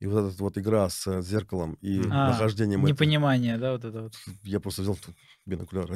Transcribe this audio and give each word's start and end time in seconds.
И 0.00 0.06
вот 0.06 0.32
эта 0.32 0.42
вот 0.42 0.56
игра 0.56 0.88
с 0.88 1.06
э, 1.06 1.20
зеркалом 1.22 1.74
и 1.82 2.00
А, 2.10 2.30
нахождением... 2.30 2.80
этого- 2.80 2.88
Непонимание, 2.94 3.58
да, 3.58 3.72
вот 3.72 3.84
это 3.84 4.02
вот. 4.02 4.14
Я 4.44 4.58
просто 4.58 4.82
взял 4.82 4.96
бинокуляр 5.46 5.88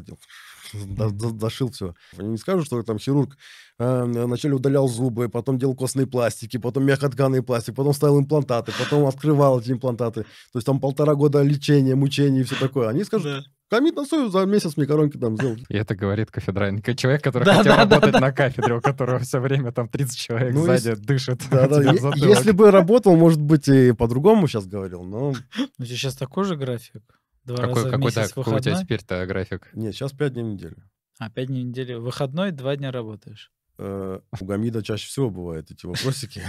до- 1.12 1.38
зашил 1.40 1.70
все. 1.70 1.94
Не 2.18 2.36
скажу, 2.36 2.64
что 2.64 2.82
там 2.82 2.98
хирург 2.98 3.36
э, 3.78 4.04
вначале 4.04 4.54
удалял 4.54 4.88
зубы, 4.88 5.28
потом 5.28 5.58
делал 5.58 5.74
костные 5.74 6.06
пластики, 6.06 6.58
потом 6.58 6.84
мягкотканый 6.84 7.42
пластик, 7.42 7.74
потом 7.74 7.94
ставил 7.94 8.20
имплантаты, 8.20 8.72
потом 8.78 9.06
открывал 9.06 9.60
эти 9.60 9.72
имплантаты. 9.72 10.22
То 10.52 10.56
есть 10.58 10.66
там 10.66 10.80
полтора 10.80 11.14
года 11.14 11.42
лечения, 11.42 11.94
мучений 11.94 12.40
и 12.40 12.44
все 12.44 12.56
такое. 12.56 12.88
Они 12.88 13.04
скажут, 13.04 13.46
камид 13.74 13.96
на 13.96 14.04
сою, 14.04 14.28
за 14.30 14.44
месяц 14.46 14.76
мне 14.76 14.86
коронки 14.86 15.16
там 15.16 15.36
сделал. 15.36 15.56
И 15.68 15.76
это 15.76 15.94
говорит 15.96 16.30
кафедральный 16.30 16.82
человек, 16.94 17.22
который 17.22 17.44
Да, 17.44 17.54
хотел 17.56 17.72
да, 17.72 17.84
да, 17.84 17.94
работать 17.96 18.12
да. 18.12 18.20
на 18.20 18.32
кафедре, 18.32 18.74
у 18.74 18.80
которого 18.80 19.18
все 19.18 19.40
время 19.40 19.72
там 19.72 19.88
30 19.88 20.16
человек 20.16 20.54
Ну, 20.54 20.64
сзади 20.64 20.94
дышит. 20.94 21.42
Да-да, 21.50 21.80
тебе 21.80 21.90
в 21.90 21.94
е- 21.94 22.00
затылок. 22.00 22.28
Если 22.36 22.50
бы 22.52 22.70
работал, 22.70 23.16
может 23.16 23.40
быть, 23.40 23.68
и 23.68 23.92
по-другому 23.92 24.46
сейчас 24.46 24.66
говорил, 24.66 25.02
но... 25.02 25.34
Ну, 25.78 25.84
сейчас 25.84 26.14
такой 26.14 26.44
же 26.44 26.56
график. 26.56 27.02
Два 27.44 27.56
Какой, 27.56 27.74
раза 27.74 27.88
в 27.88 27.90
какой, 27.90 28.12
да, 28.12 28.20
месяц 28.20 28.32
какой 28.32 28.54
у 28.54 28.58
тебя 28.60 28.80
теперь-то 28.80 29.26
график? 29.26 29.68
Нет, 29.74 29.94
сейчас 29.94 30.12
пять 30.12 30.32
дней 30.32 30.42
в 30.44 30.46
неделю. 30.46 30.76
А, 31.18 31.28
пять 31.30 31.48
дней 31.48 31.64
в 31.64 31.66
неделю. 31.68 32.00
Выходной, 32.00 32.52
два 32.52 32.76
дня 32.76 32.90
работаешь. 32.90 33.50
Э, 33.76 34.20
У 34.40 34.44
Гамида 34.44 34.82
чаще 34.82 35.06
всего 35.08 35.30
бывают 35.30 35.70
эти 35.70 35.84
вопросики. 35.84 36.42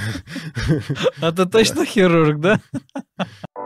А 1.22 1.32
ты 1.32 1.46
точно 1.46 1.86
хирург, 1.86 2.40
да? 2.40 2.62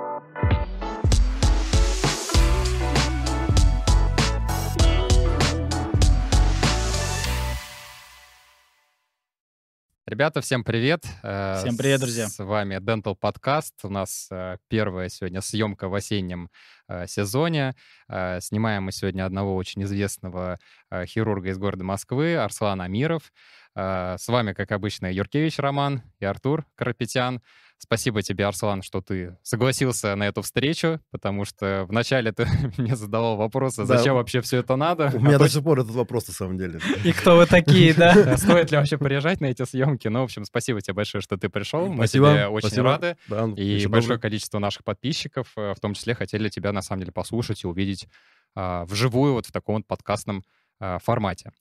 Ребята, 10.10 10.42
всем 10.42 10.64
привет. 10.64 11.06
Э, 11.22 11.58
Всем 11.60 11.78
привет, 11.78 12.00
друзья. 12.00 12.28
С 12.28 12.44
вами 12.44 12.78
Dental 12.78 13.16
Podcast. 13.16 13.74
У 13.84 13.90
нас 13.90 14.28
э, 14.32 14.58
первая 14.68 15.08
сегодня 15.08 15.40
съемка 15.40 15.88
в 15.88 15.94
осеннем 15.94 16.50
э, 16.88 17.06
сезоне. 17.06 17.76
Снимаем 18.08 18.86
мы 18.86 18.92
сегодня 18.92 19.24
одного 19.24 19.56
очень 19.56 19.84
известного 19.84 20.58
хирурга 21.06 21.50
из 21.50 21.60
города 21.60 21.84
Москвы, 21.84 22.38
Арслан 22.38 22.82
Амиров. 22.82 23.32
С 23.76 24.28
вами, 24.28 24.54
как 24.54 24.72
обычно, 24.72 25.14
Юркевич 25.14 25.60
Роман 25.60 26.02
и 26.20 26.26
Артур 26.26 26.66
Карапетян. 26.74 27.44
Спасибо 27.82 28.22
тебе, 28.22 28.46
Арслан, 28.46 28.82
что 28.82 29.02
ты 29.02 29.38
согласился 29.42 30.14
на 30.16 30.28
эту 30.28 30.42
встречу, 30.42 31.00
потому 31.12 31.46
что 31.46 31.86
вначале 31.88 32.34
ты 32.34 32.46
мне 32.78 32.96
задавал 32.98 33.38
вопросы, 33.38 33.86
Да. 33.86 33.98
зачем 33.98 34.16
вообще 34.16 34.42
все 34.42 34.58
это 34.58 34.76
надо. 34.76 35.12
У 35.14 35.20
меня 35.20 35.38
А 35.38 35.40
до 35.40 35.48
сих 35.50 35.64
пор 35.64 35.80
этот 35.80 35.94
вопрос 35.94 36.28
на 36.28 36.34
самом 36.34 36.58
деле. 36.58 36.80
И 37.06 37.14
кто 37.14 37.38
вы 37.38 37.46
такие, 37.46 37.94
да? 37.94 38.14
Стоит 38.38 38.72
ли 38.72 38.78
вообще 38.78 38.98
приезжать 38.98 39.40
на 39.40 39.46
эти 39.46 39.64
съемки? 39.64 40.10
Ну, 40.10 40.20
в 40.20 40.24
общем, 40.26 40.44
спасибо 40.44 40.82
тебе 40.82 40.94
большое, 40.94 41.22
что 41.22 41.38
ты 41.38 41.48
пришел. 41.48 41.88
Мы 41.88 41.96
Спасибо, 42.08 42.34
тебе 42.34 42.48
очень 42.48 42.68
спасибо. 42.68 42.84
рады. 42.90 43.18
Да, 43.30 43.48
И 43.56 43.64
еще 43.66 43.88
большое 43.88 44.18
добрый. 44.18 44.22
количество 44.30 44.60
наших 44.60 44.84
подписчиков, 44.84 45.48
э, 45.56 45.74
в 45.74 45.80
том 45.80 45.94
числе, 45.94 46.16
хотели 46.16 46.50
тебя 46.50 46.74
на 46.74 46.82
самом 46.82 47.00
деле 47.00 47.14
послушать 47.14 47.64
и 47.64 47.68
увидеть 47.68 48.08
а, 48.56 48.84
вживую 48.86 49.34
вот 49.34 49.46
в 49.46 49.52
таком 49.52 49.76
вот 49.76 49.86
подкастном 49.88 50.40
а, 50.40 50.42
формате. 51.04 51.52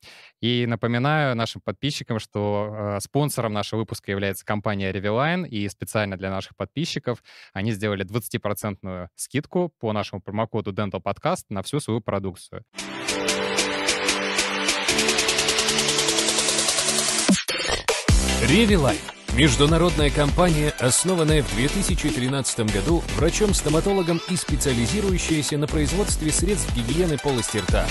И 0.41 0.66
напоминаю 0.66 1.34
нашим 1.36 1.61
подписчикам, 1.61 2.19
что 2.19 2.70
а, 2.70 3.00
спонсором 3.00 3.52
нашего 3.52 3.80
выпуска 3.80 4.11
является 4.11 4.44
компания 4.44 4.92
Reviline, 4.92 5.47
и 5.48 5.69
специально 5.69 6.16
для 6.16 6.30
наших 6.30 6.56
подписчиков 6.56 7.22
они 7.52 7.72
сделали 7.72 8.05
20% 8.05 9.08
скидку 9.16 9.72
по 9.80 9.92
нашему 9.92 10.22
промокоду 10.22 10.72
Dental 10.72 11.02
Podcast 11.02 11.44
на 11.48 11.62
всю 11.62 11.80
свою 11.80 12.00
продукцию. 12.00 12.64
Ревилайн– 18.48 18.98
международная 19.36 20.11
компания, 20.11 20.72
основанная 20.78 21.42
в 21.42 21.55
2013 21.55 22.72
году 22.72 23.02
врачом-стоматологом 23.16 24.20
и 24.30 24.36
специализирующаяся 24.36 25.58
на 25.58 25.66
производстве 25.66 26.30
средств 26.30 26.74
гигиены 26.74 27.19
полости 27.19 27.58
рта. 27.58 27.86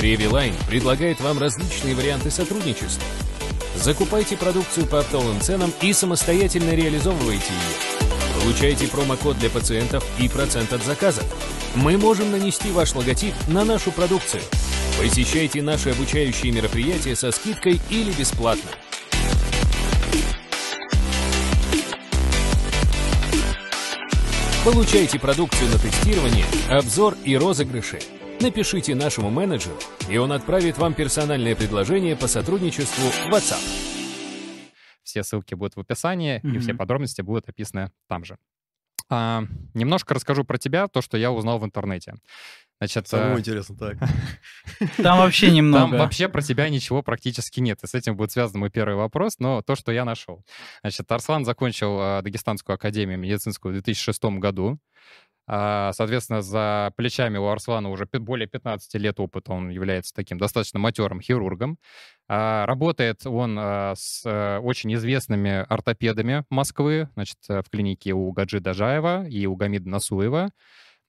Ревилайн 0.00 0.54
предлагает 0.66 1.20
вам 1.20 1.38
различные 1.38 1.94
варианты 1.94 2.30
сотрудничества. 2.30 3.04
Закупайте 3.76 4.36
продукцию 4.36 4.86
по 4.86 5.00
оптовым 5.00 5.38
ценам 5.40 5.72
и 5.82 5.92
самостоятельно 5.92 6.74
реализовывайте 6.74 7.52
ее. 7.52 8.00
Получайте 8.42 8.88
промокод 8.88 9.38
для 9.38 9.50
пациентов 9.50 10.02
и 10.18 10.26
процент 10.28 10.72
от 10.72 10.82
заказа. 10.82 11.22
Мы 11.74 11.98
можем 11.98 12.30
нанести 12.30 12.70
ваш 12.70 12.94
логотип 12.94 13.34
на 13.48 13.64
нашу 13.66 13.92
продукцию. 13.92 14.42
Посещайте 14.98 15.60
наши 15.60 15.90
обучающие 15.90 16.50
мероприятия 16.50 17.14
со 17.14 17.30
скидкой 17.30 17.78
или 17.90 18.10
бесплатно. 18.12 18.70
Получайте 24.64 25.18
продукцию 25.18 25.70
на 25.70 25.78
тестирование, 25.78 26.46
обзор 26.70 27.16
и 27.24 27.36
розыгрыши. 27.36 27.98
Напишите 28.40 28.94
нашему 28.94 29.28
менеджеру, 29.28 29.76
и 30.08 30.16
он 30.16 30.32
отправит 30.32 30.78
вам 30.78 30.94
персональное 30.94 31.54
предложение 31.54 32.16
по 32.16 32.26
сотрудничеству 32.26 33.10
в 33.10 33.28
WhatsApp. 33.28 33.60
Все 35.02 35.22
ссылки 35.22 35.54
будут 35.54 35.76
в 35.76 35.80
описании, 35.80 36.40
и 36.42 36.58
все 36.58 36.72
подробности 36.72 37.20
будут 37.20 37.50
описаны 37.50 37.92
там 38.08 38.24
же. 38.24 38.38
А, 39.10 39.44
немножко 39.74 40.14
расскажу 40.14 40.44
про 40.44 40.56
тебя, 40.56 40.88
то, 40.88 41.02
что 41.02 41.18
я 41.18 41.32
узнал 41.32 41.58
в 41.58 41.66
интернете. 41.66 42.14
Значит, 42.78 43.08
Самому 43.08 43.36
э, 43.36 43.40
интересно, 43.40 43.76
так. 43.76 43.98
Там 44.96 45.18
вообще 45.18 45.48
там 45.48 45.56
немного. 45.56 45.96
вообще 45.96 46.28
про 46.28 46.40
тебя 46.40 46.66
ничего 46.70 47.02
практически 47.02 47.60
нет. 47.60 47.82
И 47.82 47.86
с 47.86 47.94
этим 47.94 48.16
будет 48.16 48.32
связан 48.32 48.58
мой 48.58 48.70
первый 48.70 48.94
вопрос, 48.94 49.34
но 49.38 49.60
то, 49.60 49.74
что 49.74 49.92
я 49.92 50.06
нашел. 50.06 50.42
Значит, 50.80 51.12
Арслан 51.12 51.44
закончил 51.44 52.00
э, 52.00 52.22
Дагестанскую 52.22 52.74
академию 52.76 53.18
медицинскую 53.18 53.72
в 53.72 53.82
2006 53.82 54.24
году. 54.38 54.78
А, 55.52 55.92
Соответственно, 55.94 56.42
за 56.42 56.92
плечами 56.96 57.36
у 57.36 57.48
Арслана 57.48 57.90
уже 57.90 58.06
более 58.20 58.46
15 58.46 58.94
лет 58.94 59.18
опыта. 59.18 59.52
Он 59.52 59.68
является 59.68 60.14
таким 60.14 60.38
достаточно 60.38 60.78
матерым 60.78 61.20
хирургом. 61.20 61.76
А, 62.28 62.64
Работает 62.66 63.26
он 63.26 63.56
а, 63.58 63.94
с 63.96 64.22
э, 64.24 64.58
очень 64.58 64.94
известными 64.94 65.66
ортопедами 65.68 66.44
Москвы, 66.50 67.08
значит, 67.14 67.38
э, 67.48 67.62
в 67.62 67.68
клинике 67.68 68.12
у 68.12 68.30
Гаджи 68.30 68.60
Дажаева 68.60 69.26
и 69.26 69.44
у 69.46 69.56
Гамида 69.56 69.88
Насуева. 69.88 70.50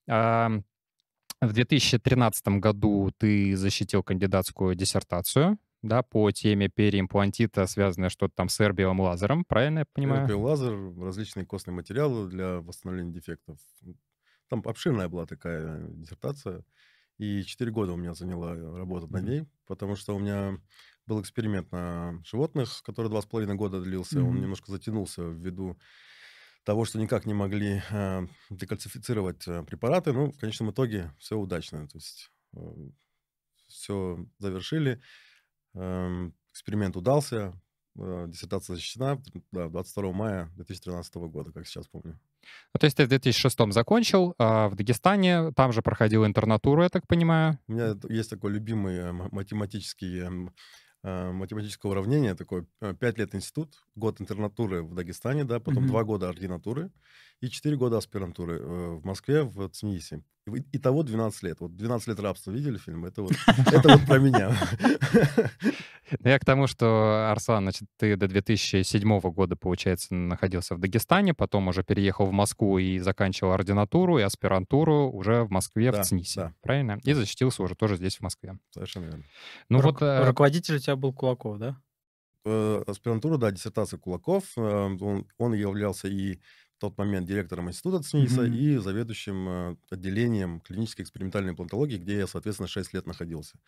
В 0.08 1.54
2013 1.54 2.48
году 2.60 3.12
ты 3.18 3.56
защитил 3.56 4.02
кандидатскую 4.02 4.74
диссертацию 4.76 5.60
да, 5.84 6.04
по 6.04 6.32
теме 6.32 6.70
переимплантита, 6.70 7.66
связанная 7.68 8.10
что-то 8.10 8.34
там 8.36 8.50
с 8.50 8.60
эрбиевым 8.60 9.00
лазером, 9.02 9.46
правильно 9.46 9.80
я 9.80 9.86
понимаю? 9.94 10.28
Терапия 10.28 10.44
лазер, 10.44 11.00
различные 11.00 11.46
костные 11.46 11.74
материалы 11.74 12.28
для 12.28 12.60
восстановления 12.60 13.12
дефектов. 13.12 13.58
Там 14.52 14.64
обширная 14.66 15.10
была 15.10 15.28
такая 15.28 15.88
диссертация. 15.90 16.66
И 17.20 17.44
4 17.44 17.72
года 17.72 17.94
у 17.94 17.98
меня 17.98 18.16
заняла 18.16 18.56
работа 18.56 19.08
над 19.08 19.24
ней, 19.24 19.48
потому 19.68 19.96
что 19.96 20.16
у 20.16 20.20
меня 20.20 20.60
был 21.08 21.22
эксперимент 21.22 21.72
на 21.72 22.22
животных, 22.26 22.84
который 22.84 23.10
два 23.10 23.22
с 23.24 23.28
половиной 23.28 23.56
года 23.56 23.82
длился. 23.82 24.24
Он 24.24 24.40
Мгм. 24.40 24.42
немножко 24.42 24.72
затянулся 24.72 25.24
ввиду 25.24 25.80
того, 26.64 26.86
что 26.86 27.00
никак 27.00 27.26
не 27.26 27.34
могли 27.36 27.82
э, 27.92 28.28
декальцифицировать 28.52 29.48
э, 29.48 29.64
препараты. 29.64 30.14
Ну, 30.14 30.32
в 30.32 30.40
конечном 30.40 30.72
итоге 30.72 31.14
все 31.20 31.38
удачно. 31.38 31.88
То 31.88 31.98
есть 31.98 32.32
все 33.68 34.26
завершили. 34.40 35.02
Эм, 35.76 36.36
Эксперимент 36.52 36.98
удался. 36.98 37.62
э, 38.00 38.26
Диссертация 38.30 38.76
защищена 38.76 39.22
да, 39.52 39.70
22 39.70 40.14
мая 40.14 40.52
2013 40.56 41.30
года, 41.30 41.52
как 41.54 41.68
сейчас 41.68 41.88
помню. 41.88 42.20
Ну, 42.74 42.80
то 42.80 42.86
есть 42.86 42.98
ты 42.98 43.06
в 43.06 43.10
2006 43.10 43.72
закончил, 43.72 44.34
а 44.38 44.70
в 44.70 44.76
Дагестане 44.76 45.52
там 45.54 45.72
же 45.72 45.82
проходил 45.82 46.26
интернатуру, 46.26 46.84
я 46.84 46.90
так 46.90 47.08
понимаю. 47.08 47.60
У 47.68 47.74
меня 47.74 47.96
есть 48.10 48.30
такой 48.30 48.52
любимый 48.52 48.96
э, 48.98 49.12
математический, 49.12 50.22
эм, 50.22 50.54
э, 51.04 51.32
математическое 51.32 51.90
уравнение, 51.90 52.36
такое 52.36 52.66
5 53.00 53.18
лет 53.18 53.36
институт, 53.36 53.76
год 53.96 54.22
интернатуры 54.22 54.84
в 54.84 54.94
Дагестане, 54.94 55.44
да, 55.44 55.60
потом 55.60 55.84
Мгм. 55.84 55.88
2 55.88 56.04
года 56.04 56.30
ординатуры 56.30 56.92
и 57.42 57.50
4 57.50 57.76
года 57.76 57.98
аспирантуры 57.98 58.60
э, 58.60 58.96
в 58.96 59.06
Москве, 59.06 59.44
в 59.44 59.68
ЦМИСе. 59.70 60.24
И- 60.48 60.64
Итого 60.78 61.04
12 61.04 61.44
лет. 61.44 61.60
Вот 61.60 61.76
12 61.76 62.08
лет 62.08 62.20
рабства 62.20 62.52
видели 62.52 62.78
фильм? 62.78 63.06
Это 63.06 63.22
вот, 63.24 63.32
это 63.72 63.90
вот 63.90 64.06
про 64.08 64.20
меня. 64.20 64.56
Ну, 66.20 66.30
Я 66.30 66.40
к 66.40 66.46
тому, 66.46 66.68
что, 66.68 67.30
Арслан, 67.32 67.64
значит, 67.64 67.88
ты 67.98 68.16
до 68.16 68.28
2007 68.28 69.20
года, 69.20 69.56
получается, 69.56 70.14
находился 70.14 70.76
в 70.76 70.80
Дагестане, 70.80 71.34
потом 71.34 71.68
уже 71.68 71.84
переехал 71.84 72.26
в 72.26 72.32
Москву 72.32 72.78
и 72.80 73.00
заканчивал 73.00 73.54
ординатуру 73.54 74.18
и 74.20 74.22
аспирантуру 74.24 75.10
уже 75.10 75.44
в 75.44 75.52
Москве, 75.52 75.92
Да, 75.92 76.02
в 76.04 76.06
ЦНИСе, 76.06 76.40
да. 76.42 76.54
правильно? 76.62 77.00
И 77.04 77.14
защитился 77.14 77.64
уже 77.64 77.76
тоже 77.76 77.96
здесь, 77.98 78.18
в 78.18 78.22
Москве. 78.22 78.58
Совершенно 78.72 79.06
верно. 79.06 79.24
Ну 79.70 79.80
Ру- 79.80 79.84
вот... 79.92 80.02
э, 80.02 80.26
Руководитель 80.26 80.76
у 80.76 80.80
тебя 80.80 80.96
был 80.96 81.14
Кулаков, 81.14 81.60
да? 81.60 81.78
Э, 82.46 82.84
Аспирантура, 82.88 83.38
да, 83.38 83.52
диссертация 83.52 84.00
Кулаков. 84.00 84.58
Он, 84.58 85.28
он 85.38 85.54
являлся 85.54 86.08
и 86.08 86.40
тот 86.82 86.98
момент 86.98 87.28
директором 87.28 87.70
института 87.70 88.04
ЦНИСа 88.04 88.42
Мгм. 88.42 88.54
и 88.54 88.78
заведующим 88.78 89.48
э, 89.50 89.76
отделением 89.92 90.60
клинической 90.60 91.04
экспериментальной 91.04 91.52
имплантологии, 91.52 91.98
где 91.98 92.18
я, 92.18 92.28
соответственно, 92.28 92.68
6 92.68 92.94
лет 92.94 93.06
находился. 93.08 93.60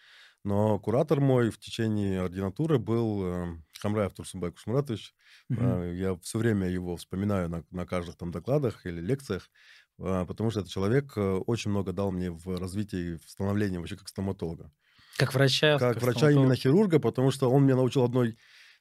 Но 0.44 0.80
куратор 0.80 1.21
мой 1.21 1.50
в 1.51 1.60
течение 1.60 2.21
ординатуры 2.21 2.80
был 2.80 3.24
э, 3.24 3.57
Хамраев 3.80 4.13
Турсунбай 4.13 4.51
Кушмуратович. 4.51 5.13
Э, 5.51 5.94
Я 5.95 6.15
все 6.21 6.39
время 6.39 6.68
его 6.69 6.98
вспоминаю 6.98 7.50
на, 7.50 7.63
на 7.71 7.86
каждых 7.86 8.18
там 8.18 8.31
докладах 8.31 8.86
или 8.86 9.00
лекциях, 9.00 9.50
потому 9.98 10.50
что 10.51 10.62
этот 10.62 10.71
человек 10.71 11.13
очень 11.15 11.69
много 11.71 11.94
дал 11.94 12.12
мне 12.12 12.31
в 12.31 12.60
развитии, 12.60 13.15
в 13.24 13.30
становлении 13.30 13.77
вообще 13.77 13.95
как 13.95 14.07
стоматолога. 14.10 14.71
Как 15.18 15.33
врача. 15.36 15.77
Как 15.77 16.01
врача 16.01 16.18
стоматолога. 16.19 16.42
именно 16.42 16.56
хирурга, 16.56 17.00
потому 17.00 17.30
что 17.31 17.50
он 17.51 17.63
меня 17.63 17.75
научил 17.75 18.04
одной 18.04 18.38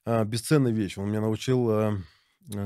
бесценной 0.07 0.73
вещи. 0.73 0.99
Он 0.99 1.09
меня 1.11 1.21
научил, 1.21 1.69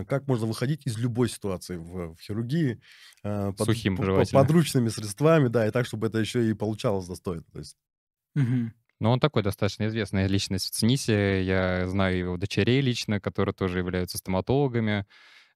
как 0.08 0.26
можно 0.26 0.46
выходить 0.46 0.86
из 0.86 0.96
любой 0.98 1.28
ситуации 1.28 1.76
в, 1.76 2.14
в 2.14 2.20
хирургии 2.20 2.80
а, 3.22 3.52
под- 3.52 3.66
Сухим 3.66 3.96
п- 3.96 4.02
п- 4.02 4.06
желательно. 4.06 4.40
подручными 4.42 4.88
средствами, 4.88 5.48
да, 5.48 5.66
и 5.66 5.70
так, 5.70 5.86
чтобы 5.86 6.06
это 6.08 6.18
еще 6.18 6.48
и 6.48 6.54
получалось 6.54 7.06
достойно. 7.06 7.44
То 7.52 7.58
есть, 7.58 7.76
Мгм. 8.34 8.72
Но 9.00 9.12
он 9.12 9.20
такой 9.20 9.42
достаточно 9.42 9.86
известная 9.88 10.26
личность 10.26 10.66
в 10.66 10.70
ЦНИСе. 10.70 11.42
Я 11.44 11.86
знаю 11.86 12.16
его 12.18 12.36
дочерей 12.38 12.80
лично, 12.80 13.20
которые 13.20 13.54
тоже 13.54 13.78
являются 13.78 14.18
стоматологами. 14.18 15.06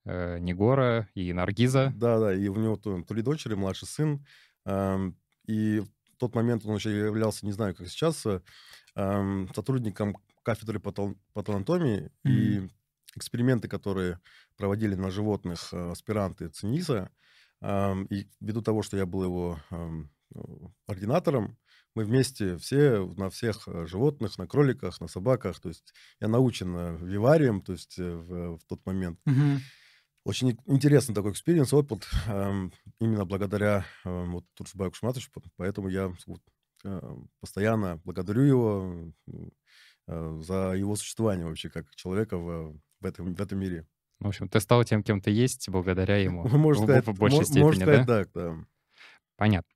э, 0.07 0.39
Негора 0.39 1.09
и 1.15 1.31
Наргиза. 1.35 1.93
да, 1.95 2.19
да, 2.19 2.35
и 2.35 2.49
у 2.49 2.57
него 2.57 2.77
то- 2.77 3.03
три 3.03 3.21
дочери, 3.23 3.55
младший 3.55 3.87
сын. 3.87 4.25
ам, 4.65 5.15
и 5.47 5.81
в 5.81 6.17
тот 6.19 6.35
момент 6.35 6.65
он 6.65 6.77
еще 6.77 6.91
являлся, 6.97 7.45
не 7.45 7.53
знаю, 7.53 7.75
как 7.75 7.87
сейчас, 7.89 8.25
а, 8.27 8.41
ам, 8.95 9.49
сотрудником 9.55 10.17
кафедры 10.43 10.81
патол- 10.81 11.17
патологоанатомии, 11.35 12.11
и 12.25 12.69
эксперименты, 13.17 13.69
которые 13.69 14.21
проводили 14.57 14.95
на 14.95 15.11
животных 15.11 15.69
а, 15.73 15.93
аспиранты 15.93 16.49
ЦИНИСа, 16.49 17.11
и 17.63 18.27
ввиду 18.41 18.63
того, 18.63 18.83
что 18.83 18.97
я 18.97 19.05
был 19.05 19.23
его 19.23 19.61
ну, 19.71 20.75
ординатором, 20.87 21.59
мы 21.95 22.05
вместе 22.05 22.57
все 22.57 23.05
на 23.17 23.31
всех 23.31 23.67
а, 23.67 23.87
животных, 23.87 24.39
на 24.39 24.47
кроликах, 24.47 25.01
на 25.01 25.09
собаках, 25.09 25.61
то 25.61 25.69
есть 25.69 25.93
я 26.21 26.29
научен 26.29 26.97
виварием, 27.05 27.61
то 27.63 27.73
есть 27.73 27.99
э, 27.99 28.15
в, 28.15 28.59
в 28.59 28.65
тот 28.67 28.85
момент. 28.87 29.19
Мгм. 29.25 29.61
Очень 30.25 30.59
интересный 30.67 31.15
такой 31.15 31.33
experience, 31.33 31.73
опыт, 31.73 32.07
именно 33.01 33.25
благодаря 33.25 33.87
вот, 34.05 34.45
Турсубаю 34.55 34.91
Кушматовичу, 34.91 35.31
по- 35.33 35.43
поэтому 35.57 35.89
я 35.89 36.13
э, 36.85 37.17
постоянно 37.41 37.97
благодарю 38.05 38.43
его 38.43 39.13
э, 40.07 40.39
за 40.43 40.75
его 40.77 40.95
существование 40.95 41.47
вообще 41.47 41.71
как 41.71 41.91
человека 41.97 42.37
в, 42.37 42.79
в, 43.01 43.07
этом, 43.07 43.35
в 43.35 43.41
этом 43.41 43.59
мире. 43.59 43.87
В 44.21 44.29
общем, 44.29 44.49
ты 44.49 44.61
стал 44.61 44.85
тем, 44.85 45.03
кем 45.03 45.21
ты 45.21 45.31
есть 45.31 45.69
благодаря 45.69 46.17
ему. 46.19 46.47
Можно 46.49 46.83
в- 46.83 46.87
сказать, 46.87 47.07
в 47.07 47.19
большей 47.19 47.39
мо- 47.39 47.45
степени, 47.45 47.83
сказать 47.83 48.07
да? 48.07 48.25
так, 48.25 48.29
да. 48.35 48.57
Понятно. 49.37 49.71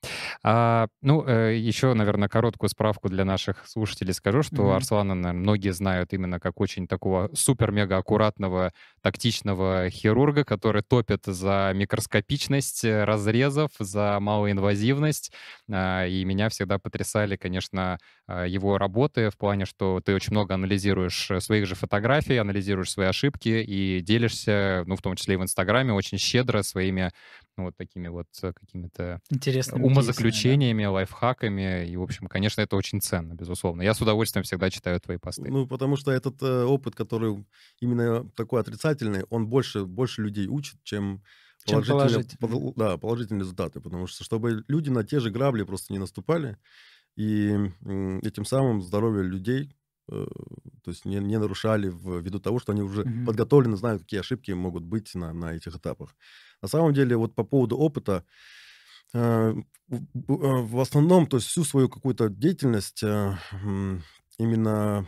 А, 0.46 0.88
ну, 1.00 1.24
э, 1.26 1.56
еще, 1.56 1.94
наверное, 1.94 2.28
короткую 2.28 2.68
справку 2.68 3.08
для 3.08 3.24
наших 3.24 3.66
слушателей 3.66 4.12
скажу, 4.12 4.42
что 4.42 4.72
Мгм. 4.72 4.74
Арслана, 4.74 5.14
наверное, 5.14 5.40
многие 5.40 5.72
знают 5.72 6.12
именно 6.12 6.38
как 6.38 6.60
очень 6.60 6.86
такого 6.86 7.30
супер-мега 7.34 7.96
аккуратного, 7.96 8.72
тактичного 9.00 9.88
хирурга, 9.88 10.44
который 10.44 10.82
топит 10.82 11.22
за 11.24 11.72
микроскопичность 11.74 12.84
э, 12.84 13.04
разрезов, 13.04 13.70
за 13.78 14.18
малоинвазивность. 14.20 15.32
А, 15.72 16.06
и 16.06 16.22
меня 16.26 16.50
всегда 16.50 16.78
потрясали, 16.78 17.36
конечно, 17.36 17.98
а, 18.26 18.44
его 18.46 18.76
работы 18.76 19.30
в 19.30 19.38
плане, 19.38 19.64
что 19.64 20.00
ты 20.04 20.14
очень 20.14 20.32
много 20.32 20.52
анализируешь 20.54 21.30
э, 21.30 21.40
своих 21.40 21.66
же 21.66 21.74
фотографий, 21.74 22.36
анализируешь 22.36 22.90
свои 22.90 23.06
ошибки 23.06 23.48
и 23.66 24.00
делишься, 24.02 24.84
ну, 24.86 24.96
в 24.96 25.00
том 25.02 25.16
числе 25.16 25.34
и 25.34 25.36
в 25.38 25.42
Инстаграме, 25.42 25.94
очень 25.94 26.18
щедро 26.18 26.60
своими 26.62 27.12
ну, 27.56 27.64
вот 27.64 27.76
такими 27.76 28.08
вот 28.08 28.26
э, 28.42 28.52
какими-то 28.52 29.20
Интересными 29.30 29.84
умозаключениями, 29.84 30.84
лайфхаками. 30.84 31.86
И, 31.86 31.96
в 31.96 32.02
общем, 32.02 32.26
конечно, 32.26 32.60
это 32.60 32.76
очень 32.76 33.00
ценно, 33.00 33.34
безусловно. 33.34 33.82
Я 33.82 33.94
с 33.94 34.00
удовольствием 34.00 34.44
всегда 34.44 34.70
читаю 34.70 35.00
твои 35.00 35.18
посты. 35.18 35.50
Ну, 35.50 35.66
потому 35.66 35.96
что 35.96 36.10
этот 36.10 36.42
э, 36.42 36.64
опыт, 36.64 36.94
который 36.94 37.44
именно 37.80 38.28
такой 38.30 38.60
отрицательный, 38.60 39.24
он 39.30 39.46
больше, 39.46 39.84
больше 39.84 40.22
людей 40.22 40.48
учит, 40.48 40.82
чем 40.82 41.22
Чем 41.64 41.84
положительные, 41.84 42.38
положительные. 42.38 42.74
да, 42.76 42.98
положительные 42.98 43.40
результаты. 43.40 43.80
Потому 43.80 44.06
что 44.06 44.24
чтобы 44.24 44.64
люди 44.68 44.90
на 44.90 45.04
те 45.04 45.20
же 45.20 45.30
грабли 45.30 45.62
просто 45.62 45.92
не 45.92 45.98
наступали, 45.98 46.56
и 47.16 47.50
этим 48.22 48.44
самым 48.44 48.82
здоровье 48.82 49.22
людей 49.22 49.70
э, 49.70 49.83
то 50.08 50.90
есть 50.90 51.04
не, 51.04 51.16
не 51.18 51.38
нарушали 51.38 51.88
ввиду 51.90 52.38
того, 52.40 52.58
что 52.58 52.72
они 52.72 52.82
уже 52.82 53.08
Мгм. 53.08 53.24
подготовлены, 53.24 53.76
знают, 53.76 54.02
какие 54.02 54.20
ошибки 54.20 54.50
могут 54.52 54.84
быть 54.84 55.14
на, 55.14 55.32
на 55.32 55.54
этих 55.54 55.76
этапах. 55.76 56.16
На 56.62 56.68
самом 56.68 56.94
деле, 56.94 57.16
вот 57.16 57.34
по 57.34 57.44
поводу 57.44 57.76
опыта, 57.78 58.24
э, 59.14 59.54
в 59.88 60.66
в- 60.66 60.80
основном, 60.80 61.26
то 61.26 61.36
есть 61.38 61.48
всю 61.48 61.64
свою 61.64 61.88
какую-то 61.88 62.28
деятельность 62.28 63.02
э, 63.02 63.36
именно 64.38 65.06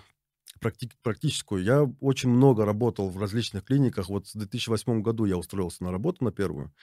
практи- 0.61 0.93
практическую. 1.03 1.63
Я 1.65 1.85
очень 2.01 2.31
много 2.31 2.65
работал 2.65 3.11
в 3.11 3.19
различных 3.19 3.65
клиниках. 3.65 4.09
Вот 4.09 4.29
в 4.29 4.39
2008 4.39 5.03
году 5.03 5.25
я 5.27 5.37
устроился 5.39 5.85
на 5.85 5.93
работу 5.93 6.25
на 6.25 6.33
первую 6.33 6.75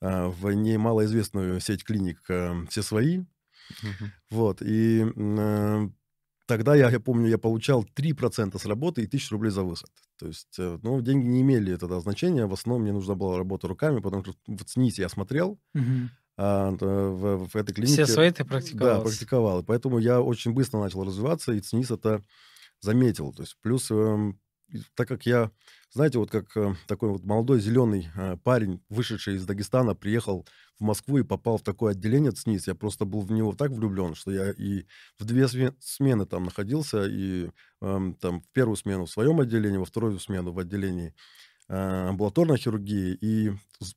э, 0.00 0.28
в 0.28 0.52
немалоизвестную 0.52 1.60
сеть 1.60 1.84
клиник 1.84 2.22
э, 2.30 2.66
«Все 2.70 2.82
свои». 2.82 3.22
Мгм. 3.82 4.12
Вот, 4.30 4.60
и 4.62 5.00
э, 5.04 5.88
тогда, 6.48 6.74
я, 6.74 6.90
я 6.90 6.98
помню, 6.98 7.28
я 7.28 7.38
получал 7.38 7.84
3% 7.94 8.58
с 8.58 8.66
работы 8.66 9.02
и 9.02 9.06
1000 9.06 9.30
рублей 9.32 9.50
за 9.50 9.62
выход. 9.62 9.90
То 10.18 10.26
есть, 10.26 10.58
э, 10.58 10.78
ну, 10.82 11.00
деньги 11.00 11.26
не 11.26 11.42
имели 11.42 11.76
тогда 11.76 12.00
значения. 12.00 12.46
В 12.46 12.52
основном 12.52 12.82
мне 12.82 12.92
нужна 12.92 13.14
была 13.14 13.36
работа 13.38 13.68
руками, 13.68 14.00
потому 14.00 14.24
что 14.24 14.34
в 14.46 14.64
ЦНИСе 14.64 15.02
я 15.02 15.08
смотрел, 15.08 15.60
Мгм. 15.74 16.10
а 16.36 16.70
в, 16.70 17.46
в 17.48 17.54
этой 17.56 17.72
клинике... 17.74 18.04
Все 18.04 18.12
свои 18.12 18.30
ты 18.30 18.42
Да, 18.44 18.48
практиковал. 18.50 19.02
практиковал. 19.02 19.60
И 19.60 19.64
поэтому 19.64 19.98
я 19.98 20.20
очень 20.20 20.52
быстро 20.52 20.80
начал 20.80 21.04
развиваться, 21.04 21.52
и 21.52 21.60
ЦНИС 21.60 21.90
это 21.92 22.24
заметил. 22.80 23.32
То 23.32 23.42
есть 23.42 23.56
плюс, 23.60 23.90
эм, 23.90 24.40
так 24.94 25.06
как 25.08 25.26
я, 25.26 25.50
знаете, 25.90 26.18
вот 26.18 26.30
как 26.30 26.56
э, 26.56 26.74
такой 26.86 27.10
вот 27.10 27.24
молодой 27.24 27.60
зеленый 27.60 28.08
э, 28.14 28.36
парень, 28.36 28.82
вышедший 28.88 29.36
из 29.36 29.46
Дагестана, 29.46 29.94
приехал 29.94 30.46
в 30.78 30.84
Москву 30.84 31.18
и 31.18 31.22
попал 31.22 31.58
в 31.58 31.62
такое 31.62 31.92
отделение 31.92 32.32
ЦНИС, 32.32 32.66
я 32.68 32.74
просто 32.74 33.04
был 33.04 33.22
в 33.22 33.32
него 33.32 33.54
так 33.54 33.70
влюблен, 33.70 34.14
что 34.14 34.30
я 34.30 34.50
и 34.50 34.84
в 35.18 35.24
две 35.24 35.44
сме- 35.44 35.74
смены 35.80 36.26
там 36.26 36.44
находился, 36.44 37.06
и 37.06 37.50
эм, 37.80 38.14
там 38.14 38.42
в 38.42 38.48
первую 38.52 38.76
смену 38.76 39.06
в 39.06 39.10
своем 39.10 39.40
отделении, 39.40 39.78
во 39.78 39.86
вторую 39.86 40.18
смену 40.20 40.52
в 40.52 40.58
отделении 40.58 41.14
э, 41.68 42.08
амбулаторной 42.08 42.58
хирургии, 42.58 43.16
и 43.20 43.52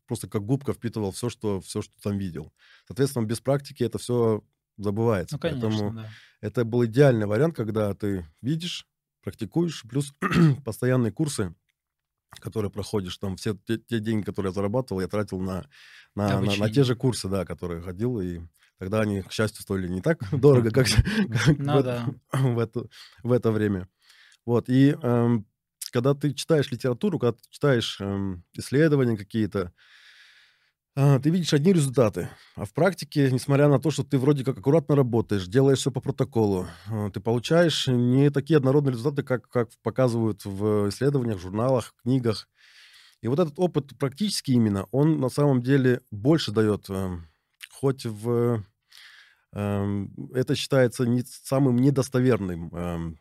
просто 0.08 0.30
как 0.30 0.46
губка 0.46 0.74
впитывал 0.74 1.12
все, 1.12 1.30
что, 1.30 1.60
все, 1.62 1.82
что 1.82 1.94
там 2.02 2.18
видел. 2.18 2.54
Соответственно, 2.88 3.26
без 3.26 3.42
практики 3.42 3.84
это 3.84 3.98
все 3.98 4.44
забывается. 4.78 5.36
Ну, 5.36 5.40
конечно, 5.40 5.70
Поэтому 5.70 5.94
да. 5.94 6.10
это 6.42 6.66
был 6.66 6.86
идеальный 6.86 7.28
вариант, 7.28 7.56
когда 7.56 7.94
ты 7.94 8.26
видишь, 8.42 8.88
практикуешь, 9.24 9.84
плюс 9.90 10.14
постоянные 10.66 11.12
курсы, 11.12 11.54
которые 12.39 12.72
проходишь, 12.72 13.18
там 13.18 13.36
все 13.36 13.56
те, 13.66 13.78
те 13.78 14.00
деньги, 14.00 14.24
которые 14.25 14.50
я 14.51 14.54
зарабатывал, 14.54 15.01
я 15.01 15.07
тратил 15.07 15.39
на, 15.39 15.66
на, 16.16 16.42
на, 16.42 16.56
на 16.56 16.69
те 16.69 16.83
же 16.83 16.95
курсы, 16.95 17.28
да, 17.30 17.45
которые 17.45 17.81
ходил, 17.81 18.19
и 18.19 18.42
тогда 18.80 19.02
они, 19.02 19.21
к 19.21 19.31
счастью, 19.31 19.61
стоили 19.61 19.88
не 19.88 20.02
так 20.02 20.19
дорого, 20.31 20.71
как, 20.71 20.88
как 21.45 21.57
Ну 21.57 21.81
в, 21.81 21.83
да. 21.83 22.06
в 22.31 22.59
это, 22.59 22.88
в 23.23 23.31
это 23.31 23.52
время. 23.52 23.88
Вот, 24.45 24.69
и 24.69 24.97
эм, 25.02 25.45
когда 25.92 26.14
ты 26.14 26.33
читаешь 26.33 26.71
литературу, 26.71 27.19
когда 27.19 27.33
ты 27.33 27.42
читаешь 27.50 28.00
эм, 28.02 28.44
исследования 28.54 29.18
какие-то, 29.18 29.73
ты 30.95 31.30
видишь 31.30 31.54
одни 31.54 31.71
результаты. 31.71 32.30
А 32.56 32.66
в 32.66 32.74
практике, 32.74 33.31
несмотря 33.31 33.69
на 33.69 33.80
то, 33.80 33.92
что 33.92 34.04
ты 34.04 34.18
вроде 34.18 34.44
как 34.44 34.57
аккуратно 34.57 34.95
работаешь, 34.95 35.48
делаешь 35.48 35.80
все 35.80 35.92
по 35.92 36.02
протоколу, 36.02 36.68
а, 36.90 37.10
ты 37.10 37.21
получаешь 37.21 37.88
не 37.88 38.30
такие 38.30 38.57
однородные 38.57 38.94
результаты, 38.94 39.24
как, 39.24 39.48
как 39.48 39.69
показывают 39.83 40.44
в 40.44 40.90
исследованиях, 40.90 41.40
журналах, 41.40 41.94
книгах. 42.04 42.50
И 43.21 43.28
вот 43.28 43.40
этот 43.40 43.54
опыт 43.57 43.98
практически 43.98 44.52
именно, 44.52 44.88
он 44.92 45.19
на 45.19 45.30
самом 45.30 45.62
деле 45.62 46.02
больше 46.12 46.52
дает, 46.52 46.90
эм, 46.90 47.28
хоть 47.71 48.06
в... 48.06 48.64
Это 49.54 50.56
считается 50.56 51.06
не 51.06 51.24
самым 51.26 51.76
недостоверным, 51.76 53.18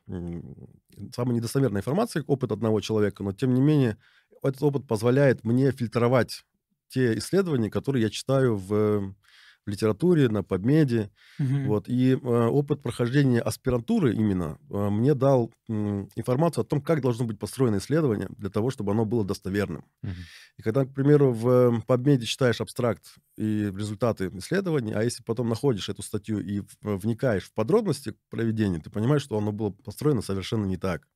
самой 1.13 1.35
недостоверной 1.35 1.81
информацией 1.81 2.23
опыт 2.29 2.53
одного 2.53 2.81
человека, 2.81 3.25
но 3.25 3.33
тем 3.33 3.53
не 3.53 3.61
менее 3.61 3.97
этот 4.41 4.63
опыт 4.63 4.87
позволяет 4.87 5.43
мне 5.43 5.73
фильтровать 5.73 6.45
те 6.91 7.17
исследования, 7.19 7.71
которые 7.71 8.03
я 8.05 8.11
читаю 8.11 8.57
в, 8.57 8.69
в 8.71 9.71
литературе, 9.71 10.29
на 10.29 10.39
PubMed. 10.41 11.11
Мгм. 11.39 11.67
Вот. 11.67 11.89
И 11.89 12.13
э, 12.13 12.17
опыт 12.17 12.83
прохождения 12.83 13.41
аспирантуры 13.41 14.15
именно 14.15 14.59
э, 14.71 14.89
мне 14.91 15.15
дал 15.15 15.53
м, 15.69 16.09
информацию 16.17 16.63
о 16.63 16.67
том, 16.67 16.81
как 16.81 17.03
должно 17.03 17.27
быть 17.27 17.39
построено 17.39 17.79
исследование 17.79 18.29
для 18.39 18.51
того, 18.51 18.71
чтобы 18.71 18.93
оно 18.93 19.05
было 19.05 19.25
достоверным. 19.25 19.85
Мгм. 20.03 20.29
И 20.59 20.63
когда, 20.63 20.85
к 20.85 20.93
примеру, 20.95 21.33
в 21.33 21.49
э, 21.49 21.71
PubMed 21.87 22.25
читаешь 22.25 22.61
абстракт 22.61 23.17
и 23.37 23.71
результаты 23.75 24.31
исследований, 24.35 24.93
а 24.93 25.03
если 25.03 25.23
потом 25.23 25.49
находишь 25.49 25.89
эту 25.89 26.03
статью 26.03 26.41
и 26.41 26.61
в- 26.61 26.67
вникаешь 26.83 27.45
в 27.45 27.55
подробности 27.55 28.15
проведения, 28.31 28.79
ты 28.81 28.91
понимаешь, 28.91 29.23
что 29.23 29.39
оно 29.39 29.53
было 29.53 29.71
построено 29.71 30.23
совершенно 30.23 30.67
не 30.67 30.77
так. 30.77 31.09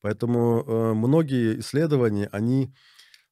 Поэтому 0.00 0.64
э, 0.66 0.94
многие 0.94 1.60
исследования, 1.60 2.28
они 2.32 2.74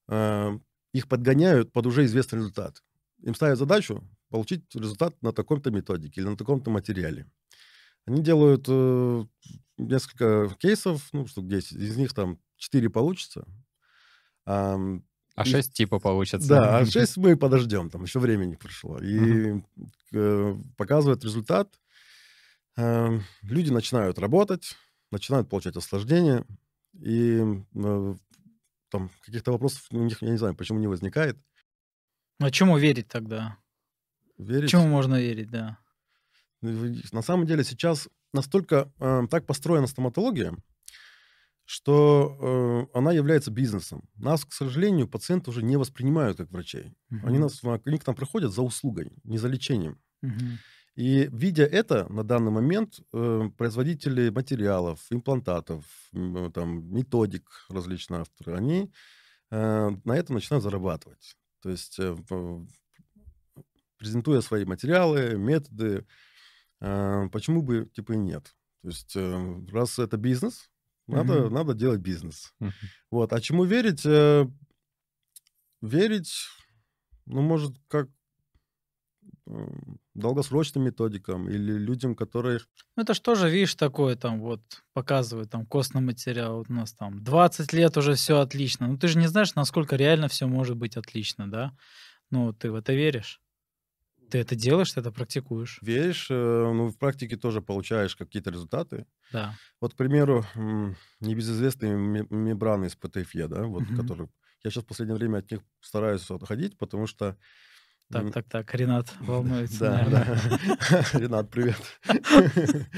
э, 0.08 0.58
их 0.92 1.08
подгоняют 1.08 1.72
под 1.72 1.86
уже 1.86 2.04
известный 2.04 2.36
результат. 2.38 2.82
Им 3.22 3.34
ставят 3.34 3.58
задачу 3.58 4.02
получить 4.28 4.64
результат 4.74 5.14
на 5.22 5.32
таком-то 5.32 5.70
методике 5.70 6.20
или 6.20 6.28
на 6.28 6.36
таком-то 6.36 6.70
материале. 6.70 7.26
Они 8.06 8.22
делают 8.22 8.64
э, 8.68 9.24
несколько 9.78 10.48
кейсов, 10.58 11.08
ну, 11.12 11.26
штук 11.26 11.46
10, 11.48 11.72
из 11.72 11.96
них 11.96 12.14
там 12.14 12.38
4 12.56 12.88
получится. 12.90 13.44
А, 14.46 14.78
А 15.36 15.42
и- 15.42 15.48
6 15.48 15.74
типа 15.74 15.98
получится. 15.98 16.48
да, 16.48 16.78
а 16.78 16.84
6 16.86 17.16
мы 17.18 17.36
подождем, 17.36 17.90
там 17.90 18.02
еще 18.04 18.18
времени 18.20 18.54
прошло. 18.56 18.98
И 18.98 19.60
э, 20.12 20.56
показывает 20.76 21.22
результат. 21.24 21.78
Э, 22.76 23.18
люди 23.42 23.70
начинают 23.70 24.18
работать, 24.18 24.76
начинают 25.10 25.48
получать 25.48 25.76
осложнения, 25.76 26.44
и 26.94 27.42
э, 27.74 28.14
там 28.90 29.10
каких-то 29.24 29.52
вопросов 29.52 29.86
у 29.90 29.98
них, 29.98 30.22
я 30.22 30.30
не 30.30 30.36
знаю, 30.38 30.54
почему 30.54 30.78
не 30.78 30.86
возникает. 30.88 31.38
А 32.38 32.50
чему 32.50 32.78
верить 32.78 33.08
тогда? 33.08 33.58
Верить. 34.38 34.70
Чему 34.70 34.86
можно 34.86 35.20
верить, 35.20 35.50
да? 35.50 35.78
На 36.62 37.22
самом 37.22 37.46
деле 37.46 37.64
сейчас 37.64 38.08
настолько 38.32 38.92
э, 38.98 39.26
так 39.30 39.46
построена 39.46 39.86
стоматология, 39.86 40.54
что 41.64 42.88
э, 42.92 42.98
она 42.98 43.12
является 43.12 43.50
бизнесом. 43.50 44.08
Нас, 44.16 44.44
к 44.44 44.52
сожалению, 44.52 45.08
пациенты 45.08 45.50
уже 45.50 45.62
не 45.62 45.76
воспринимают 45.76 46.36
как 46.36 46.50
врачей. 46.50 46.94
Они, 47.10 47.38
Мгм. 47.38 47.40
нас, 47.42 47.62
они 47.84 47.98
к 47.98 48.06
нам 48.06 48.16
приходят 48.16 48.52
за 48.52 48.62
услугой, 48.62 49.12
не 49.24 49.38
за 49.38 49.48
лечением. 49.48 50.00
Мгм. 50.22 50.58
И 50.96 51.28
видя 51.32 51.64
это, 51.64 52.06
на 52.12 52.24
данный 52.24 52.50
момент 52.50 53.00
э, 53.12 53.50
производители 53.56 54.28
материалов, 54.30 55.00
имплантатов, 55.10 55.84
э, 56.12 56.50
там, 56.52 56.92
методик 56.92 57.48
различные 57.68 58.20
авторы, 58.22 58.56
они 58.56 58.92
э, 59.50 59.90
на 60.04 60.12
этом 60.16 60.34
начинают 60.34 60.64
зарабатывать. 60.64 61.36
То 61.62 61.70
есть 61.70 61.98
э, 61.98 62.16
презентуя 63.98 64.40
свои 64.40 64.64
материалы, 64.64 65.36
методы, 65.36 66.06
э, 66.80 67.28
почему 67.32 67.62
бы 67.62 67.88
типа 67.94 68.12
и 68.12 68.16
нет? 68.16 68.54
То 68.82 68.88
есть 68.88 69.12
э, 69.14 69.60
раз 69.70 69.98
это 69.98 70.16
бизнес, 70.16 70.70
надо, 71.06 71.44
Мгм. 71.44 71.54
надо 71.54 71.74
делать 71.74 72.00
бизнес. 72.00 72.52
Мгм. 72.60 72.72
Вот. 73.10 73.32
А 73.32 73.40
чему 73.40 73.64
верить? 73.64 74.04
Э, 74.04 74.46
Верить, 75.82 76.34
ну, 77.24 77.40
может, 77.40 77.74
как 77.88 78.10
долгосрочным 80.14 80.84
методикам 80.84 81.48
или 81.48 81.72
людям, 81.72 82.14
которые... 82.14 82.60
Ну, 82.96 83.02
это 83.02 83.14
ж 83.14 83.20
тоже, 83.20 83.50
видишь, 83.50 83.74
такое 83.74 84.16
там 84.16 84.40
вот 84.40 84.60
показывают, 84.92 85.50
там 85.50 85.66
костный 85.66 86.00
материал 86.00 86.58
вот 86.58 86.70
у 86.70 86.72
нас 86.72 86.92
там 86.92 87.22
20 87.22 87.72
лет 87.72 87.96
уже 87.96 88.14
все 88.14 88.40
отлично. 88.40 88.88
Ну, 88.88 88.98
ты 88.98 89.08
же 89.08 89.18
не 89.18 89.28
знаешь, 89.28 89.54
насколько 89.54 89.96
реально 89.96 90.28
все 90.28 90.46
может 90.46 90.76
быть 90.76 90.96
отлично, 90.96 91.50
да? 91.50 91.76
Ну, 92.30 92.52
ты 92.52 92.70
в 92.70 92.74
это 92.76 92.92
веришь? 92.94 93.40
Ты 94.30 94.38
это 94.38 94.56
делаешь, 94.56 94.92
ты 94.92 95.00
это 95.00 95.12
практикуешь, 95.12 95.80
Веришь, 95.82 96.28
э, 96.30 96.34
ну, 96.34 96.88
в 96.88 96.98
практике 96.98 97.36
тоже 97.36 97.62
получаешь 97.62 98.16
какие-то 98.16 98.50
результаты. 98.50 99.06
да. 99.30 99.54
Вот, 99.80 99.94
к 99.94 99.96
примеру, 99.96 100.44
небезызвестные 101.20 101.96
ме- 101.96 102.26
мембраны 102.30 102.86
из 102.86 102.96
ПТФЕ, 102.96 103.48
да, 103.48 103.64
вот, 103.64 103.82
Мгм. 103.82 103.96
которые... 103.96 104.28
Я 104.62 104.70
сейчас 104.70 104.84
в 104.84 104.86
последнее 104.86 105.16
время 105.16 105.38
от 105.38 105.50
них 105.50 105.60
стараюсь 105.80 106.30
отходить, 106.30 106.76
потому 106.78 107.06
что... 107.06 107.38
Так, 108.10 108.32
так, 108.32 108.48
так, 108.48 108.74
Ренат 108.74 109.14
волнуется, 109.20 109.78
Да, 109.78 110.04
да. 110.10 111.08
Ренат, 111.18 111.50
привет. 111.50 111.80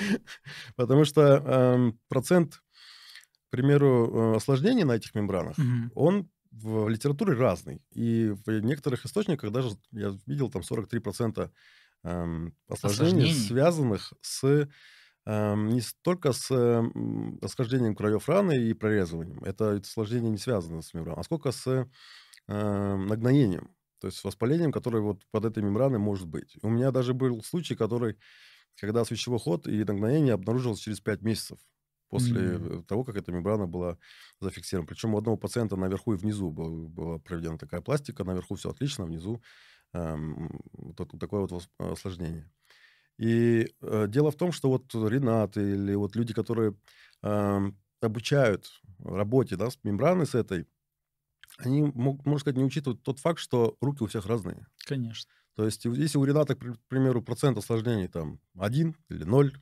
Потому 0.76 1.04
что 1.04 1.22
эм, 1.22 1.98
процент, 2.08 2.54
к 2.54 3.50
примеру, 3.50 4.32
э, 4.32 4.36
осложнений 4.36 4.84
на 4.84 4.92
этих 4.92 5.14
мембранах, 5.14 5.56
он 5.94 6.30
в 6.50 6.88
литературе 6.88 7.34
разный. 7.34 7.82
И 7.92 8.34
в 8.46 8.50
некоторых 8.60 9.04
источниках 9.04 9.52
даже 9.52 9.70
я 9.90 10.16
видел 10.26 10.50
там 10.50 10.62
43% 10.62 11.50
эм, 12.04 12.54
осложнений, 12.68 13.24
Осложнений? 13.24 13.48
связанных 13.48 14.12
с 14.22 14.68
эм, 15.26 15.68
не 15.68 15.80
столько 15.82 16.32
с 16.32 16.50
расхождением 17.42 17.94
краев 17.94 18.28
раны 18.30 18.56
и 18.56 18.72
прорезыванием. 18.72 19.44
Это 19.44 19.72
осложнение 19.72 20.30
не 20.30 20.38
связано 20.38 20.80
с 20.80 20.94
мембраной, 20.94 21.20
а 21.20 21.24
сколько 21.24 21.52
с 21.52 21.86
нагноением. 22.48 23.70
То 24.02 24.08
есть 24.08 24.18
с 24.18 24.24
воспалением, 24.24 24.72
которое 24.72 25.02
вот 25.02 25.24
под 25.32 25.46
этой 25.46 25.62
мембраной 25.64 26.00
может 26.00 26.28
быть. 26.28 26.56
У 26.62 26.70
меня 26.70 26.92
даже 26.92 27.14
был 27.14 27.42
случай, 27.44 27.76
который, 27.76 28.18
когда 28.80 29.04
свечевой 29.04 29.38
ход 29.38 29.66
и 29.68 29.84
нагноение 29.84 30.34
обнаружилось 30.34 30.80
через 30.80 31.00
5 31.00 31.22
месяцев 31.22 31.58
после 32.08 32.58
э, 32.60 32.82
того, 32.88 33.04
как 33.04 33.16
эта 33.16 33.32
мембрана 33.32 33.66
была 33.66 33.98
зафиксирована. 34.40 34.86
Причем 34.88 35.14
у 35.14 35.18
одного 35.18 35.36
пациента 35.36 35.76
наверху 35.76 36.14
и 36.14 36.16
внизу 36.16 36.50
был- 36.50 36.88
была 36.88 37.18
проведена 37.18 37.58
такая 37.58 37.80
пластика, 37.82 38.24
наверху 38.24 38.54
все 38.56 38.70
отлично, 38.70 39.06
внизу 39.06 39.42
эм, 39.94 40.60
вот 40.72 40.96
так- 40.96 41.18
такое 41.20 41.42
вот 41.42 41.52
вос- 41.52 41.70
осложнение. 41.78 42.50
И 43.18 43.68
э, 43.82 44.06
дело 44.08 44.30
в 44.30 44.36
том, 44.36 44.52
что 44.52 44.68
вот 44.70 44.94
Ренат 44.94 45.56
или 45.56 45.94
вот 45.94 46.16
люди, 46.16 46.34
которые 46.34 46.76
эм, 47.22 47.78
обучают 48.00 48.68
работе 48.98 49.56
да, 49.56 49.70
с 49.70 49.78
мембраной 49.84 50.26
с 50.26 50.34
этой, 50.34 50.66
они, 51.58 51.82
можно 51.94 52.38
сказать, 52.38 52.56
не 52.56 52.64
учитывают 52.64 53.02
тот 53.02 53.18
факт, 53.18 53.38
что 53.38 53.76
руки 53.80 54.02
у 54.02 54.06
всех 54.06 54.26
разные. 54.26 54.66
Конечно. 54.86 55.30
То 55.54 55.64
есть, 55.66 55.84
если 55.84 56.18
у 56.18 56.24
Рената, 56.24 56.54
к 56.54 56.58
при- 56.58 56.72
к 56.72 56.80
примеру, 56.88 57.22
процент 57.22 57.58
осложнений 57.58 58.08
там 58.08 58.40
один 58.58 58.96
или 59.10 59.24
ноль, 59.24 59.52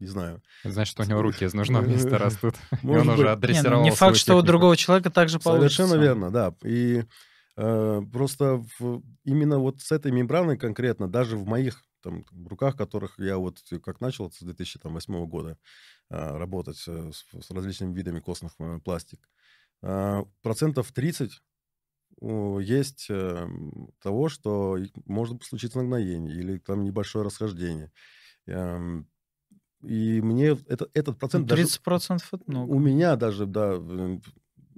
не 0.00 0.06
знаю. 0.06 0.42
Значит, 0.64 0.92
что 0.92 1.02
у 1.02 1.06
него 1.06 1.22
руки 1.22 1.44
из 1.44 1.54
нужного 1.54 1.82
места 1.86 2.18
растут. 2.18 2.54
И 2.82 2.86
он 2.86 3.08
уже 3.08 3.34
быть. 3.36 3.50
Не, 3.50 3.62
ну, 3.62 3.82
не 3.82 3.90
факт, 3.90 4.16
что 4.16 4.36
у 4.36 4.42
другого 4.42 4.76
человека 4.76 5.10
также 5.10 5.38
получится. 5.38 5.76
Совершенно 5.86 6.00
верно, 6.02 6.30
да. 6.30 6.54
И 6.62 7.04
э, 7.56 8.02
просто 8.12 8.62
в- 8.78 9.02
именно 9.24 9.58
вот 9.58 9.80
с 9.80 9.92
этой 9.92 10.12
мембраной 10.12 10.58
конкретно, 10.58 11.08
даже 11.08 11.36
в 11.38 11.46
моих 11.46 11.82
там, 12.02 12.24
руках, 12.46 12.76
которых 12.76 13.18
я 13.18 13.38
вот 13.38 13.60
как 13.82 14.00
начал 14.02 14.30
с 14.30 14.40
2008 14.40 15.26
года 15.26 15.56
э, 16.10 16.36
работать 16.36 16.82
э, 16.86 17.12
с, 17.14 17.24
с 17.46 17.50
различными 17.50 17.94
видами 17.94 18.20
костных 18.20 18.52
пластик, 18.84 19.20
э, 19.22 19.33
процентов 20.42 20.92
30 20.92 21.42
о, 22.20 22.60
есть 22.60 23.06
э, 23.10 23.48
того, 24.02 24.28
что 24.28 24.78
может 25.06 25.44
случиться 25.44 25.78
нагноение 25.80 26.36
или 26.36 26.58
там 26.58 26.84
небольшое 26.84 27.24
расхождение. 27.24 27.92
Эм, 28.46 29.08
И 29.82 30.20
мне 30.22 30.48
это, 30.68 30.88
этот 30.94 31.18
Ну, 31.32 31.40
процент 31.40 31.46
даже 31.48 31.70
30% 31.70 32.32
это 32.32 32.44
много. 32.46 32.74
у 32.74 32.78
меня 32.78 33.16
даже, 33.16 33.46
да, 33.46 33.74
э, 33.74 34.18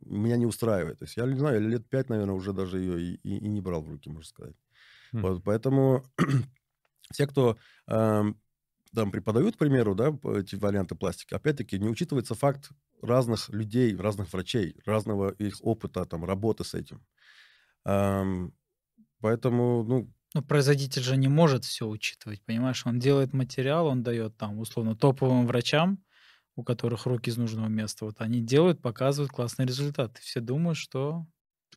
меня 0.04 0.36
не 0.36 0.46
устраивает. 0.46 0.98
То 1.00 1.04
есть 1.04 1.16
я 1.16 1.26
не 1.26 1.38
знаю, 1.38 1.60
лет 1.68 1.88
пять, 1.88 2.08
наверное, 2.08 2.34
уже 2.34 2.52
даже 2.52 2.78
ее 2.80 3.00
и, 3.00 3.14
и- 3.22 3.38
и 3.38 3.48
не 3.48 3.60
брал 3.60 3.82
в 3.82 3.88
руки, 3.90 4.08
можно 4.10 4.28
сказать. 4.28 4.56
Мгм. 5.12 5.26
Вот, 5.28 5.44
поэтому 5.44 6.04
те, 7.14 7.26
кто 7.26 7.58
эм, 7.88 8.40
там 8.94 9.12
преподают, 9.12 9.56
к 9.56 9.58
примеру, 9.58 9.94
да, 9.94 10.16
эти 10.38 10.56
варианты 10.56 10.94
пластики, 10.96 11.34
опять-таки 11.34 11.78
не 11.78 11.88
учитывается 11.88 12.34
факт 12.34 12.70
разных 13.06 13.48
людей, 13.50 13.96
разных 13.96 14.32
врачей, 14.32 14.76
разного 14.86 15.30
их 15.30 15.56
опыта, 15.62 16.04
там, 16.06 16.24
работы 16.24 16.64
с 16.64 16.74
этим. 16.74 17.06
Эм, 17.86 18.54
поэтому, 19.20 19.84
ну, 19.84 20.12
Ну, 20.34 20.42
производитель 20.42 21.02
же 21.02 21.16
не 21.16 21.28
может 21.28 21.64
все 21.64 21.86
учитывать, 21.88 22.42
понимаешь? 22.44 22.84
Он 22.86 22.98
делает 22.98 23.32
материал, 23.32 23.86
он 23.86 24.02
дает 24.02 24.36
там, 24.36 24.58
условно, 24.58 24.94
топовым 24.96 25.46
врачам, 25.46 26.04
у 26.56 26.64
которых 26.64 27.06
руки 27.06 27.30
из 27.30 27.36
нужного 27.38 27.68
места. 27.68 28.04
Вот 28.06 28.20
они 28.20 28.40
делают, 28.42 28.82
показывают 28.82 29.32
классный 29.32 29.66
результат. 29.66 30.18
И 30.18 30.22
все 30.22 30.40
думают, 30.40 30.78
что... 30.78 31.26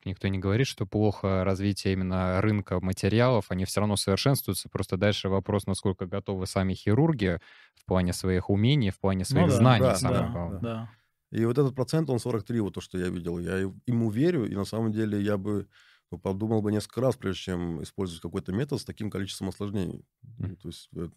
Никто 0.06 0.30
не 0.30 0.40
говорит, 0.40 0.66
что 0.68 0.86
плохо 0.86 1.44
развитие 1.44 1.92
именно 1.94 2.40
рынка 2.42 2.80
материалов, 2.80 3.48
они 3.50 3.66
все 3.66 3.82
равно 3.82 3.98
совершенствуются. 3.98 4.70
Просто 4.70 4.96
дальше 4.96 5.28
вопрос, 5.28 5.68
насколько 5.68 6.06
готовы 6.06 6.48
сами 6.48 6.74
хирурги 6.74 7.40
в 7.76 7.86
плане 7.86 8.14
своих 8.14 8.50
умений, 8.50 8.92
в 8.92 9.00
плане 9.00 9.26
своих 9.26 9.48
ну, 9.48 9.52
да, 9.52 9.58
знаний, 9.58 9.80
да, 9.80 9.96
самое 9.96 10.24
да, 10.24 10.30
главное. 10.30 10.62
да. 10.62 10.90
И 11.32 11.46
вот 11.46 11.58
этот 11.58 11.76
процент, 11.76 12.10
он 12.10 12.20
43, 12.20 12.60
вот 12.62 12.74
то, 12.74 12.82
что 12.82 12.98
я 12.98 13.10
видел. 13.10 13.40
Я 13.40 13.58
ему 13.86 14.10
верю, 14.10 14.46
и 14.46 14.56
на 14.56 14.66
самом 14.66 14.92
деле 14.92 15.22
я 15.22 15.38
бы 15.38 15.68
ну, 16.12 16.18
подумал 16.18 16.62
бы 16.62 16.72
несколько 16.72 17.02
раз, 17.02 17.16
прежде 17.16 17.42
чем 17.44 17.84
использовать 17.84 18.22
какой-то 18.22 18.52
метод 18.52 18.82
с 18.82 18.86
таким 18.86 19.12
количеством 19.12 19.50
осложнений. 19.50 20.04
Мгм. 20.38 20.56
То 20.56 20.68
есть, 20.70 20.90
э, 20.96 21.08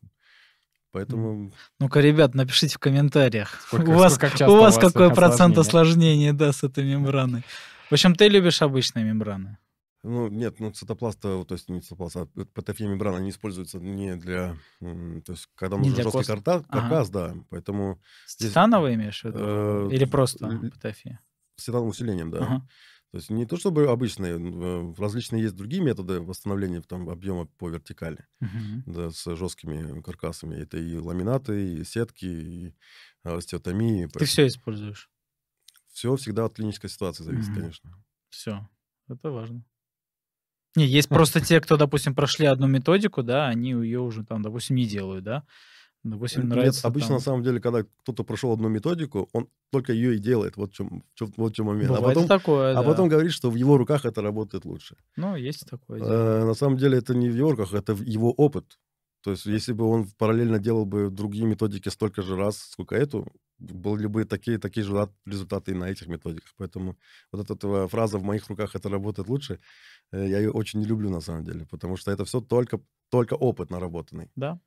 поэтому... 0.91 1.53
Ну-ка, 1.81 2.01
ребят, 2.01 2.35
напишите 2.35 2.75
в 2.75 2.79
комментариях. 2.79 3.61
Сколько- 3.67 3.91
у 3.91 3.95
вас, 3.95 4.15
сколько 4.15 4.37
часто 4.37 4.51
у 4.51 4.59
у 4.59 4.61
вас 4.61 4.77
какой 4.77 5.15
процент 5.15 5.57
осложнений, 5.57 6.33
да, 6.33 6.53
с 6.53 6.63
этой 6.63 6.85
мембраной? 6.85 7.43
В 7.89 7.93
общем, 7.93 8.15
ты 8.15 8.29
любишь 8.29 8.61
обычные 8.61 9.05
мембраны. 9.05 9.59
Ну, 10.05 10.29
нет, 10.29 10.59
ну, 10.59 10.73
цитопласта, 10.73 11.45
то 11.45 11.55
есть 11.55 11.69
не 11.69 11.81
цитопласт, 11.81 12.17
а 12.17 12.27
ПТФ-мембрана 12.27 13.19
не 13.21 13.31
используется 13.31 13.79
не 13.79 14.17
для... 14.17 14.57
То 14.81 15.33
есть, 15.33 15.49
когда 15.55 15.77
нужен 15.77 15.95
жесткий 15.95 16.19
кост- 16.19 16.27
карта- 16.27 16.65
Ага. 16.69 16.81
каркас, 16.89 17.11
да, 17.11 17.37
поэтому 17.51 18.01
С 18.27 18.35
Здесь, 18.35 18.51
титановой 18.51 18.95
имеешь 18.95 19.23
в 19.23 19.25
виду? 19.27 19.39
э, 19.41 19.89
Или 19.93 20.05
просто 20.05 20.49
ПТФИ? 20.81 21.19
с 21.57 21.65
титановым 21.65 21.91
усилением, 21.91 22.31
да. 22.33 22.39
Ага. 22.39 22.69
То 23.13 23.19
есть 23.19 23.31
не 23.31 23.45
то 23.47 23.57
чтобы 23.59 23.87
обычные, 23.89 24.95
различные 24.97 25.43
есть 25.43 25.55
другие 25.55 25.83
методы 25.83 26.21
восстановления 26.21 26.81
там, 26.81 27.09
объема 27.09 27.47
по 27.47 27.69
вертикали. 27.69 28.27
Мгм. 28.41 28.83
да, 28.87 29.11
с 29.13 29.37
жесткими 29.37 30.01
каркасами. 30.01 30.57
Это 30.57 30.79
и 30.79 30.97
ламинаты, 30.97 31.75
и 31.75 31.85
сетки, 31.85 32.25
и 32.25 32.75
остеотомии. 33.23 34.07
Ты 34.07 34.25
все 34.25 34.47
используешь? 34.49 35.11
Все 35.93 36.17
всегда 36.17 36.47
от 36.47 36.55
клинической 36.55 36.91
ситуации 36.91 37.23
зависит, 37.23 37.51
Мгм. 37.51 37.61
конечно. 37.61 38.05
Все. 38.31 38.69
Это 39.09 39.31
важно. 39.31 39.63
Не, 40.77 40.87
есть 40.87 41.09
просто 41.09 41.41
те, 41.41 41.61
кто, 41.61 41.77
допустим, 41.77 42.15
прошли 42.15 42.47
одну 42.47 42.67
методику, 42.67 43.23
да, 43.23 43.49
они 43.49 43.71
ее 43.71 44.01
уже 44.01 44.25
там, 44.25 44.43
допустим, 44.43 44.77
не 44.77 44.87
делают, 44.87 45.25
да. 45.25 45.45
Допустим, 46.05 46.43
Нет, 46.43 46.51
нравится 46.51 46.89
обычно 46.89 47.09
там- 47.09 47.17
на 47.19 47.21
самом 47.23 47.43
деле, 47.45 47.61
когда 47.61 47.85
кто-то 47.85 48.25
прошел 48.25 48.53
одну 48.53 48.69
методику, 48.69 49.29
он 49.33 49.47
только 49.71 49.93
ее 49.93 50.17
и 50.17 50.19
делает. 50.19 50.57
Вот 50.57 50.73
в 50.73 50.75
чем, 50.75 51.05
вот 51.37 51.53
в 51.53 51.55
чем 51.55 51.67
момент. 51.67 51.91
А 51.91 51.95
Бывает 51.95 52.15
потом, 52.15 52.25
и 52.25 52.29
такое, 52.29 52.73
а 52.73 52.75
да. 52.75 52.83
потом 52.83 53.09
говорит, 53.09 53.31
что 53.33 53.51
в 53.51 53.55
его 53.55 53.77
руках 53.79 54.05
это 54.05 54.21
работает 54.21 54.65
лучше. 54.65 54.97
Ну, 55.17 55.37
есть 55.37 55.65
такое 55.71 56.01
дело. 56.01 56.13
Э, 56.13 56.45
На 56.45 56.55
самом 56.55 56.77
деле 56.77 56.99
это 56.99 57.15
не 57.15 57.29
в 57.29 57.37
его 57.37 57.53
руках, 57.53 57.73
это 57.73 57.93
его 57.93 58.33
опыт. 58.33 58.79
То 59.23 59.31
есть 59.31 59.47
если 59.47 59.73
бы 59.73 59.85
он 59.85 60.09
параллельно 60.19 60.59
делал 60.59 60.85
бы 60.87 61.09
другие 61.09 61.45
методики 61.47 61.89
столько 61.91 62.23
же 62.23 62.35
раз, 62.35 62.57
сколько 62.59 62.97
эту, 62.97 63.25
были 63.61 64.09
бы 64.09 64.25
такие, 64.25 64.59
такие 64.59 64.83
же 64.85 64.91
результат- 64.91 65.13
результаты 65.25 65.71
и 65.71 65.75
на 65.75 65.85
этих 65.85 66.09
методиках. 66.09 66.53
Поэтому 66.59 66.97
вот 67.31 67.49
эта 67.49 67.87
фраза 67.87 68.19
«в 68.19 68.25
моих 68.25 68.49
руках 68.49 68.75
это 68.75 68.89
работает 68.89 69.29
лучше», 69.29 69.61
я 70.13 70.39
ее 70.39 70.51
очень 70.51 70.81
не 70.81 70.87
люблю 70.87 71.11
на 71.11 71.21
самом 71.21 71.45
деле, 71.45 71.67
потому 71.67 71.97
что 71.97 72.11
это 72.11 72.25
все 72.25 72.41
только, 72.41 72.81
только 73.11 73.35
опыт 73.35 73.71
наработанный. 73.71 74.31
Да. 74.37 74.59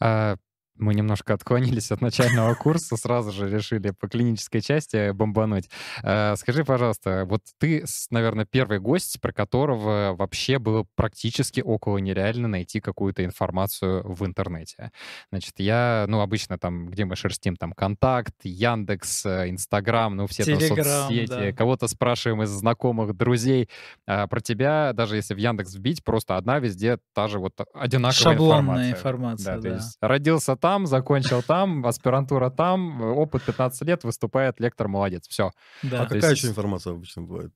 А, 0.00 0.36
Мы 0.76 0.94
немножко 0.94 1.34
отклонились 1.34 1.92
от 1.92 2.00
начального 2.00 2.54
курса, 2.54 2.96
сразу 2.96 3.30
же 3.30 3.48
решили 3.48 3.90
по 3.90 4.08
клинической 4.08 4.60
части 4.60 5.12
бомбануть. 5.12 5.70
А, 6.02 6.34
Скажи, 6.36 6.64
пожалуйста, 6.64 7.24
вот 7.26 7.42
ты, 7.58 7.84
наверное, 8.10 8.44
первый 8.44 8.80
гость, 8.80 9.20
про 9.20 9.32
которого 9.32 10.14
вообще 10.18 10.58
было 10.58 10.84
практически 10.96 11.60
около 11.60 11.98
нереально 11.98 12.48
найти 12.48 12.80
какую-то 12.80 13.24
информацию 13.24 14.02
в 14.04 14.24
интернете. 14.26 14.90
Значит, 15.30 15.54
я, 15.58 16.06
ну, 16.08 16.20
обычно 16.20 16.58
там, 16.58 16.88
где 16.88 17.04
мы 17.04 17.14
шерстим, 17.14 17.56
там, 17.56 17.72
Контакт, 17.72 18.34
Яндекс, 18.42 19.26
э, 19.26 19.50
Инстаграм, 19.50 20.16
ну, 20.16 20.26
все 20.26 20.44
там 20.44 20.58
Телеграм, 20.58 21.08
соцсети, 21.08 21.26
да. 21.28 21.52
кого-то 21.52 21.86
спрашиваем 21.86 22.42
из 22.42 22.50
знакомых, 22.50 23.16
друзей. 23.16 23.68
А 24.06 24.26
Про 24.26 24.40
тебя, 24.40 24.92
даже 24.92 25.16
если 25.16 25.34
в 25.34 25.38
Яндекс 25.38 25.74
вбить, 25.74 26.02
просто 26.02 26.36
одна 26.36 26.58
везде 26.58 26.98
та 27.14 27.28
же 27.28 27.38
вот 27.38 27.52
одинаковая 27.72 28.12
Шаблонная 28.34 28.90
информация. 28.90 29.54
информация, 29.54 29.56
то 29.56 29.62
да. 29.62 29.74
есть 29.76 29.98
родился 30.00 30.56
там, 30.64 30.86
закончил 30.86 31.42
там, 31.42 31.84
аспирантура 31.84 32.48
там, 32.48 33.02
опыт 33.02 33.42
15 33.42 33.82
лет, 33.82 34.02
выступает 34.02 34.60
лектор, 34.60 34.88
молодец, 34.88 35.28
все. 35.28 35.50
Да. 35.82 36.00
А 36.00 36.06
то 36.06 36.14
какая 36.14 36.30
есть- 36.30 36.42
еще 36.42 36.50
информация 36.52 36.94
обычно 36.94 37.20
бывает? 37.20 37.52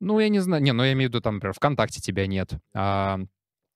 Ну, 0.00 0.18
я 0.18 0.30
не 0.30 0.38
знаю, 0.38 0.62
не, 0.62 0.72
ну 0.72 0.82
я 0.82 0.92
имею 0.94 1.10
в 1.10 1.12
виду, 1.12 1.20
там, 1.20 1.34
например, 1.34 1.52
ВКонтакте 1.52 2.00
тебя 2.00 2.26
нет, 2.26 2.52
а 2.74 3.18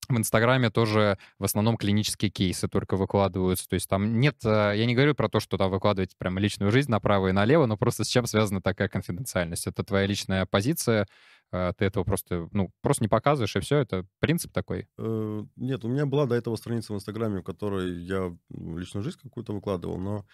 в 0.09 0.17
Инстаграме 0.17 0.71
тоже 0.71 1.19
в 1.39 1.45
основном 1.45 1.77
клинические 1.77 2.31
кейсы 2.31 2.67
только 2.67 2.97
выкладываются. 2.97 3.69
То 3.69 3.75
есть 3.75 3.91
там 3.91 4.19
нет, 4.19 4.37
э, 4.43 4.73
я 4.75 4.87
не 4.87 4.95
говорю 4.95 5.15
про 5.15 5.29
то, 5.29 5.39
что 5.39 5.59
там 5.59 5.71
выкладывать 5.71 6.17
прям 6.17 6.39
личную 6.39 6.73
жизнь 6.73 6.91
направо 6.91 7.29
и 7.29 7.33
налево, 7.33 7.67
но 7.67 7.77
просто 7.77 8.05
с 8.05 8.09
чем 8.09 8.25
связана 8.25 8.63
такая 8.63 8.89
конфиденциальность? 8.89 9.67
Это 9.67 9.85
твоя 9.85 10.07
личная 10.07 10.47
позиция, 10.47 11.07
ты 11.53 11.85
этого 11.85 12.05
просто, 12.05 12.49
ну, 12.53 12.71
просто 12.81 13.05
не 13.05 13.09
показываешь, 13.09 13.55
и 13.57 13.61
все, 13.61 13.79
это 13.79 14.07
принцип 14.21 14.53
такой. 14.53 14.89
Э, 14.99 15.45
Нет, 15.57 15.85
у 15.85 15.89
меня 15.89 16.07
была 16.07 16.27
до 16.27 16.35
этого 16.35 16.57
страница 16.57 16.93
в 16.93 16.97
Инстаграме, 16.97 17.41
в 17.41 17.45
которой 17.45 18.03
я 18.03 18.37
м, 18.51 18.79
личную 18.79 19.05
жизнь 19.05 19.19
какую-то 19.23 19.53
выкладывал, 19.53 19.99
но 19.99 20.27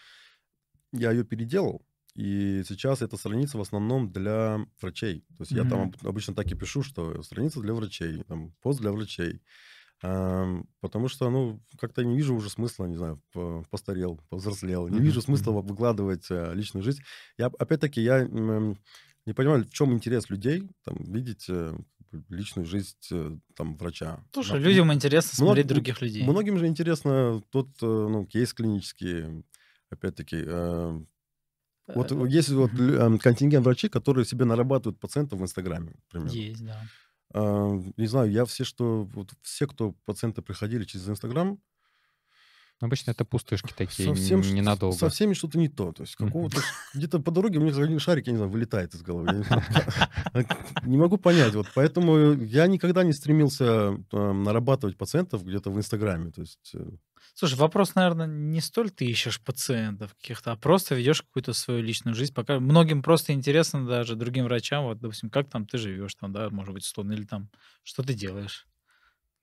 я 0.93 1.13
ее 1.13 1.25
переделал. 1.25 1.85
И 2.15 2.63
сейчас 2.67 3.03
эта 3.03 3.17
страница 3.17 3.59
в 3.59 3.61
основном 3.61 4.11
для 4.11 4.59
врачей. 4.81 5.21
То 5.37 5.43
есть 5.43 5.55
я 5.55 5.65
там 5.65 5.93
обычно 6.03 6.35
так 6.35 6.51
и 6.51 6.57
пишу, 6.57 6.83
что 6.83 7.23
страница 7.23 7.61
для 7.61 7.75
врачей, 7.75 8.25
там, 8.25 8.55
пост 8.61 8.81
для 8.81 8.91
врачей. 8.91 9.43
Потому 10.01 11.09
что, 11.09 11.29
ну, 11.31 11.61
как-то 11.79 12.05
не 12.05 12.17
вижу 12.17 12.35
уже 12.35 12.51
смысла, 12.51 12.87
не 12.87 12.97
знаю, 12.97 13.21
по- 13.33 13.65
постарел, 13.71 14.21
повзрослел. 14.29 14.89
Не 14.89 15.01
вижу 15.01 15.21
смысла 15.23 15.53
выкладывать 15.53 16.27
э, 16.31 16.53
личную 16.55 16.85
жизнь. 16.85 17.03
Я, 17.37 17.47
опять-таки, 17.47 18.01
я 18.01 18.27
не 19.29 19.35
понимаю, 19.35 19.65
в 19.65 19.71
чем 19.73 19.93
интерес 19.93 20.31
людей, 20.31 20.69
там, 20.85 20.97
видеть 21.05 21.45
э, 21.51 21.77
личную 22.31 22.67
жизнь 22.67 22.97
э, 23.13 23.37
там, 23.55 23.77
врача. 23.77 24.25
Слушай, 24.33 24.59
На- 24.59 24.65
людям 24.65 24.91
интересно 24.93 25.31
Мног- 25.45 25.47
смотреть 25.49 25.67
других 25.67 26.01
людей. 26.03 26.23
Многим 26.25 26.59
же 26.59 26.67
интересно 26.67 27.43
тот, 27.51 27.69
э, 27.83 27.87
ну, 27.87 28.25
кейс 28.27 28.55
клинический, 28.55 29.45
опять-таки. 29.91 30.37
э, 30.47 31.01
Вот 31.95 32.13
Э, 32.13 32.27
есть 32.39 32.49
вот 32.51 32.71
эм, 32.73 33.19
контингент 33.19 33.65
врачей, 33.67 33.91
которые 33.91 34.25
себе 34.25 34.45
нарабатывают 34.45 34.99
пациентов 35.01 35.41
в 35.41 35.43
Инстаграме, 35.43 35.93
например. 36.13 36.33
Есть, 36.35 36.65
да. 36.65 36.83
Не 37.97 38.07
знаю, 38.07 38.31
я 38.31 38.45
все, 38.45 38.65
что 38.65 39.05
вот 39.15 39.33
все, 39.43 39.67
кто 39.67 39.93
пациенты 40.07 40.43
приходили 40.43 40.85
через 40.85 41.09
Инстаграм, 41.09 41.59
Обычно 42.81 43.11
это 43.11 43.25
пустышки 43.25 43.73
такие, 43.77 44.09
совсем 44.09 44.41
ненадолго. 44.41 44.97
со 44.97 45.09
всеми 45.09 45.35
что-то 45.35 45.59
не 45.59 45.69
то. 45.69 45.93
То 45.93 46.03
есть 46.03 46.15
какого-то 46.15 46.61
где-то 46.95 47.19
по 47.19 47.33
дороге 47.33 47.59
у 47.59 47.63
меня 47.63 47.77
один 47.77 47.99
шарик, 47.99 48.27
я 48.27 48.33
не 48.33 48.37
знаю, 48.37 48.53
вылетает 48.53 48.95
из 48.95 49.03
головы. 49.03 49.45
Я 50.35 50.47
не 50.85 50.97
могу 50.99 51.19
понять. 51.19 51.55
Вот 51.55 51.67
поэтому 51.75 52.35
я 52.35 52.69
никогда 52.69 53.03
не 53.03 53.13
стремился 53.13 53.99
э, 54.13 54.33
нарабатывать 54.33 54.97
пациентов 54.97 55.45
где-то 55.45 55.71
в 55.71 55.79
Инстаграме. 55.79 56.31
То 56.31 56.43
есть 56.43 56.71
э, 56.75 56.89
Слушай, 57.35 57.55
вопрос, 57.55 57.95
наверное, 57.95 58.27
не 58.27 58.61
столь 58.61 58.91
ты 58.91 59.07
ищешь 59.07 59.41
пациентов 59.41 60.15
каких-то, 60.21 60.53
а 60.53 60.57
просто 60.57 60.95
ведешь 60.95 61.23
какую-то 61.23 61.53
свою 61.53 61.83
личную 61.83 62.15
жизнь. 62.15 62.35
Пока 62.35 62.59
многим 62.61 63.03
просто 63.03 63.33
интересно 63.33 63.87
даже 63.87 64.17
другим 64.17 64.45
врачам, 64.45 64.85
вот, 64.85 64.99
допустим, 64.99 65.31
как 65.31 65.49
там 65.49 65.67
ты 65.67 65.79
живешь, 65.79 66.15
там, 66.15 66.33
да, 66.33 66.51
может 66.51 66.75
быть, 66.75 66.85
условно, 66.85 67.13
или 67.13 67.25
там, 67.25 67.49
что 67.83 68.03
ты 68.03 68.15
делаешь. 68.15 68.67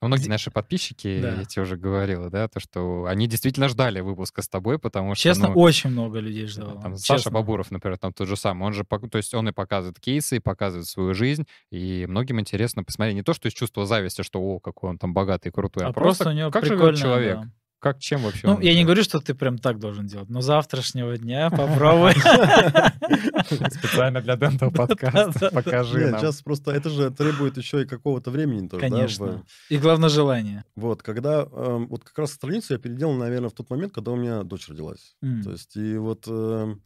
Ну, 0.01 0.08
Многие 0.10 0.27
наши 0.27 0.51
подписчики, 0.51 1.19
Да. 1.21 1.36
я 1.36 1.45
тебе 1.45 1.63
уже 1.63 1.77
говорила, 1.77 2.29
да, 2.29 2.47
то, 2.47 2.60
что 2.60 3.05
они 3.05 3.27
действительно 3.27 3.69
ждали 3.69 4.01
выпуска 4.01 4.41
с 4.41 4.47
тобой, 4.47 4.77
потому 4.77 5.15
что... 5.15 5.23
Честно, 5.23 5.47
ну, 5.47 5.55
очень 5.55 5.89
много 5.89 6.19
людей 6.19 6.43
Да, 6.43 6.47
ждало. 6.49 6.81
Там 6.81 6.97
Саша. 6.97 7.31
Бабуров, 7.31 7.71
например, 7.71 7.97
там 7.97 8.13
тот 8.13 8.27
же 8.27 8.36
самый. 8.36 8.67
Он 8.67 8.73
же, 8.73 8.84
то 8.84 9.17
есть 9.17 9.34
он 9.34 9.49
и 9.49 9.51
показывает 9.51 9.99
кейсы, 9.99 10.38
и 10.38 10.39
показывает 10.39 10.88
свою 10.88 11.13
жизнь, 11.13 11.47
и 11.71 12.05
многим 12.08 12.39
интересно 12.39 12.84
посмотреть 12.84 13.15
не 13.15 13.23
то, 13.23 13.34
что 13.34 13.47
из 13.47 13.53
чувства 13.53 13.86
зависти, 13.86 14.21
что 14.21 14.39
о, 14.41 14.60
какой 14.60 14.91
он 14.91 14.97
там 14.97 15.13
богатый 15.13 15.47
и 15.47 15.51
крутой, 15.51 15.86
а, 15.86 15.89
А 15.89 15.93
просто 15.93 16.29
у 16.29 16.34
него 16.34 16.51
как 16.51 16.65
живет 16.65 16.97
человек, 16.97 17.36
да. 17.36 17.49
Как 17.86 18.00
чем 18.00 18.24
вообще 18.24 18.48
Ну, 18.48 18.60
я 18.62 18.74
не 18.74 18.84
говорю, 18.84 19.04
что 19.04 19.19
ты 19.19 19.36
прям 19.36 19.60
так 19.60 19.78
должен 19.78 20.08
делать, 20.08 20.28
но 20.28 20.41
завтрашнего 20.41 21.15
дня 21.19 21.52
попробуй. 21.52 22.13
Специально 23.69 24.21
для 24.21 24.36
Дентал 24.38 24.71
подкаста 24.71 25.52
покажи 25.52 26.08
нам. 26.08 26.19
сейчас 26.19 26.41
просто 26.41 26.71
это 26.71 26.89
же 26.89 27.12
требует 27.12 27.58
еще 27.58 27.84
и 27.84 27.86
какого-то 27.86 28.32
времени 28.32 28.67
тоже, 28.67 28.82
Конечно. 28.82 29.45
И 29.69 29.78
главное 29.78 30.10
желание. 30.10 30.63
Вот, 30.76 31.04
когда, 31.04 31.43
эм, 31.43 31.88
вот 31.88 32.04
как 32.04 32.17
раз 32.17 32.32
страницу 32.32 32.74
я 32.74 32.80
переделал, 32.80 33.13
наверное, 33.13 33.52
в 33.52 33.54
тот 33.54 33.69
момент, 33.69 33.93
когда 33.93 34.13
у 34.13 34.15
меня 34.15 34.41
дочь 34.41 34.67
родилась. 34.67 35.15
То 35.21 35.52
есть, 35.52 35.76
и 35.76 35.95
вот 35.98 36.28
эм, 36.28 36.82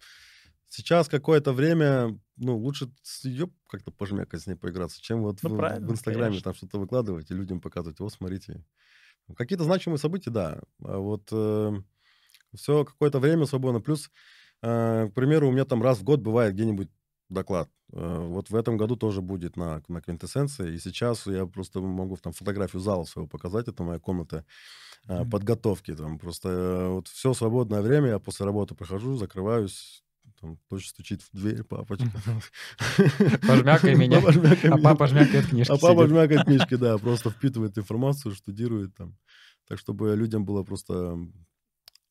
сейчас 0.67 1.07
какое-то 1.07 1.53
время, 1.53 2.19
ну, 2.35 2.57
лучше 2.57 2.89
с 3.03 3.23
ее 3.23 3.49
как-то 3.69 3.91
пожмякать, 3.91 4.41
с 4.41 4.47
ней 4.47 4.55
поиграться, 4.55 5.01
чем 5.01 5.21
вот 5.21 5.37
Ну, 5.43 5.55
в, 5.55 5.91
Инстаграме 5.91 6.25
конечно. 6.25 6.43
там 6.43 6.55
что-то 6.55 6.77
выкладывать 6.77 7.31
и 7.31 7.33
людям 7.33 7.61
показывать, 7.61 8.01
вот, 8.01 8.11
смотрите. 8.11 8.65
Какие-то 9.37 9.63
значимые 9.63 9.99
события, 9.99 10.31
да. 10.31 10.61
А 10.83 10.97
вот 10.97 11.31
все 12.55 12.85
какое-то 12.85 13.19
время 13.19 13.45
свободно. 13.45 13.79
Плюс, 13.81 14.09
э, 14.61 15.07
к 15.09 15.13
примеру, 15.13 15.49
у 15.49 15.51
меня 15.51 15.65
там 15.65 15.81
раз 15.83 15.99
в 15.99 16.03
год 16.03 16.21
бывает 16.21 16.53
где-нибудь 16.53 16.89
доклад. 17.29 17.69
Э, 17.93 18.17
Вот 18.27 18.49
в 18.49 18.55
этом 18.55 18.77
году 18.77 18.95
тоже 18.95 19.21
будет 19.21 19.55
на, 19.57 19.81
на 19.87 20.01
квинтэссенции. 20.01 20.73
И 20.75 20.79
сейчас 20.79 21.27
я 21.27 21.45
просто 21.45 21.79
могу 21.81 22.17
там 22.17 22.33
фотографию 22.33 22.81
зала 22.81 23.03
своего 23.05 23.27
показать. 23.27 23.67
Это 23.67 23.83
моя 23.83 23.99
комната 23.99 24.45
э, 25.07 25.25
подготовки. 25.25 25.95
Там 25.95 26.19
просто 26.19 26.49
э, 26.49 26.87
вот 26.89 27.07
все 27.07 27.33
свободное 27.33 27.81
время 27.81 28.09
я 28.09 28.19
после 28.19 28.45
работы 28.45 28.75
прохожу, 28.75 29.17
закрываюсь, 29.17 30.03
там 30.39 30.57
дочь 30.69 30.89
стучит 30.89 31.21
в 31.21 31.29
дверь, 31.33 31.63
папочка. 31.63 32.09
Пожмякай 33.47 33.95
меня. 33.95 34.19
А 34.71 34.77
папа 34.77 35.07
жмякает 35.07 35.47
книжки. 35.47 35.71
А 35.71 35.77
папа 35.77 36.07
жмякает 36.07 36.45
книжки, 36.45 36.75
да, 36.75 36.97
просто 36.97 37.29
впитывает 37.29 37.77
информацию, 37.77 38.35
штудирует 38.35 38.95
там. 38.95 39.17
Так, 39.67 39.79
чтобы 39.79 40.15
людям 40.15 40.45
было 40.45 40.63
просто 40.63 41.19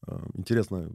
э, 0.06 0.26
интересно, 0.34 0.90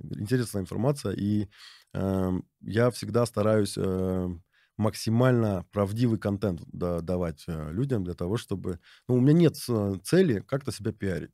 интересная 0.00 0.62
информация. 0.62 1.12
И 1.12 1.48
э, 1.94 2.32
я 2.60 2.90
всегда 2.90 3.24
стараюсь 3.26 3.74
э, 3.76 4.28
максимально 4.76 5.64
правдивый 5.72 6.18
контент 6.18 6.62
да- 6.66 7.00
давать 7.00 7.44
э, 7.46 7.72
людям 7.72 8.04
для 8.04 8.14
того, 8.14 8.36
чтобы... 8.36 8.78
Ну, 9.08 9.16
у 9.16 9.20
меня 9.20 9.32
нет 9.32 9.56
э, 9.68 9.94
цели 10.04 10.40
как-то 10.40 10.72
себя 10.72 10.92
пиарить. 10.92 11.32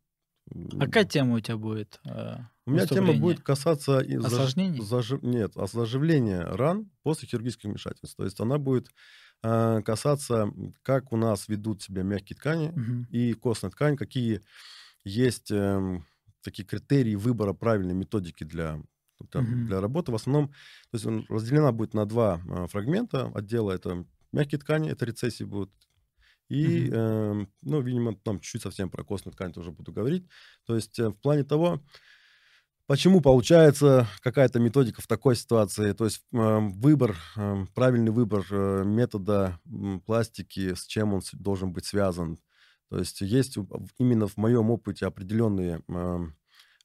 А 0.79 0.85
какая 0.87 1.05
тема 1.05 1.35
у 1.37 1.41
тебя 1.41 1.57
будет? 1.57 2.01
э, 2.05 2.37
У 2.67 2.71
меня 2.71 2.87
тема 2.87 3.12
будет 3.15 3.41
касаться... 3.41 4.01
заж- 4.03 4.27
Осложнений? 4.27 4.81
зажи- 4.81 5.19
Нет, 5.23 5.53
заживления 5.55 6.43
ран 6.43 6.91
после 7.03 7.29
хирургических 7.29 7.71
вмешательств. 7.71 8.17
То 8.17 8.25
есть 8.25 8.38
она 8.41 8.59
будет 8.59 8.88
э, 9.43 9.81
касаться, 9.85 10.53
как 10.83 11.12
у 11.12 11.17
нас 11.17 11.49
ведут 11.49 11.83
себя 11.83 12.03
мягкие 12.03 12.37
ткани 12.37 12.69
Мгм. 12.69 13.07
и 13.11 13.33
костная 13.35 13.71
ткань, 13.71 13.97
какие 13.97 14.41
есть 15.05 15.51
эм, 15.51 16.07
такие 16.43 16.65
критерии 16.65 17.15
выбора 17.17 17.53
правильной 17.53 17.95
методики 17.95 18.45
для, 18.45 18.81
там, 19.31 19.45
Мгм. 19.45 19.67
для 19.67 19.81
работы. 19.81 20.12
В 20.12 20.15
основном, 20.15 20.49
то 20.49 20.95
есть 20.95 21.07
он 21.07 21.27
разделена 21.29 21.73
будет 21.73 21.95
на 21.95 22.07
два 22.07 22.41
э, 22.49 22.67
фрагмента 22.69 23.27
отдела. 23.35 23.73
Это 23.73 24.05
мягкие 24.33 24.59
ткани, 24.61 24.91
это 24.91 25.05
рецессии 25.07 25.45
будут. 25.45 25.71
И, 26.53 26.88
Мгм. 26.88 26.93
эм, 26.93 27.49
ну, 27.62 27.81
видимо, 27.81 28.15
там 28.17 28.41
чуть-чуть 28.41 28.62
совсем 28.62 28.91
про 28.91 29.05
костную 29.05 29.35
ткань 29.35 29.53
тоже 29.53 29.73
буду 29.73 29.93
говорить. 29.93 30.29
То 30.67 30.75
есть 30.77 30.99
э, 30.99 31.09
в 31.09 31.19
плане 31.21 31.45
того, 31.45 31.83
Почему 32.88 33.21
получается 33.21 34.07
какая-то 34.23 34.59
методика 34.59 35.01
в 35.01 35.07
такой 35.07 35.37
ситуации? 35.37 35.93
То 35.93 36.05
есть 36.05 36.23
э, 36.33 36.59
выбор, 36.59 37.17
э, 37.37 37.65
правильный 37.75 38.11
выбор 38.12 38.45
э, 38.51 38.83
метода 38.85 39.61
м, 39.67 40.01
пластики, 40.01 40.75
с 40.75 40.85
чем 40.87 41.15
он 41.15 41.23
должен 41.33 41.73
быть 41.73 41.87
связан. 41.87 42.38
То 42.91 42.99
есть 42.99 43.21
есть 43.21 43.57
именно 43.99 44.27
в 44.27 44.37
моем 44.37 44.71
опыте 44.71 45.07
определенные, 45.07 45.81
э, 45.88 46.19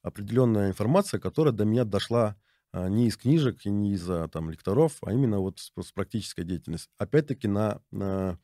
определенная 0.02 0.68
информация, 0.68 1.20
которая 1.20 1.52
до 1.52 1.64
меня 1.64 1.84
дошла 1.84 2.36
э, 2.72 2.88
не 2.88 3.08
из 3.08 3.16
книжек 3.16 3.66
и 3.66 3.70
не 3.70 3.92
из 3.94 4.08
э, 4.08 4.28
там, 4.32 4.50
лекторов, 4.50 4.98
а 5.02 5.12
именно 5.12 5.40
вот 5.40 5.58
с, 5.58 5.72
с 5.82 5.92
практической 5.92 6.44
деятельности. 6.44 6.90
Опять-таки 6.96 7.48
на, 7.48 7.82
на, 7.90 8.38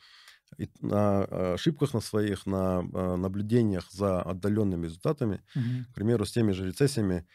на 0.80 1.26
э, 1.30 1.54
ошибках 1.54 1.94
на 1.94 2.00
своих, 2.00 2.46
на 2.46 2.82
э, 2.92 3.16
наблюдениях 3.16 3.90
за 3.92 4.22
отдаленными 4.22 4.86
результатами 4.86 5.42
Мгм. 5.54 5.86
к 5.92 5.94
примеру, 5.94 6.24
с 6.26 6.32
теми 6.32 6.52
же 6.52 6.66
рецессиями, 6.68 7.26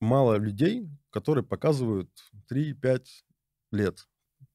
мало 0.00 0.36
людей, 0.36 0.88
которые 1.10 1.44
показывают 1.44 2.10
3-5 2.46 3.24
лет. 3.72 4.08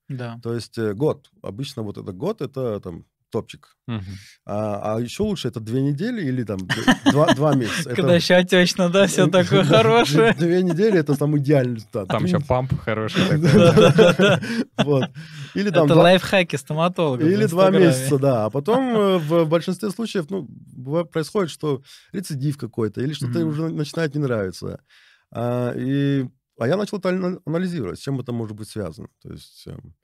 Да. 0.09 0.41
То 0.41 0.53
есть 0.55 0.77
э, 0.77 0.93
год. 0.93 1.31
Обычно 1.41 1.83
вот 1.83 1.97
это 1.97 2.13
год, 2.13 2.41
это 2.41 2.79
там 2.81 3.05
топчик. 3.33 3.75
Мгм. 3.87 4.03
А, 4.45 4.95
а 4.95 5.01
еще 5.01 5.23
лучше 5.23 5.49
это 5.49 5.59
две 5.59 5.81
недели 5.81 6.21
или 6.23 6.43
там 6.43 6.59
два, 7.11 7.33
два 7.33 7.53
месяца. 7.55 7.89
Это- 7.89 7.95
Когда 7.95 8.15
еще 8.15 8.35
отечно, 8.35 8.89
да, 8.89 9.07
все 9.07 9.27
такое 9.27 9.63
хорошее. 9.65 10.33
Две 10.39 10.63
недели 10.63 10.99
это 10.99 11.15
самый 11.15 11.41
идеальный 11.41 11.75
результат. 11.75 12.07
Там 12.07 12.23
еще 12.25 12.39
памп 12.39 12.79
хороший. 12.79 13.21
Вот. 14.83 15.09
Или 15.55 15.69
там 15.69 15.85
Это 15.85 15.95
лайфхаки 15.95 16.55
стоматолога. 16.55 17.25
Или 17.25 17.45
два 17.47 17.69
месяца, 17.71 18.17
да. 18.17 18.45
А 18.45 18.49
потом 18.49 18.95
э, 18.95 19.17
в 19.17 19.45
большинстве 19.45 19.89
случаев, 19.91 20.25
ну, 20.29 20.47
бывает- 20.49 21.11
происходит, 21.11 21.49
что 21.51 21.81
рецидив 22.11 22.57
какой-то, 22.57 23.01
или 23.01 23.13
что-то 23.13 23.45
уже 23.45 23.69
начинает 23.69 24.15
не 24.15 24.21
нравиться. 24.21 24.79
А, 25.31 25.73
и, 25.75 26.25
а 26.59 26.67
я 26.67 26.77
начал 26.77 26.99
это 26.99 27.09
ана- 27.09 27.39
анализировать, 27.45 27.99
с 27.99 28.01
чем 28.03 28.19
это 28.19 28.31
может 28.31 28.55
быть 28.55 28.69
связано. 28.69 29.07
То 29.21 29.31
есть 29.31 29.63
эм, 29.67 29.95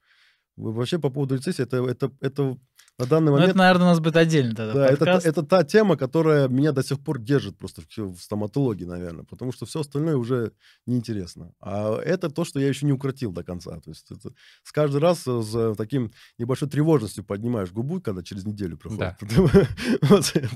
вообще 0.56 0.98
по 0.98 1.10
поводу 1.10 1.36
рецессии, 1.36 1.62
это, 1.62 1.76
это, 1.88 2.10
это 2.20 2.56
на 3.00 3.06
данный 3.06 3.26
Ну, 3.26 3.32
момент... 3.32 3.50
это, 3.50 3.58
наверное, 3.58 3.86
у 3.86 3.88
нас 3.90 4.00
будет 4.00 4.16
отдельно 4.16 4.54
тогда 4.54 4.74
Да, 4.74 4.86
это, 4.86 4.96
подкаст. 4.98 5.26
это 5.26 5.42
та 5.42 5.64
тема, 5.64 5.96
которая 5.96 6.48
меня 6.48 6.72
до 6.72 6.82
сих 6.82 7.00
пор 7.00 7.18
держит 7.18 7.56
просто 7.58 7.82
в, 7.82 7.86
в 7.98 8.20
стоматологии, 8.20 8.84
наверное, 8.84 9.24
потому 9.24 9.52
что 9.52 9.66
все 9.66 9.80
остальное 9.80 10.16
уже 10.16 10.52
неинтересно. 10.86 11.52
А 11.60 11.98
это 11.98 12.30
то, 12.30 12.44
что 12.44 12.60
я 12.60 12.68
еще 12.68 12.86
не 12.86 12.92
укротил 12.92 13.32
до 13.32 13.42
конца. 13.42 13.80
То 13.80 13.90
есть 13.90 14.10
это 14.10 14.32
с 14.62 14.72
каждый 14.72 15.00
раз 15.00 15.24
с 15.24 15.74
таким 15.76 16.12
небольшой 16.38 16.68
тревожностью 16.68 17.24
поднимаешь 17.24 17.72
губу, 17.72 18.00
когда 18.00 18.22
через 18.22 18.44
неделю 18.44 18.76
проходит. 18.76 19.16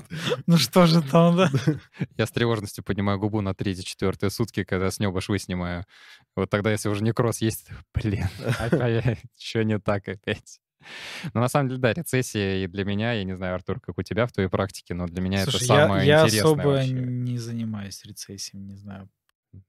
Ну 0.47 0.57
что 0.57 0.85
же 0.85 1.01
там, 1.01 1.35
да? 1.35 1.49
Я 2.17 2.25
с 2.25 2.31
тревожностью 2.31 2.83
поднимаю 2.83 3.19
губу 3.19 3.41
на 3.41 3.53
третьи-четвертые 3.53 4.29
сутки, 4.29 4.63
когда 4.63 4.91
с 4.91 4.99
неба 4.99 5.21
швы 5.21 5.39
снимаю. 5.39 5.85
Вот 6.35 6.49
тогда, 6.49 6.71
если 6.71 6.89
уже 6.89 7.03
некроз 7.03 7.39
есть, 7.41 7.67
блин, 7.93 8.25
опять 8.59 9.19
что 9.37 9.63
не 9.63 9.79
так 9.79 10.07
опять. 10.07 10.59
Но 11.33 11.41
на 11.41 11.47
самом 11.47 11.69
деле, 11.69 11.81
да, 11.81 11.93
рецессия 11.93 12.63
и 12.63 12.67
для 12.67 12.85
меня, 12.85 13.13
я 13.13 13.23
не 13.23 13.35
знаю, 13.35 13.55
Артур, 13.55 13.79
как 13.79 13.97
у 13.97 14.03
тебя 14.03 14.25
в 14.25 14.31
твоей 14.31 14.49
практике, 14.49 14.93
но 14.93 15.07
для 15.07 15.21
меня 15.21 15.43
Слушай, 15.43 15.65
это 15.65 15.73
я, 15.73 15.79
самое 15.81 16.07
я 16.07 16.25
интересное 16.25 16.51
особо 16.51 16.67
вообще. 16.67 16.93
не 16.93 17.37
занимаюсь 17.37 18.03
рецессиями, 18.05 18.65
не 18.65 18.75
знаю. 18.75 19.09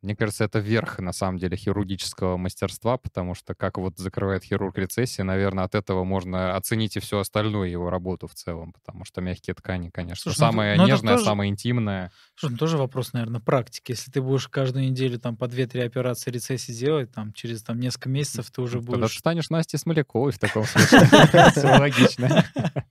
Мне 0.02 0.16
кажется, 0.16 0.44
это 0.44 0.58
верх, 0.58 0.98
на 0.98 1.12
самом 1.12 1.38
деле, 1.38 1.56
хирургического 1.56 2.36
мастерства, 2.36 2.96
потому 2.96 3.34
что 3.34 3.54
как 3.54 3.78
вот 3.78 3.98
закрывает 3.98 4.44
хирург 4.44 4.78
рецессии, 4.78 5.22
наверное, 5.22 5.64
от 5.64 5.74
этого 5.74 6.04
можно 6.04 6.56
оценить 6.56 6.96
и 6.96 7.00
всю 7.00 7.18
остальную 7.18 7.70
его 7.70 7.90
работу 7.90 8.26
в 8.26 8.34
целом, 8.34 8.72
потому 8.72 9.04
что 9.04 9.20
мягкие 9.20 9.54
ткани, 9.54 9.90
конечно, 9.90 10.32
Слушай, 10.32 10.38
ну 10.40 10.46
самое 10.46 10.76
ну 10.76 10.86
нежное, 10.86 11.14
тоже- 11.14 11.24
самое 11.24 11.50
интимное. 11.50 12.10
Слушай, 12.34 12.52
ну 12.52 12.58
тоже 12.58 12.78
вопрос, 12.78 13.12
наверное, 13.12 13.40
практики. 13.40 13.92
Если 13.92 14.10
ты 14.10 14.22
будешь 14.22 14.48
каждую 14.48 14.88
неделю 14.90 15.18
там 15.18 15.36
по 15.36 15.44
2-3 15.44 15.84
операции 15.84 16.30
рецессии 16.30 16.72
делать, 16.72 17.12
там 17.12 17.32
через 17.32 17.62
там 17.62 17.80
несколько 17.80 18.08
месяцев 18.08 18.50
ты 18.50 18.60
уже 18.60 18.78
Тогда 18.78 18.92
ты 18.92 18.98
будешь... 19.00 19.18
станешь 19.18 19.50
Настей 19.50 19.78
Смоляковой 19.78 20.32
в 20.32 20.38
таком 20.38 20.64
случае. 20.64 21.00
Все 21.50 21.78
логично. 21.78 22.44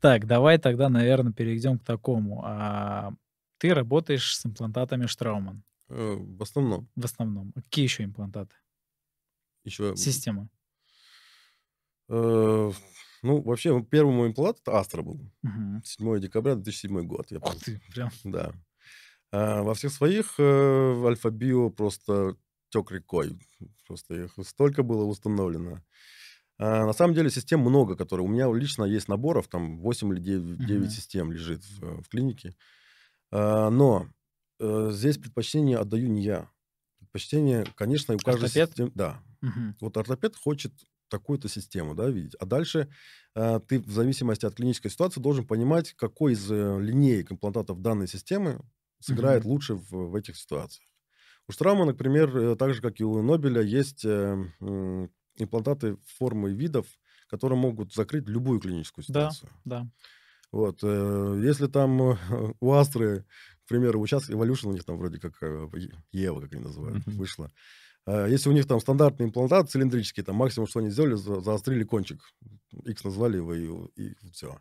Так, 0.00 0.26
давай 0.26 0.58
тогда, 0.58 0.88
наверное, 0.88 1.32
перейдем 1.32 1.78
к 1.78 1.84
такому. 1.84 2.44
А, 2.46 3.12
ты 3.58 3.74
работаешь 3.74 4.36
с 4.36 4.46
имплантатами 4.46 5.06
Штрауман 5.06 5.64
В 5.88 6.42
основном 6.42 6.88
в 6.96 7.04
основном. 7.04 7.52
А 7.56 7.62
Какие 7.62 7.84
еще 7.84 8.04
имплантаты? 8.04 8.54
еще... 9.64 9.96
Система. 9.96 10.48
э, 12.08 12.70
Ну, 13.22 13.42
вообще, 13.42 13.82
первый 13.82 14.14
мой 14.14 14.28
имплант 14.28 14.58
это 14.62 14.78
Астра 14.78 15.02
был. 15.02 15.20
Мгм. 15.42 15.82
7 15.84 16.20
декабря 16.20 16.54
2007 16.54 17.02
год. 17.06 17.30
Я 17.30 17.38
Ух 17.38 17.56
ты, 17.56 17.80
прям. 17.92 18.10
Да. 18.24 18.52
А 19.32 19.62
во 19.62 19.74
всех 19.74 19.92
своих 19.92 20.34
э, 20.38 20.42
Альфа-Био 21.06 21.70
просто 21.70 22.36
тек 22.70 22.90
рекой. 22.92 23.38
Просто 23.86 24.14
их 24.24 24.34
столько 24.42 24.82
было 24.82 25.04
установлено. 25.04 25.82
А, 26.58 26.86
на 26.86 26.92
самом 26.92 27.14
деле 27.14 27.30
систем 27.30 27.60
много, 27.60 27.96
которые... 27.96 28.26
У 28.26 28.30
меня 28.30 28.52
лично 28.52 28.84
есть 28.84 29.08
наборов, 29.08 29.48
там 29.48 29.78
8 29.80 30.12
или 30.12 30.20
9, 30.20 30.58
9 30.66 30.80
Мгм. 30.82 30.90
систем 30.90 31.32
лежит 31.32 31.64
в, 31.64 32.02
в 32.02 32.08
клинике. 32.08 32.54
А, 33.32 33.70
но 33.70 34.08
э, 34.60 34.90
здесь 34.92 35.18
предпочтение 35.18 35.78
отдаю 35.78 36.08
не 36.08 36.22
я. 36.22 36.50
Предпочтение, 36.98 37.64
конечно, 37.76 38.14
у 38.14 38.18
каждой 38.18 38.44
Ортопед? 38.46 38.68
системы... 38.70 38.92
Да. 38.94 39.22
Мгм. 39.40 39.76
Вот 39.80 39.96
ортопед 39.96 40.36
хочет 40.36 40.72
такую-то 41.08 41.48
систему, 41.48 41.94
да, 41.94 42.08
видеть. 42.10 42.34
А 42.38 42.44
дальше 42.46 42.88
э, 43.34 43.60
ты 43.66 43.80
в 43.80 43.90
зависимости 43.90 44.44
от 44.44 44.54
клинической 44.54 44.90
ситуации 44.90 45.20
должен 45.20 45.46
понимать, 45.46 45.94
какой 45.94 46.32
из 46.34 46.50
э, 46.50 46.80
линеек 46.80 47.32
имплантатов 47.32 47.80
данной 47.80 48.08
системы 48.08 48.60
сыграет 49.00 49.44
Мгм. 49.44 49.52
лучше 49.52 49.74
в, 49.74 49.90
в 49.90 50.14
этих 50.16 50.36
ситуациях. 50.36 50.86
У 51.48 51.52
Штраума, 51.52 51.86
например, 51.86 52.36
э, 52.36 52.56
так 52.56 52.74
же, 52.74 52.82
как 52.82 53.00
и 53.00 53.04
у 53.04 53.22
Нобеля, 53.22 53.62
есть 53.62 54.04
э, 54.04 54.36
имплантаты 55.36 55.98
формы 56.04 56.52
видов, 56.52 56.86
которые 57.28 57.58
могут 57.58 57.94
закрыть 57.94 58.28
любую 58.28 58.60
клиническую 58.60 59.04
Да. 59.08 59.30
ситуацию. 59.30 59.50
Да. 59.64 59.86
Вот. 60.52 60.80
э, 60.82 61.40
Если 61.44 61.66
там 61.66 62.00
э, 62.02 62.16
у 62.60 62.72
Астры, 62.72 63.24
к 63.64 63.68
примеру, 63.68 64.04
сейчас 64.06 64.30
Evolution 64.30 64.68
у 64.68 64.72
них 64.72 64.84
там 64.84 64.96
вроде 64.98 65.18
как 65.18 65.34
э, 65.42 65.68
Ева, 66.12 66.40
как 66.40 66.52
они 66.54 66.62
называют, 66.62 67.06
Мгм. 67.06 67.16
вышла. 67.16 67.50
А 68.06 68.26
Если 68.26 68.48
у 68.48 68.52
них 68.52 68.66
там 68.66 68.80
стандартный 68.80 69.26
имплантат 69.26 69.70
цилиндрический, 69.70 70.22
там 70.22 70.36
максимум, 70.36 70.66
что 70.68 70.80
они 70.80 70.90
сделали, 70.90 71.14
за- 71.14 71.40
заострили 71.40 71.84
кончик. 71.84 72.20
X 72.84 73.04
назвали 73.04 73.36
его, 73.36 73.90
и, 73.96 74.14
все. 74.32 74.58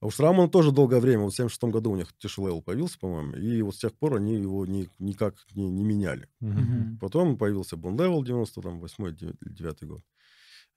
А 0.00 0.06
у 0.06 0.10
Шрамана 0.10 0.48
тоже 0.48 0.72
долгое 0.72 0.98
время, 0.98 1.24
вот 1.24 1.32
в 1.34 1.36
76 1.36 1.64
году 1.64 1.90
у 1.92 1.96
них 1.96 2.08
тяжелый 2.18 2.60
появился, 2.62 2.98
по-моему, 2.98 3.34
и 3.36 3.60
вот 3.62 3.74
с 3.76 3.78
тех 3.78 3.94
пор 3.94 4.16
они 4.16 4.34
его 4.34 4.64
ни- 4.66 4.88
никак 4.98 5.34
не, 5.54 5.68
не 5.70 5.84
меняли. 5.84 6.26
Мгм. 6.40 6.98
Потом 7.00 7.36
появился 7.36 7.76
Bond 7.76 7.96
Level 7.98 8.24
98 8.24 9.06
или 9.08 9.34
9 9.42 9.84
год. 9.86 10.00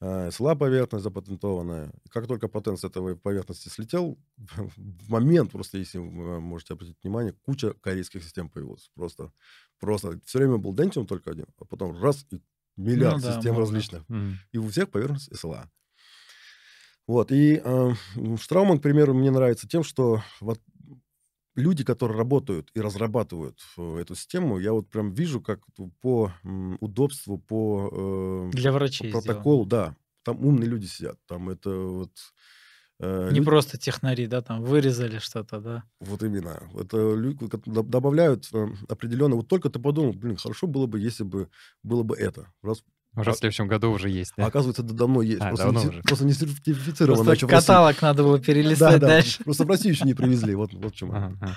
А, 0.01 0.27
SLA 0.27 0.55
поверхность 0.57 1.03
запатентованная. 1.03 1.91
Как 2.09 2.27
только 2.27 2.47
патент 2.47 2.79
с 2.79 2.83
этой 2.83 3.15
поверхности 3.15 3.69
слетел, 3.69 4.17
в 4.37 5.09
момент, 5.09 5.51
просто 5.51 5.77
если 5.77 5.97
вы 5.99 6.41
можете 6.41 6.73
обратить 6.73 6.97
внимание, 7.03 7.33
куча 7.43 7.73
корейских 7.81 8.23
систем 8.23 8.49
появилась. 8.49 8.89
Просто, 8.95 9.31
просто 9.79 10.19
все 10.25 10.39
время 10.39 10.57
был 10.57 10.73
Dentium 10.75 11.05
только 11.05 11.31
один, 11.31 11.45
а 11.59 11.65
потом 11.65 12.01
раз 12.01 12.25
и 12.31 12.41
миллиард 12.75 13.17
Ну 13.17 13.21
да, 13.21 13.33
систем 13.35 13.53
много. 13.53 13.65
различных. 13.67 14.09
Мгм. 14.09 14.39
И 14.51 14.57
у 14.57 14.67
всех 14.67 14.89
поверхность 14.89 15.31
SLA. 15.31 15.69
Вот, 17.05 17.31
и 17.31 17.61
э, 17.63 17.91
Штрауман, 18.39 18.79
к 18.79 18.81
примеру, 18.81 19.13
мне 19.13 19.29
нравится 19.29 19.67
тем, 19.67 19.83
что 19.83 20.23
вот 20.39 20.61
люди, 21.55 21.83
которые 21.83 22.17
работают 22.17 22.69
и 22.73 22.81
разрабатывают 22.81 23.59
э, 23.77 23.97
эту 24.01 24.15
систему, 24.15 24.59
я 24.59 24.73
вот 24.73 24.89
прям 24.89 25.11
вижу, 25.13 25.41
как 25.41 25.59
по 26.01 26.31
удобству, 26.79 27.37
по, 27.37 28.49
э, 28.51 28.51
Для 28.53 28.71
по 28.71 28.77
врачей 28.77 29.09
сделано. 29.09 29.25
протоколу, 29.27 29.65
да, 29.65 29.95
там 30.23 30.43
умные 30.45 30.67
люди 30.69 30.85
сидят, 30.85 31.17
там 31.27 31.49
это 31.49 31.69
вот... 31.69 32.11
э, 32.99 33.29
Не 33.31 33.37
люди- 33.37 33.45
просто 33.45 33.77
технари, 33.77 34.27
да, 34.27 34.41
там 34.41 34.63
вырезали 34.63 35.19
что-то, 35.19 35.59
да. 35.59 35.83
Вот 35.99 36.23
именно. 36.23 36.61
Это 36.79 37.13
люди 37.15 37.37
добавляют 37.65 38.49
определенно... 38.89 39.35
Вот 39.35 39.47
только 39.47 39.69
ты 39.69 39.79
подумал, 39.79 40.13
блин, 40.13 40.37
хорошо 40.37 40.67
было 40.67 40.87
бы, 40.87 40.99
если 40.99 41.23
бы 41.23 41.49
было 41.83 42.03
бы 42.03 42.15
это. 42.15 42.51
Раз, 42.61 42.83
Уже 43.15 43.31
в 43.31 43.35
следующем 43.35 43.67
году 43.67 43.91
уже 43.91 44.09
есть, 44.09 44.33
а 44.37 44.41
да? 44.41 44.47
оказывается, 44.47 44.81
это 44.83 44.93
давно 44.93 45.21
есть. 45.21 45.41
А, 45.41 45.49
просто, 45.49 45.65
давно 45.65 45.81
не, 45.83 45.87
уже. 45.89 46.01
просто 46.01 46.25
не 46.25 46.33
сертифицировано 46.33 47.23
Просто 47.23 47.47
каталог 47.47 48.01
надо 48.01 48.23
было 48.23 48.39
перелистать 48.39 48.99
Да, 48.99 48.99
да, 48.99 49.07
дальше. 49.07 49.43
Просто 49.43 49.65
в 49.65 49.67
Россию 49.69 49.93
еще 49.93 50.05
не 50.05 50.13
привезли. 50.13 50.55
Вот, 50.55 50.73
вот 50.73 50.93
в 50.93 50.95
чем. 50.95 51.11
Ага, 51.11 51.37
ага. 51.41 51.55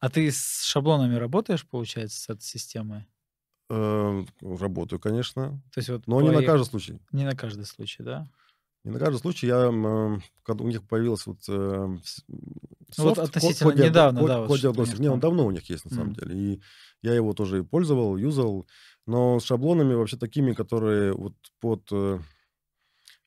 А 0.00 0.08
ты 0.10 0.30
с 0.30 0.62
шаблонами 0.64 1.14
работаешь, 1.14 1.64
получается, 1.66 2.20
с 2.20 2.28
этой 2.28 2.42
системой? 2.42 3.06
Э, 3.70 4.24
Работаю, 4.42 4.98
конечно. 5.00 5.62
То 5.72 5.78
есть 5.78 5.88
вот 5.88 6.06
Но 6.06 6.20
не 6.20 6.30
на 6.30 6.42
каждый 6.42 6.66
случай. 6.66 6.98
не 7.12 7.24
на 7.24 7.34
каждый 7.34 7.64
случай, 7.64 8.02
да? 8.02 8.28
Не 8.84 8.90
на 8.90 8.98
каждый 8.98 9.18
случай. 9.18 9.46
Я, 9.46 9.66
м, 9.66 10.22
когда 10.42 10.64
у 10.64 10.68
них 10.68 10.82
появился 10.82 11.30
вот, 11.30 11.38
э, 11.48 11.52
Ну 11.86 12.00
вот 12.98 13.16
софт, 13.16 13.18
относительно 13.20 13.70
код- 13.70 13.78
код- 13.78 13.86
недавно, 13.86 14.20
код- 14.20 14.28
да, 14.28 14.38
вот 14.40 14.48
код 14.48 14.58
что-то 14.58 14.70
у 14.70 14.74
диагностик. 14.74 14.98
Не, 15.00 15.08
он 15.08 15.20
давно 15.20 15.46
у 15.46 15.50
них 15.52 15.70
есть, 15.70 15.84
на 15.84 15.90
самом 15.92 16.08
Мгм. 16.08 16.14
деле. 16.16 16.36
И 16.54 16.60
я 17.02 17.14
его 17.14 17.32
тоже 17.32 17.58
и 17.60 17.62
пользовал, 17.62 18.16
юзал. 18.16 18.66
Но 19.06 19.40
с 19.40 19.44
шаблонами 19.44 19.94
вообще 19.94 20.16
такими, 20.16 20.52
которые 20.52 21.12
вот 21.12 21.34
под... 21.60 21.88
э, 21.92 22.18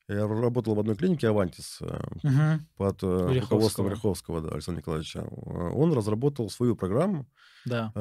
Я 0.08 0.26
работал 0.26 0.74
в 0.74 0.80
одной 0.80 0.96
клинике 0.96 1.28
«Авантис» 1.28 1.80
Мгм. 2.22 2.66
под 2.76 3.02
э, 3.02 3.06
Ряховского. 3.06 3.40
руководством 3.40 3.88
Ряховского, 3.88 4.40
да, 4.40 4.48
Александра 4.50 4.80
Николаевича. 4.80 5.24
Он 5.24 5.92
разработал 5.92 6.48
свою 6.50 6.76
программу, 6.76 7.26
Да. 7.64 7.92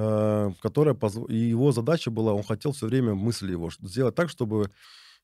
которая... 0.61 0.93
позв- 0.95 1.27
И 1.29 1.35
его 1.49 1.71
задача 1.71 2.11
была, 2.11 2.33
он 2.33 2.43
хотел 2.43 2.71
все 2.71 2.85
время 2.88 3.13
мысли 3.15 3.51
его, 3.51 3.69
сделать 3.81 4.15
так, 4.15 4.29
чтобы 4.29 4.69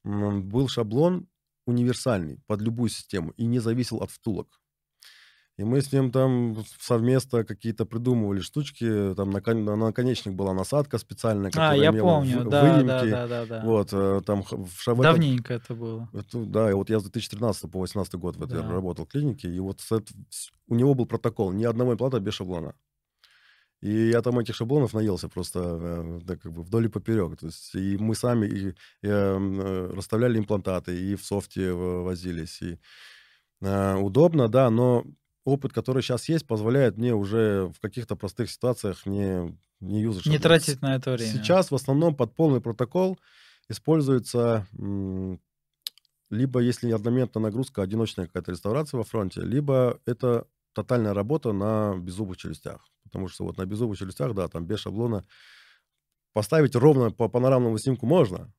был 0.04 0.68
шаблон 0.68 1.28
универсальный 1.68 2.40
под 2.48 2.62
любую 2.62 2.90
систему 2.90 3.32
и 3.38 3.46
не 3.46 3.60
зависел 3.60 3.98
от 4.02 4.10
втулок. 4.12 4.60
И 5.58 5.64
мы 5.64 5.82
с 5.82 5.92
ним 5.92 6.12
там 6.12 6.56
совместно 6.80 7.44
какие-то 7.44 7.86
придумывали 7.86 8.40
штучки. 8.40 9.14
Там 9.16 9.30
након- 9.32 9.64
на 9.64 9.76
наконечник 9.76 10.34
была 10.34 10.54
насадка 10.54 10.98
специальная, 10.98 11.50
А, 11.50 11.52
которая 11.52 11.78
я 11.78 11.90
имела 11.92 12.02
помню, 12.16 12.38
вы- 12.40 12.50
да, 12.50 12.62
да, 12.62 12.74
выемки. 12.74 13.12
да, 13.12 13.28
да, 13.28 13.46
да. 13.46 13.62
Вот, 13.66 13.90
э, 13.94 14.22
там 14.26 14.44
в 14.44 14.52
в 14.88 15.02
Давненько 15.02 15.54
это 15.54 15.76
было. 15.76 16.10
это, 16.14 16.46
да, 16.46 16.70
и 16.72 16.74
вот 16.74 16.90
я 16.90 17.00
с 17.00 17.04
2013 17.04 17.70
по 17.70 17.80
2018 17.80 18.16
год 18.16 18.38
в 18.38 18.44
этой 18.44 18.62
Да. 18.62 18.72
работал 18.72 19.06
в 19.06 19.10
клинике, 19.10 19.50
и 19.50 19.60
вот 19.60 19.82
у 20.68 20.76
него 20.76 20.94
был 20.96 21.06
протокол, 21.06 21.52
ни 21.52 21.66
одного 21.66 21.94
импланта 21.94 22.20
без 22.20 22.34
шаблона. 22.34 22.74
И 23.82 24.10
я 24.10 24.22
там 24.22 24.38
этих 24.40 24.56
шаблонов 24.56 24.94
наелся 24.94 25.28
просто 25.28 25.60
э, 25.60 26.20
да, 26.24 26.36
как 26.38 26.52
бы 26.54 26.62
вдоль 26.64 26.86
и 26.86 26.90
поперек. 26.90 27.38
То 27.40 27.48
есть 27.48 27.76
и 27.76 27.98
мы 27.98 28.16
сами 28.16 28.46
и, 28.48 28.70
и, 28.70 29.08
эм, 29.08 29.60
э, 29.60 29.94
расставляли 29.96 30.38
имплантаты, 30.40 30.96
и 31.12 31.16
в 31.16 31.24
софте 31.26 31.74
в- 31.74 32.04
возились. 32.04 32.62
И, 32.62 32.78
э, 33.62 33.96
удобно, 33.96 34.48
да, 34.48 34.70
но 34.70 35.04
опыт, 35.44 35.74
который 35.74 36.04
сейчас 36.04 36.30
есть, 36.30 36.46
позволяет 36.46 36.98
мне 36.98 37.14
уже 37.14 37.72
в 37.76 37.80
каких-то 37.80 38.16
простых 38.16 38.50
ситуациях 38.50 39.06
не, 39.06 39.58
не 39.80 40.02
юзать 40.02 40.26
Не 40.26 40.40
тратить 40.40 40.82
на 40.82 40.96
это 40.96 41.12
время. 41.12 41.32
Сейчас 41.32 41.72
в 41.72 41.76
основном 41.76 42.16
под 42.16 42.36
полный 42.36 42.62
протокол 42.62 43.20
используется 43.70 44.68
либо 46.32 46.62
если 46.62 46.92
одномоментная 46.92 47.44
нагрузка, 47.44 47.82
одиночная 47.82 48.26
какая-то 48.26 48.52
реставрация 48.52 48.98
во 48.98 49.04
фронте, 49.04 49.42
либо 49.42 50.00
это 50.06 50.48
тотальная 50.74 51.14
работа 51.14 51.52
на 51.52 51.96
беззубых 51.98 52.38
челюстях. 52.38 52.88
Потому 53.04 53.28
что 53.28 53.44
вот 53.44 53.58
на 53.58 53.66
беззубых 53.66 54.00
челюстях, 54.00 54.34
да, 54.34 54.48
там 54.48 54.66
без 54.66 54.80
шаблона 54.80 55.26
поставить 56.34 56.76
ровно 56.76 57.12
по 57.12 57.28
панорамному 57.28 57.78
снимку 57.78 58.06
можно, 58.06 58.54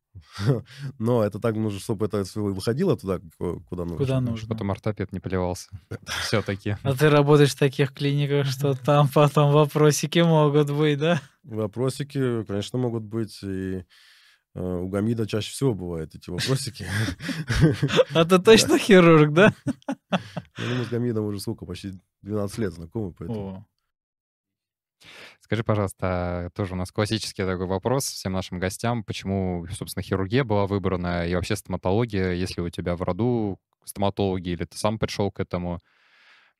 но 0.99 1.23
это 1.23 1.39
так 1.39 1.57
нужно, 1.57 1.81
чтобы 1.81 2.07
это 2.07 2.25
выходило 2.35 2.97
туда, 2.97 3.21
ку- 3.39 3.61
куда 3.69 3.85
нужно. 3.85 3.99
Куда 3.99 4.21
нужно. 4.21 4.49
Потом 4.49 4.71
ортопед 4.71 5.13
не 5.13 5.21
плевался. 5.21 5.69
Все-таки. 6.27 6.77
А 6.83 6.95
ты 6.95 7.09
работаешь 7.11 7.53
в 7.53 7.59
таких 7.59 7.93
клиниках, 7.93 8.47
что 8.47 8.75
там 8.75 9.09
потом 9.09 9.53
вопросики 9.53 10.19
могут 10.21 10.71
быть, 10.71 10.99
да? 10.99 11.21
Вопросики, 11.45 12.45
конечно, 12.45 12.79
могут 12.79 13.03
быть, 13.05 13.39
и 13.43 13.85
э, 14.55 14.61
у 14.61 14.89
Гамида 14.89 15.27
чаще 15.27 15.51
всего 15.51 15.75
бывают 15.75 16.15
эти 16.15 16.31
вопросики. 16.31 16.87
А 18.15 18.25
ты 18.25 18.39
точно 18.39 18.79
хирург, 18.79 19.33
да? 19.33 19.53
Я 20.11 20.69
думаю, 20.69 20.85
с 20.85 20.89
Гамидом 20.89 21.25
уже 21.25 21.41
сколько, 21.41 21.65
почти 21.67 21.93
12 22.23 22.59
лет 22.59 22.73
знакомы, 22.73 23.13
поэтому... 23.13 23.67
Скажи, 25.41 25.65
пожалуйста, 25.65 26.51
тоже 26.55 26.75
у 26.75 26.77
нас 26.77 26.91
классический 26.93 27.45
такой 27.45 27.67
вопрос 27.67 28.05
всем 28.07 28.33
нашим 28.33 28.59
гостям. 28.59 29.05
Почему, 29.05 29.67
собственно, 29.73 30.03
хирургия 30.03 30.45
была 30.45 30.67
выбрана 30.67 31.27
и 31.27 31.35
вообще 31.35 31.57
стоматология, 31.57 32.33
если 32.33 32.61
у 32.61 32.71
тебя 32.71 32.97
в 32.97 33.03
роду 33.03 33.59
стоматологи, 33.85 34.51
или 34.51 34.65
ты 34.65 34.79
сам 34.79 34.99
пришел 34.99 35.31
к 35.31 35.41
этому? 35.41 35.81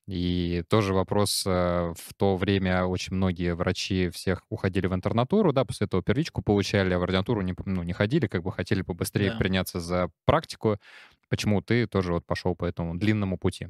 И 0.05 0.63
тоже 0.69 0.93
вопрос, 0.93 1.43
э, 1.47 1.93
в 1.97 2.13
то 2.17 2.35
время 2.35 2.85
очень 2.85 3.15
многие 3.15 3.55
врачи 3.55 4.09
всех 4.09 4.43
уходили 4.49 4.87
в 4.87 4.93
интернатуру, 4.93 5.53
да, 5.53 5.63
после 5.63 5.85
этого 5.87 6.03
первичку 6.03 6.41
получали, 6.41 6.93
а 6.93 6.99
в 6.99 7.03
ординатуру 7.03 7.41
не, 7.41 7.55
ну, 7.65 7.83
не 7.83 7.93
ходили, 7.93 8.27
как 8.27 8.43
бы 8.43 8.51
хотели 8.51 8.81
побыстрее 8.81 9.31
Да. 9.31 9.37
приняться 9.37 9.79
за 9.79 10.09
практику. 10.25 10.77
Почему 11.29 11.61
ты 11.61 11.87
тоже 11.87 12.13
вот 12.13 12.25
пошел 12.25 12.53
по 12.55 12.65
этому 12.65 12.95
длинному 12.97 13.37
пути? 13.37 13.69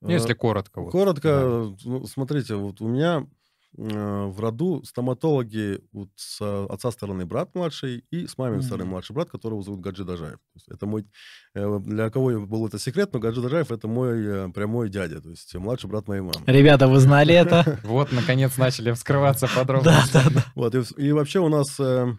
Ну, 0.00 0.12
если 0.12 0.32
Э, 0.32 0.34
коротко. 0.34 0.80
вот. 0.82 0.94
Коротко, 0.94 1.74
ну, 1.84 2.04
смотрите, 2.06 2.56
вот 2.56 2.80
у 2.80 2.88
меня 2.88 3.20
э, 3.22 3.33
в 3.76 4.40
роду 4.40 4.82
стоматологи 4.84 5.80
вот 5.92 6.08
с 6.14 6.40
э, 6.40 6.66
отца 6.70 6.92
стороны 6.92 7.26
брат 7.26 7.54
младший 7.54 8.04
и 8.10 8.26
с 8.26 8.38
маминой 8.38 8.62
стороны 8.62 8.84
Мгм. 8.84 8.92
младший 8.92 9.14
брат, 9.14 9.30
которого 9.30 9.62
зовут 9.62 9.80
Гаджи 9.80 10.04
Дажаев. 10.04 10.38
Это 10.70 10.86
мой, 10.86 11.06
э, 11.54 11.80
для 11.80 12.10
кого 12.10 12.46
был 12.46 12.66
это 12.66 12.78
секрет, 12.78 13.12
но 13.12 13.18
Гаджи 13.18 13.42
Дажаев 13.42 13.72
это 13.72 13.88
мой 13.88 14.24
э, 14.24 14.48
прямой 14.54 14.90
дядя, 14.90 15.20
то 15.20 15.30
есть 15.30 15.52
младший 15.56 15.90
брат 15.90 16.06
моей 16.06 16.20
мамы. 16.20 16.34
Ребята, 16.46 16.86
вы 16.86 17.00
знали 17.00 17.34
это? 17.34 17.80
Вот, 17.84 18.12
наконец, 18.12 18.56
начали 18.56 18.92
вскрываться 18.92 19.48
подробно. 19.54 19.90
Да, 19.90 20.04
да, 20.12 20.30
да. 20.30 20.44
Вот, 20.54 20.74
и, 20.96 21.12
вообще 21.12 21.40
у 21.40 21.48
нас 21.48 21.78
э, 21.80 22.14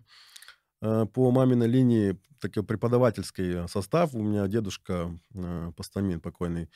э, 0.81 1.05
по 1.13 1.31
маминой 1.31 1.67
линии 1.67 2.17
такой 2.41 2.63
преподавательский 2.63 3.67
состав. 3.69 4.13
У 4.13 4.21
меня 4.21 4.47
дедушка 4.47 5.17
э, 5.33 5.71
Постамин 5.75 6.19
покойный, 6.19 6.63
а 6.63 6.69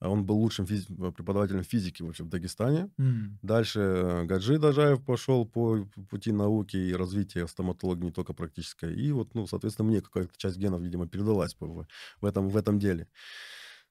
он 0.00 0.24
был 0.26 0.36
лучшим 0.36 0.66
физи- 0.66 1.12
преподавателем 1.12 1.64
физики 1.64 2.02
вообще 2.02 2.24
в 2.24 2.28
Дагестане. 2.28 2.90
М, 2.98 3.38
Дальше 3.42 3.80
э, 3.80 4.24
Гаджи 4.24 4.58
Дажаев 4.58 5.04
пошел 5.04 5.46
по 5.46 5.86
пути 6.10 6.32
науки 6.32 6.76
и 6.76 6.92
развития 6.94 7.46
стоматологии 7.46 8.04
не 8.04 8.12
только 8.12 8.32
практической. 8.34 8.94
И 8.94 9.12
вот, 9.12 9.34
ну, 9.34 9.46
соответственно, 9.46 9.88
мне 9.88 10.00
какая-то 10.02 10.32
часть 10.36 10.58
генов, 10.58 10.82
видимо, 10.82 11.08
передалась 11.08 11.56
в, 11.58 11.86
в 12.20 12.24
этом, 12.26 12.48
в 12.48 12.56
этом 12.56 12.78
деле. 12.78 13.08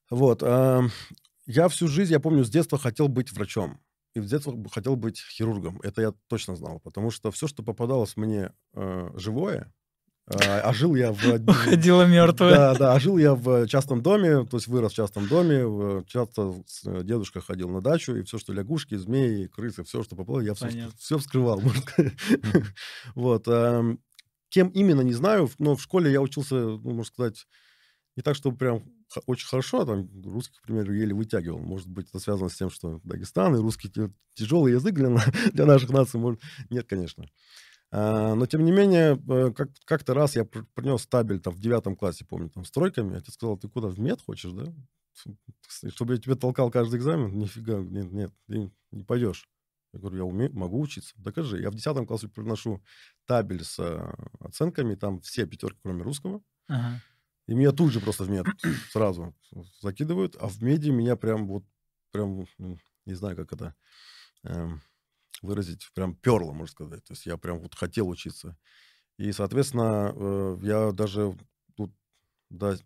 Вот. 0.10 0.44
а, 0.44 0.84
Я 1.46 1.68
всю 1.70 1.88
жизнь, 1.88 2.12
я 2.12 2.20
помню, 2.20 2.44
с 2.44 2.50
детства 2.50 2.78
хотел 2.78 3.08
быть 3.08 3.32
врачом. 3.32 3.80
И 4.16 4.22
с 4.22 4.30
детства 4.30 4.56
хотел 4.72 4.96
быть 4.96 5.20
хирургом. 5.22 5.80
Это 5.82 6.02
я 6.02 6.14
точно 6.28 6.56
знал. 6.56 6.80
Потому 6.80 7.12
что 7.12 7.32
все, 7.32 7.48
что 7.48 7.64
попадалось 7.64 8.18
мне 8.18 8.52
э, 8.74 9.10
живое, 9.16 9.74
а 10.28 10.62
а 10.62 10.74
жил 10.74 10.96
я 10.96 11.12
в... 11.12 11.24
Уходила 11.48 12.06
мертвая. 12.06 12.56
Да, 12.56 12.76
да, 12.76 12.94
а 12.94 13.00
жил 13.00 13.18
я 13.18 13.36
в 13.36 13.68
частном 13.68 14.02
доме, 14.02 14.46
то 14.46 14.58
есть 14.58 14.68
вырос 14.68 14.94
в 14.94 14.96
частном 14.96 15.28
доме, 15.28 16.04
часто 16.08 16.56
э, 16.86 17.04
дедушкой 17.04 17.44
ходил 17.44 17.70
на 17.70 17.82
дачу, 17.82 18.16
и 18.16 18.24
все, 18.24 18.40
что 18.40 18.52
лягушки, 18.52 18.96
змеи, 18.96 19.46
крысы, 19.48 19.84
все, 19.84 20.04
что 20.04 20.16
попало, 20.16 20.40
я 20.40 20.56
все, 20.56 20.68
Понятно. 20.68 20.94
все 20.98 21.18
вскрывал. 21.18 21.62
Вот. 23.16 23.48
ам, 23.48 24.00
Кем 24.50 24.70
именно, 24.70 25.02
не 25.02 25.14
знаю, 25.14 25.50
но 25.60 25.76
в 25.76 25.82
школе 25.82 26.12
я 26.12 26.22
учился, 26.22 26.56
ну, 26.56 26.80
можно 26.80 27.04
сказать, 27.04 27.46
не 28.16 28.24
так, 28.24 28.36
чтобы 28.36 28.58
прям 28.58 28.84
очень 29.26 29.48
хорошо, 29.48 29.82
а 29.82 29.86
там 29.86 30.10
русский, 30.24 30.58
к 30.60 30.64
примеру, 30.64 30.94
еле 30.94 31.14
вытягивал. 31.14 31.60
Может 31.60 31.88
быть, 31.90 32.08
это 32.10 32.20
связано 32.20 32.50
с 32.50 32.56
тем, 32.56 32.70
что 32.70 33.00
Дагестан 33.04 33.56
и 33.56 33.60
русский 33.60 33.92
тяжелый 34.34 34.74
язык 34.74 34.96
для, 34.96 35.10
для 35.54 35.66
наших 35.66 35.90
наций. 35.90 36.20
Может... 36.20 36.42
Нет, 36.70 36.88
конечно. 36.88 37.26
А, 37.92 38.36
Но, 38.36 38.46
тем 38.46 38.66
не 38.66 38.72
менее, 38.72 39.20
э, 39.30 39.52
как- 39.54 39.70
как-то 39.86 40.14
раз 40.14 40.36
я 40.36 40.44
пр- 40.46 40.66
принес 40.74 41.06
табель 41.08 41.40
там 41.40 41.54
в 41.54 41.60
девятом 41.60 41.96
классе, 41.96 42.26
помню, 42.26 42.50
там 42.50 42.66
с 42.66 42.72
тройками. 42.72 43.18
Отец 43.18 43.36
сказал, 43.36 43.58
ты 43.58 43.70
куда, 43.70 43.88
в 43.88 44.00
мед 44.00 44.22
хочешь, 44.22 44.52
да? 44.52 44.74
Чтобы 45.90 46.16
я 46.16 46.20
тебе 46.20 46.36
толкал 46.36 46.72
каждый 46.72 46.98
экзамен? 46.98 47.38
Нифига, 47.38 47.80
нет, 47.80 48.12
нет, 48.12 48.32
ты 48.48 48.72
не 48.92 49.04
пойдешь. 49.04 49.48
Я 49.94 50.00
говорю, 50.00 50.18
я 50.18 50.24
умею, 50.26 50.54
могу 50.54 50.82
учиться. 50.82 51.14
Докажи. 51.16 51.62
Я 51.62 51.72
в 51.72 51.76
десятом 51.76 52.06
классе 52.06 52.28
приношу 52.28 52.84
табель 53.26 53.64
с 53.64 53.80
э, 53.80 54.14
оценками, 54.40 54.96
там 54.96 55.22
все 55.22 55.46
пятерки, 55.46 55.80
кроме 55.82 56.04
русского. 56.04 56.42
Ага. 56.68 57.02
И 57.48 57.54
меня 57.54 57.72
тут 57.72 57.94
же 57.94 58.02
просто 58.02 58.26
в 58.26 58.30
мед 58.30 58.46
сразу 58.92 59.34
закидывают, 59.82 60.36
а 60.38 60.48
в 60.48 60.62
меди 60.62 60.90
меня 60.90 61.16
прям 61.16 61.48
вот, 61.48 61.64
прям, 62.12 62.46
не 63.06 63.14
знаю, 63.14 63.38
как 63.38 63.54
это 63.54 63.76
эм, 64.44 64.82
выразить, 65.42 65.90
прям 65.94 66.16
перло, 66.16 66.52
можно 66.52 66.72
сказать. 66.72 67.04
То 67.04 67.14
есть 67.14 67.26
я 67.26 67.38
прям 67.38 67.60
вот 67.60 67.76
хотел 67.76 68.10
учиться. 68.10 68.58
И, 69.18 69.32
соответственно, 69.32 70.14
э, 70.16 70.58
я 70.64 70.92
даже 70.92 71.38
тут 71.76 71.94
до 72.50 72.78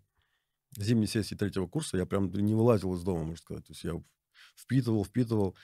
зимней 0.76 1.08
сессии 1.08 1.34
третьего 1.34 1.66
курса 1.66 1.96
я 1.96 2.06
прям 2.06 2.32
не 2.32 2.54
вылазил 2.54 2.94
из 2.94 3.02
дома, 3.02 3.20
можно 3.20 3.36
сказать. 3.36 3.66
То 3.66 3.72
есть 3.72 3.84
я 3.84 4.02
впитывал, 4.56 5.04
впитывал. 5.04 5.56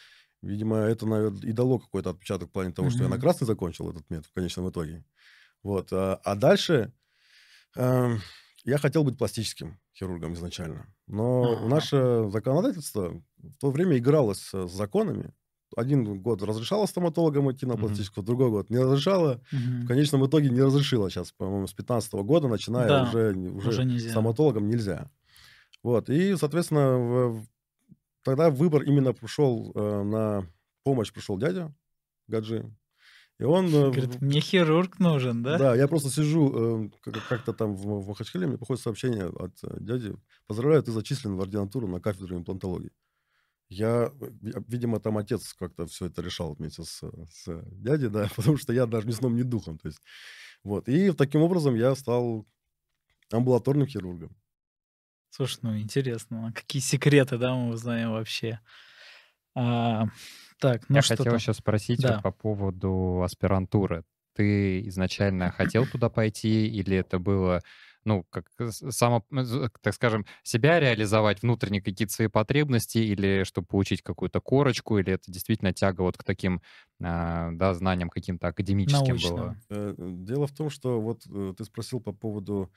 Видимо, 0.43 0.77
это, 0.79 1.07
наверное, 1.07 1.49
и 1.49 1.53
дало 1.53 1.79
какой-то 1.79 2.11
отпечаток 2.11 2.51
в 2.51 2.53
плане 2.53 2.73
того, 2.73 2.91
что 2.91 3.03
я 3.03 3.09
на 3.09 3.19
красный 3.19 3.47
закончил 3.47 3.91
этот 3.91 4.09
мед 4.11 4.27
в 4.27 4.33
конечном 4.33 4.71
итоге. 4.71 5.05
Вот. 5.63 5.93
А, 5.93 6.17
а 6.17 6.35
дальше 6.35 6.93
эм, 7.75 8.21
я 8.65 8.79
хотел 8.79 9.05
быть 9.05 9.19
пластическим 9.19 9.81
хирургом 9.95 10.35
изначально. 10.35 10.95
Но 11.07 11.53
Ага. 11.53 11.69
наше 11.69 12.29
законодательство 12.31 13.23
в 13.37 13.57
то 13.59 13.71
время 13.71 13.97
играло 13.97 14.35
с, 14.35 14.53
с 14.53 14.71
законами. 14.71 15.33
Один 15.77 16.21
год 16.23 16.43
разрешало 16.43 16.87
стоматологам 16.87 17.53
идти 17.53 17.67
на 17.67 17.77
пластическую, 17.77 18.25
другой 18.25 18.49
год 18.51 18.71
не 18.71 18.79
разрешало. 18.79 19.41
В 19.53 19.55
Мгм. 19.81 19.87
конечном 19.87 20.27
итоге 20.27 20.49
не 20.49 20.63
разрешило. 20.63 21.11
Сейчас, 21.11 21.33
по-моему, 21.33 21.67
с 21.67 21.75
15 21.75 22.23
года, 22.25 22.49
начиная, 22.49 22.89
Да, 22.89 23.03
уже, 23.05 23.35
уже, 23.37 23.69
Уже 23.69 23.85
нельзя. 23.85 24.11
стоматологам 24.11 24.67
нельзя. 24.69 25.11
Вот. 25.83 26.09
И, 26.09 26.35
соответственно, 26.37 26.97
в- 26.99 27.33
в- 27.43 27.47
тогда 28.25 28.49
выбор 28.51 28.83
именно 28.85 29.13
пришел 29.13 29.71
э, 29.75 30.03
на 30.03 30.47
помощь 30.83 31.13
пришел 31.13 31.37
дядя 31.37 31.75
Гаджи. 32.27 32.65
И 33.39 33.45
он... 33.45 33.67
э, 33.67 33.91
Говорит, 33.91 34.21
мне 34.23 34.41
хирург 34.41 34.99
нужен, 34.99 35.43
да? 35.43 35.59
да, 35.59 35.75
я 35.77 35.87
просто 35.89 36.09
сижу 36.09 36.87
э, 36.87 36.91
как- 37.03 37.29
как-то 37.29 37.53
там 37.53 37.77
в, 37.77 38.01
в 38.03 38.09
Махачкале, 38.09 38.47
мне 38.47 38.57
приходит 38.57 38.83
сообщение 38.83 39.27
от 39.27 39.53
э, 39.63 39.77
дяди. 39.79 40.15
Поздравляю, 40.47 40.83
ты 40.83 40.91
зачислен 40.91 41.37
в 41.37 41.41
ординатуру 41.43 41.87
на 41.87 42.01
кафедру 42.01 42.35
имплантологии. 42.39 42.93
Я, 43.69 44.13
э, 44.21 44.31
я- 44.43 44.63
видимо, 44.69 45.01
там 45.01 45.19
отец 45.19 45.55
как-то 45.55 45.87
все 45.87 46.07
это 46.07 46.23
решал 46.23 46.55
вместе 46.55 46.85
с, 46.85 47.03
с 47.31 47.63
дядей, 47.73 48.09
да, 48.09 48.29
потому 48.37 48.57
что 48.57 48.73
я 48.73 48.87
даже 48.87 49.07
ни 49.09 49.13
сном, 49.13 49.37
ни 49.37 49.43
духом. 49.43 49.79
То 49.79 49.89
есть, 49.89 50.01
вот. 50.65 50.89
И 50.89 51.13
таким 51.13 51.43
образом 51.43 51.75
я 51.77 51.95
стал 51.97 52.47
амбулаторным 53.33 53.87
хирургом. 53.89 54.37
Слушай, 55.31 55.59
ну 55.63 55.79
интересно, 55.79 56.49
а 56.49 56.53
какие 56.53 56.81
секреты, 56.81 57.37
да, 57.37 57.55
мы 57.55 57.71
узнаем 57.71 58.13
вообще. 58.13 58.61
А, 59.55 60.07
так, 60.61 60.89
ну 60.89 60.97
Я 60.97 61.03
что 61.03 61.17
хотел 61.17 61.33
там? 61.33 61.35
еще 61.37 61.53
спросить 61.55 62.03
Да. 62.03 62.15
вот 62.15 62.23
по 62.23 62.33
поводу 62.33 63.23
аспирантуры. 63.23 64.05
Ты 64.35 64.87
изначально 64.89 65.51
хотел 65.51 65.87
туда 65.87 66.11
пойти, 66.11 66.67
или 66.69 66.97
это 66.97 67.19
было, 67.19 67.63
ну, 68.07 68.25
как 68.31 68.47
с- 68.59 68.91
само, 68.93 69.27
так 69.83 69.95
скажем, 69.95 70.27
себя 70.43 70.81
реализовать, 70.81 71.43
внутренние 71.43 71.83
какие-то 71.83 72.15
свои 72.15 72.29
потребности, 72.29 72.99
или 72.99 73.45
чтобы 73.45 73.67
получить 73.67 74.03
какую-то 74.03 74.41
корочку, 74.41 74.99
или 74.99 75.13
это 75.13 75.31
действительно 75.31 75.73
тяга 75.75 76.03
вот 76.03 76.17
к 76.17 76.25
таким, 76.25 76.63
а, 77.03 77.51
да, 77.53 77.75
знаниям 77.75 78.09
каким-то 78.11 78.49
академическим 78.49 79.21
было? 79.21 79.55
Научно. 79.55 79.61
Э, 79.69 79.95
Дело 79.99 80.47
в 80.47 80.53
том, 80.53 80.71
что 80.71 81.01
вот 81.01 81.27
э, 81.29 81.55
ты 81.57 81.65
спросил 81.65 82.01
по 82.01 82.13
поводу, 82.13 82.73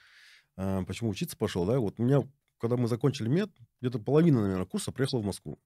а, 0.57 0.83
почему 0.85 1.09
учиться 1.11 1.37
пошел, 1.37 1.65
да? 1.65 1.79
Вот 1.79 1.99
у 1.99 2.03
меня, 2.03 2.23
когда 2.59 2.77
мы 2.77 2.87
закончили 2.87 3.29
мед, 3.29 3.51
где-то 3.81 3.99
половина, 3.99 4.41
наверное, 4.41 4.65
курса 4.65 4.91
приехала 4.91 5.21
в 5.21 5.25
Москву. 5.25 5.59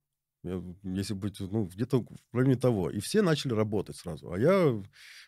Я, 0.43 0.61
если 0.83 1.13
быть, 1.13 1.39
ну, 1.39 1.65
где-то 1.65 2.01
в 2.01 2.35
районе 2.35 2.55
того. 2.57 2.89
И 2.89 2.99
все 2.99 3.21
начали 3.21 3.53
работать 3.53 3.95
сразу. 3.95 4.33
А 4.33 4.37
я 4.37 4.83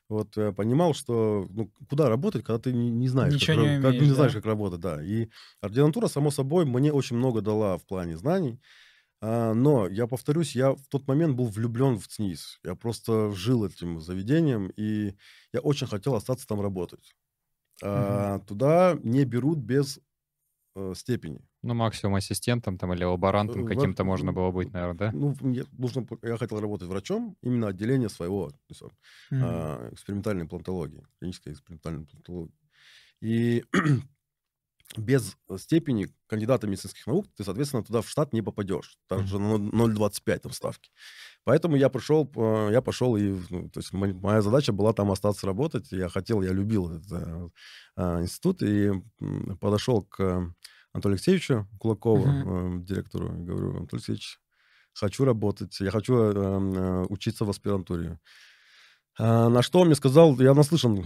вот 0.09 0.37
э, 0.37 0.51
понимал, 0.51 0.93
что, 0.93 1.47
ну, 1.49 1.71
куда 1.89 2.09
работать, 2.09 2.43
когда 2.43 2.59
ты 2.59 2.73
не, 2.73 2.89
не 2.89 3.07
знаешь, 3.07 3.33
Ничего 3.33 3.55
как, 3.55 3.63
не 3.63 3.77
ра- 3.77 3.81
как- 3.81 3.91
умеешь, 3.91 4.07
не 4.07 4.13
знаешь, 4.13 4.33
да? 4.33 4.39
как 4.39 4.45
работать, 4.45 4.81
да. 4.81 5.01
И 5.03 5.29
ординатура, 5.61 6.07
само 6.07 6.31
собой, 6.31 6.65
мне 6.65 6.91
очень 6.91 7.15
много 7.15 7.41
дала 7.41 7.77
в 7.77 7.85
плане 7.85 8.17
знаний. 8.17 8.59
А, 9.21 9.53
Но, 9.53 9.87
я 9.87 10.07
повторюсь, 10.07 10.55
я 10.55 10.73
в 10.73 10.87
тот 10.89 11.07
момент 11.07 11.35
был 11.35 11.45
влюблен 11.47 11.97
в 11.99 12.07
ЦНИС. 12.07 12.59
Я 12.63 12.75
просто 12.75 13.31
жил 13.31 13.65
этим 13.65 14.01
заведением, 14.01 14.69
и 14.77 15.15
я 15.53 15.61
очень 15.61 15.87
хотел 15.87 16.15
остаться 16.15 16.47
там 16.47 16.61
работать. 16.61 17.15
А, 17.83 18.39
Туда 18.39 18.97
не 19.03 19.25
берут 19.25 19.59
без 19.59 19.99
э, 20.75 20.93
степени. 20.95 21.41
Ну, 21.67 21.73
максимум 21.73 22.15
ассистентом 22.15 22.77
там 22.77 22.93
или 22.93 23.03
лаборантом 23.03 23.63
Э, 23.63 23.67
каким-то 23.67 24.03
можно 24.03 24.31
было 24.33 24.51
быть, 24.51 24.71
наверное, 24.71 24.97
да? 24.97 25.11
Ну, 25.17 25.35
мне 25.41 25.63
нужно, 25.71 26.05
я 26.21 26.37
хотел 26.37 26.59
работать 26.59 26.87
врачом, 26.87 27.37
именно 27.41 27.67
отделение 27.67 28.09
своего, 28.09 28.49
то 28.49 28.57
есть, 28.69 28.81
Мгм. 29.31 29.43
а, 29.43 29.89
экспериментальной 29.91 30.47
плантологии, 30.47 31.03
клинической 31.19 31.53
экспериментальной 31.53 32.05
плантологии. 32.05 32.53
И 33.21 33.63
без 34.97 35.35
степени 35.57 36.07
кандидата 36.27 36.67
медицинских 36.67 37.07
наук 37.07 37.27
ты, 37.35 37.43
соответственно, 37.43 37.83
туда 37.83 38.01
в 38.01 38.09
штат 38.09 38.33
не 38.33 38.41
попадешь. 38.41 38.97
Даже 39.09 39.39
на 39.39 39.57
0,25 39.57 40.43
там 40.43 40.51
ставки. 40.53 40.91
Поэтому 41.45 41.77
я 41.77 41.89
пришел, 41.89 42.29
э, 42.35 42.69
я 42.73 42.81
пошел, 42.81 43.15
и, 43.17 43.35
ну, 43.49 43.69
то 43.69 43.79
есть 43.79 43.93
мо- 43.93 44.13
моя 44.13 44.41
задача 44.41 44.73
была 44.73 44.93
там 44.93 45.11
остаться 45.11 45.47
работать. 45.47 45.91
Я 45.93 46.09
хотел, 46.09 46.41
я 46.41 46.51
любил 46.53 46.91
этот 46.91 47.11
э, 47.13 47.49
а, 47.95 48.21
институт, 48.21 48.63
и 48.63 48.91
подошел 49.61 50.03
к 50.03 50.53
Анатолию 50.95 51.15
Алексеевичу 51.15 51.67
Кулакову, 51.77 52.25
э, 52.25 52.79
директору, 52.79 53.27
говорю, 53.29 53.71
Анатолий 53.71 53.97
Алексеевич, 53.99 54.39
хочу 54.93 55.25
работать, 55.25 55.77
я 55.81 55.91
хочу 55.91 56.15
э, 56.17 56.33
э, 56.33 57.05
учиться 57.09 57.43
в 57.43 57.49
аспирантуре. 57.49 58.17
А, 59.19 59.49
На 59.49 59.61
что 59.61 59.79
он 59.79 59.87
мне 59.87 59.95
сказал, 59.95 60.39
я 60.39 60.53
наслышан 60.53 61.05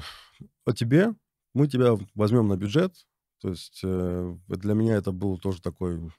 о 0.66 0.74
тебе, 0.74 1.16
мы 1.56 1.68
тебя 1.68 1.98
возьмем 2.14 2.48
на 2.48 2.56
бюджет. 2.56 2.94
То 3.42 3.50
есть 3.50 3.80
э, 3.84 4.36
для 4.48 4.74
меня 4.76 4.96
это 4.96 5.12
был 5.12 5.40
тоже 5.40 5.60
такой 5.62 6.12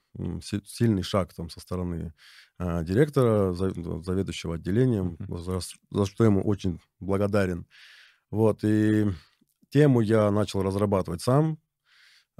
си- 0.42 0.62
сильный 0.66 1.02
шаг 1.02 1.32
там 1.34 1.48
со 1.50 1.60
стороны 1.60 2.12
а, 2.58 2.82
директора, 2.82 3.52
за- 3.52 4.02
заведующего 4.02 4.56
отделением, 4.56 5.16
Мгм. 5.20 5.38
за, 5.38 5.60
за 5.90 6.06
что 6.06 6.24
ему 6.24 6.42
очень 6.42 6.80
благодарен. 6.98 7.66
Вот, 8.32 8.64
и 8.64 9.06
тему 9.68 10.00
я 10.00 10.30
начал 10.32 10.62
разрабатывать 10.62 11.20
сам, 11.22 11.58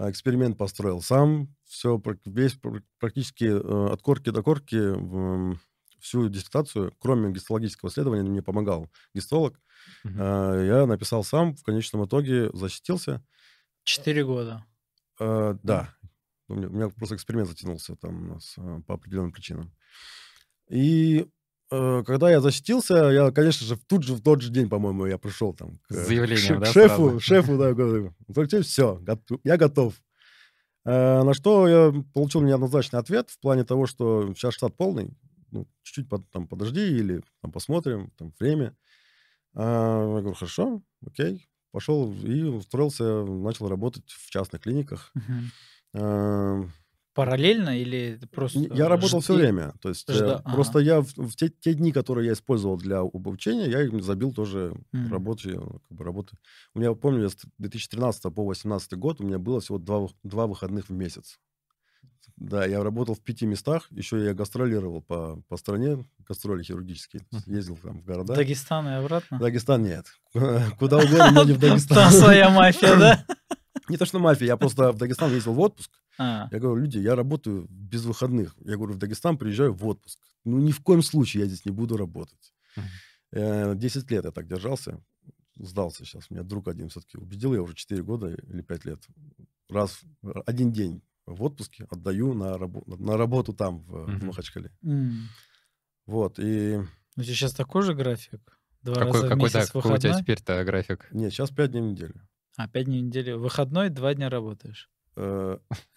эксперимент 0.09 0.57
построил 0.57 1.03
сам, 1.03 1.55
все, 1.65 2.01
весь 2.25 2.55
пр- 2.55 2.83
практически 2.99 3.45
э, 3.45 3.93
от 3.93 4.01
корки 4.03 4.31
до 4.31 4.43
корки 4.43 4.77
всю 6.01 6.29
диссертацию, 6.29 6.95
кроме 6.99 7.33
гистологического 7.33 7.91
исследования, 7.91 8.29
мне 8.29 8.43
помогал 8.43 8.91
гистолог. 9.15 9.61
А, 10.05 10.59
Я 10.63 10.87
написал 10.87 11.25
сам, 11.25 11.55
в 11.55 11.63
конечном 11.63 12.07
итоге 12.07 12.51
защитился. 12.53 13.23
Четыре 13.85 14.25
года. 14.25 14.65
А, 15.19 15.57
Да, 15.63 15.95
у 16.49 16.55
меня, 16.55 16.69
у 16.69 16.73
меня 16.73 16.89
просто 16.89 17.15
эксперимент 17.17 17.49
затянулся 17.49 17.97
там 17.97 18.31
у 18.31 18.35
нас, 18.35 18.55
а, 18.57 18.81
по 18.87 18.95
определенным 18.95 19.33
причинам. 19.33 19.73
И 20.69 21.21
э, 21.21 21.27
когда 21.71 22.31
я 22.31 22.41
защитился, 22.41 22.95
я, 23.11 23.31
конечно 23.31 23.67
же, 23.67 23.77
тут 23.77 24.03
же, 24.03 24.15
в 24.15 24.21
тот 24.23 24.43
же 24.43 24.51
день, 24.51 24.69
по-моему, 24.69 25.07
я 25.07 25.19
пришел 25.19 25.53
там 25.55 25.79
к, 25.89 25.93
э, 25.93 26.05
заявлением, 26.05 26.57
к 26.57 26.61
да, 26.61 26.67
шефу, 26.67 26.95
сразу? 27.05 27.21
шефу, 27.21 27.59
да, 27.59 27.73
говорю, 27.73 28.15
все, 28.63 29.01
я 29.45 29.57
готов. 29.57 29.95
Э, 30.85 31.23
На 31.23 31.35
что 31.35 31.69
я 31.69 31.93
получил 32.15 32.41
неоднозначный 32.43 32.99
ответ 32.99 33.31
в 33.31 33.39
плане 33.41 33.65
того, 33.65 33.87
что 33.87 34.33
сейчас 34.35 34.55
штат 34.55 34.77
полный, 34.77 35.11
ну, 35.53 35.67
чуть-чуть 35.83 36.09
под- 36.09 36.29
там 36.31 36.47
подожди 36.49 36.81
или 36.81 37.23
там 37.43 37.53
посмотрим, 37.53 38.11
там 38.17 38.33
время. 38.41 38.77
А, 39.55 40.01
Я 40.17 40.21
говорю, 40.21 40.35
хорошо, 40.35 40.83
окей. 41.07 41.47
Пошел 41.73 42.13
и 42.13 42.43
устроился, 42.43 43.25
начал 43.25 43.69
работать 43.69 44.05
в 44.11 44.31
частных 44.31 44.63
клиниках. 44.63 45.13
А, 45.95 46.63
Параллельно 47.13 47.77
или 47.79 48.21
просто... 48.33 48.61
Я 48.61 48.89
работал 48.89 49.21
все 49.21 49.35
время. 49.35 49.75
То 49.81 49.89
есть 49.89 50.09
э, 50.09 50.13
жда- 50.13 50.43
просто 50.45 50.79
я 50.79 51.01
в, 51.01 51.07
в 51.17 51.35
те, 51.35 51.49
те 51.49 51.75
дни, 51.75 51.91
которые 51.93 52.29
я 52.29 52.33
использовал 52.35 52.77
для 52.77 53.01
обучения, 53.01 53.69
я 53.69 53.83
им 53.83 54.01
забил 54.03 54.33
тоже 54.33 54.75
Мгм. 54.93 55.13
рабочие 55.13 55.59
как 55.59 55.99
бы, 55.99 56.05
работы. 56.05 56.37
У 56.75 56.79
меня, 56.79 56.95
помню, 56.95 57.29
с 57.29 57.37
2013 57.59 58.23
по 58.23 58.31
2018 58.31 58.93
год 58.95 59.21
у 59.21 59.25
меня 59.25 59.39
было 59.39 59.61
всего 59.61 59.79
два, 59.79 60.07
два 60.23 60.47
выходных 60.47 60.89
в 60.89 60.93
месяц. 60.93 61.39
Да, 62.37 62.65
я 62.65 62.83
работал 62.83 63.15
в 63.15 63.21
пяти 63.21 63.45
местах, 63.45 63.87
еще 63.91 64.25
я 64.25 64.33
гастролировал 64.33 65.03
по, 65.03 65.43
по 65.49 65.57
стране, 65.57 66.07
гастроли 66.27 66.63
хирургические, 66.63 67.23
ездил 67.47 67.77
там 67.77 68.01
в 68.01 68.05
города. 68.05 68.35
Дагестан 68.35 68.89
и 68.89 68.93
обратно? 68.93 69.39
Дагестан 69.39 69.83
нет. 69.83 70.07
Куда 70.79 70.99
угодно, 70.99 71.31
но 71.33 71.45
не 71.45 71.53
в 71.53 71.59
Дагестан. 71.61 71.97
Там 71.97 72.13
своя 72.13 72.51
мафия, 72.51 72.97
да? 72.97 73.27
Не 73.89 73.97
то, 73.97 74.05
что 74.07 74.19
мафия, 74.19 74.47
я 74.49 74.57
просто 74.57 74.93
в 74.93 74.99
Дагестан 74.99 75.33
ездил 75.33 75.55
в 75.55 75.61
отпуск. 75.61 75.91
А, 76.19 76.49
Я 76.53 76.59
говорю, 76.59 76.83
люди, 76.83 76.99
я 76.99 77.15
работаю 77.17 77.67
без 77.71 78.05
выходных. 78.05 78.55
Я 78.65 78.77
говорю, 78.77 78.95
в 78.95 78.99
Дагестан 78.99 79.39
приезжаю 79.39 79.73
в 79.73 79.87
отпуск. 79.87 80.19
Ну, 80.45 80.59
ни 80.59 80.71
в 80.73 80.81
коем 80.81 81.03
случае 81.03 81.43
я 81.43 81.49
здесь 81.49 81.65
не 81.65 81.73
буду 81.73 81.97
работать. 81.97 82.53
Э, 83.33 83.75
Десять 83.77 84.11
лет 84.11 84.25
я 84.25 84.31
так 84.31 84.47
держался. 84.47 85.01
Сдался 85.57 86.05
сейчас. 86.05 86.31
Меня 86.31 86.43
друг 86.43 86.69
один 86.69 86.89
все-таки 86.89 87.19
убедил. 87.19 87.55
Я 87.55 87.63
уже 87.63 87.75
4 87.75 88.03
года 88.03 88.29
или 88.35 88.63
5 88.63 88.85
лет. 88.87 89.03
Раз, 89.69 90.01
один 90.47 90.73
день 90.73 91.03
в 91.27 91.43
отпуске 91.43 91.87
отдаю 91.91 92.35
на, 92.35 92.57
рабо- 92.57 92.83
на 93.01 93.17
работу 93.17 93.53
там, 93.53 93.81
в, 93.81 94.05
в 94.07 94.09
Мгм. 94.09 94.27
Махачкале. 94.29 94.73
м. 94.83 95.29
Вот. 96.07 96.39
И 96.39 96.79
У 97.17 97.23
тебя 97.23 97.35
сейчас 97.35 97.53
такой 97.55 97.83
же 97.83 97.95
график? 97.95 98.59
Два 98.83 98.95
Какой, 98.95 99.13
раза 99.13 99.27
в 99.27 99.29
какой, 99.29 99.51
да, 99.51 99.59
месяц 99.59 99.71
какой 99.73 99.93
у 99.93 99.99
тебя 99.99 100.19
теперь-то 100.19 100.65
график? 100.65 101.09
нет, 101.13 101.33
сейчас 101.33 101.51
5 101.51 101.71
дней 101.71 101.83
в 101.83 101.85
неделю. 101.85 102.27
А, 102.61 102.69
пять 102.69 102.85
дней 102.85 103.01
в 103.01 103.05
неделю. 103.07 103.39
Выходной, 103.39 103.89
два 103.89 104.13
дня 104.13 104.29
работаешь. 104.29 104.91
Э, 105.17 105.57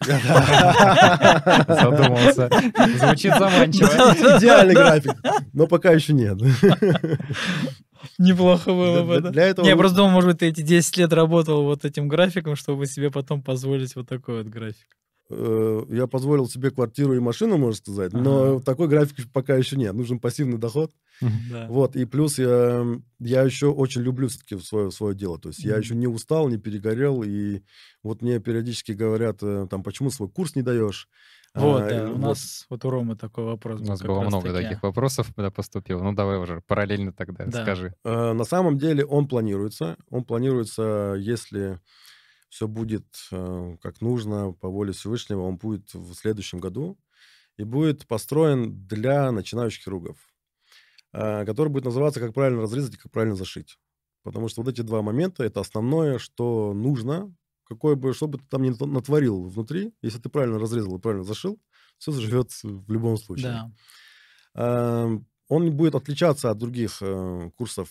Задумался. 1.68 2.48
Звучит 2.96 3.34
заманчиво. 3.38 3.88
Идеальный 4.38 4.74
график. 4.74 5.12
Но 5.52 5.66
пока 5.66 5.90
еще 5.92 6.14
нет. 6.14 6.38
Неплохо 8.18 8.70
было 8.70 9.02
бы, 9.02 9.20
Для- 9.30 9.48
этого 9.48 9.64
Не, 9.66 9.70
я 9.72 9.76
просто 9.76 9.98
думал, 9.98 10.12
может 10.12 10.30
быть, 10.30 10.38
ты 10.38 10.46
эти 10.46 10.62
10 10.62 10.96
лет 10.96 11.12
работал 11.12 11.64
вот 11.64 11.84
этим 11.84 12.08
графиком, 12.08 12.56
чтобы 12.56 12.86
себе 12.86 13.10
потом 13.10 13.42
позволить 13.42 13.94
вот 13.94 14.08
такой 14.08 14.38
вот 14.42 14.46
график. 14.46 14.96
Э, 15.30 15.82
я 15.90 16.06
позволил 16.06 16.48
себе 16.48 16.70
квартиру 16.70 17.14
и 17.14 17.18
машину, 17.20 17.56
можно 17.58 17.76
сказать, 17.76 18.12
но 18.12 18.54
Ага. 18.56 18.60
такой 18.64 18.88
график 18.88 19.30
пока 19.32 19.56
еще 19.56 19.76
нет. 19.76 19.94
Нужен 19.94 20.18
пассивный 20.18 20.58
доход. 20.58 20.92
Да. 21.50 21.66
Вот, 21.68 21.94
и 21.96 22.04
плюс 22.04 22.38
я, 22.38 22.84
я 23.20 23.42
еще 23.42 23.68
очень 23.68 24.02
люблю 24.02 24.28
все-таки 24.28 24.58
свое, 24.58 24.90
свое 24.90 25.14
дело. 25.14 25.38
То 25.38 25.48
есть 25.50 25.64
я 25.64 25.76
еще 25.76 25.94
не 25.94 26.06
устал, 26.08 26.48
не 26.48 26.58
перегорел, 26.58 27.22
и 27.22 27.62
вот 28.02 28.20
мне 28.22 28.40
периодически 28.40 28.92
говорят, 28.92 29.38
э, 29.42 29.66
там, 29.70 29.82
почему 29.82 30.10
свой 30.10 30.28
курс 30.28 30.56
не 30.56 30.62
даешь? 30.62 31.08
Вот, 31.54 31.82
А, 31.82 31.88
да, 31.88 32.04
у 32.10 32.14
вот. 32.14 32.18
нас 32.18 32.66
вот 32.68 32.84
у 32.84 32.90
Ромы 32.90 33.14
такой 33.14 33.44
вопрос 33.44 33.80
У 33.80 33.84
нас 33.84 34.02
было 34.02 34.22
много 34.22 34.50
таки. 34.52 34.64
таких 34.64 34.82
вопросов, 34.82 35.28
когда 35.36 35.52
поступил. 35.52 36.00
Ну, 36.02 36.12
давай 36.12 36.38
уже 36.38 36.60
параллельно 36.66 37.12
тогда 37.12 37.46
Да. 37.46 37.62
скажи. 37.62 37.94
Э, 38.04 38.32
На 38.32 38.44
самом 38.44 38.76
деле 38.76 39.04
он 39.04 39.28
планируется. 39.28 39.96
Он 40.10 40.24
планируется, 40.24 41.14
если 41.16 41.78
все 42.54 42.68
будет 42.68 43.04
э, 43.32 43.76
как 43.82 44.00
нужно, 44.00 44.52
по 44.52 44.68
воле 44.68 44.92
Всевышнего, 44.92 45.40
он 45.40 45.56
будет 45.56 45.92
в 45.92 46.14
следующем 46.14 46.60
году 46.60 46.96
и 47.56 47.64
будет 47.64 48.06
построен 48.06 48.86
для 48.86 49.32
начинающих 49.32 49.82
хирургов, 49.82 50.16
э, 51.12 51.44
который 51.46 51.70
будет 51.70 51.84
называться 51.84 52.20
«Как 52.20 52.32
правильно 52.32 52.62
разрезать 52.62 52.94
и 52.94 52.96
как 52.96 53.10
правильно 53.10 53.34
зашить». 53.34 53.80
Потому 54.22 54.48
что 54.48 54.62
вот 54.62 54.72
эти 54.72 54.82
два 54.82 55.02
момента– 55.02 55.42
это 55.44 55.60
основное, 55.60 56.18
что 56.18 56.72
нужно, 56.74 57.34
какое 57.64 57.96
бы, 57.96 58.14
что 58.14 58.28
бы 58.28 58.38
ты 58.38 58.44
там 58.48 58.62
ни 58.62 58.68
нат- 58.68 58.86
натворил 58.86 59.48
внутри, 59.48 59.92
если 60.00 60.20
ты 60.20 60.28
правильно 60.28 60.60
разрезал 60.60 60.96
и 60.96 61.00
правильно 61.00 61.24
зашил, 61.24 61.58
все 61.98 62.12
заживет 62.12 62.52
в 62.62 62.92
любом 62.92 63.16
случае. 63.16 63.68
Да. 64.54 65.08
Э, 65.08 65.18
Он 65.48 65.72
будет 65.72 65.96
отличаться 65.96 66.50
от 66.52 66.58
других 66.58 66.98
э, 67.00 67.50
курсов 67.56 67.88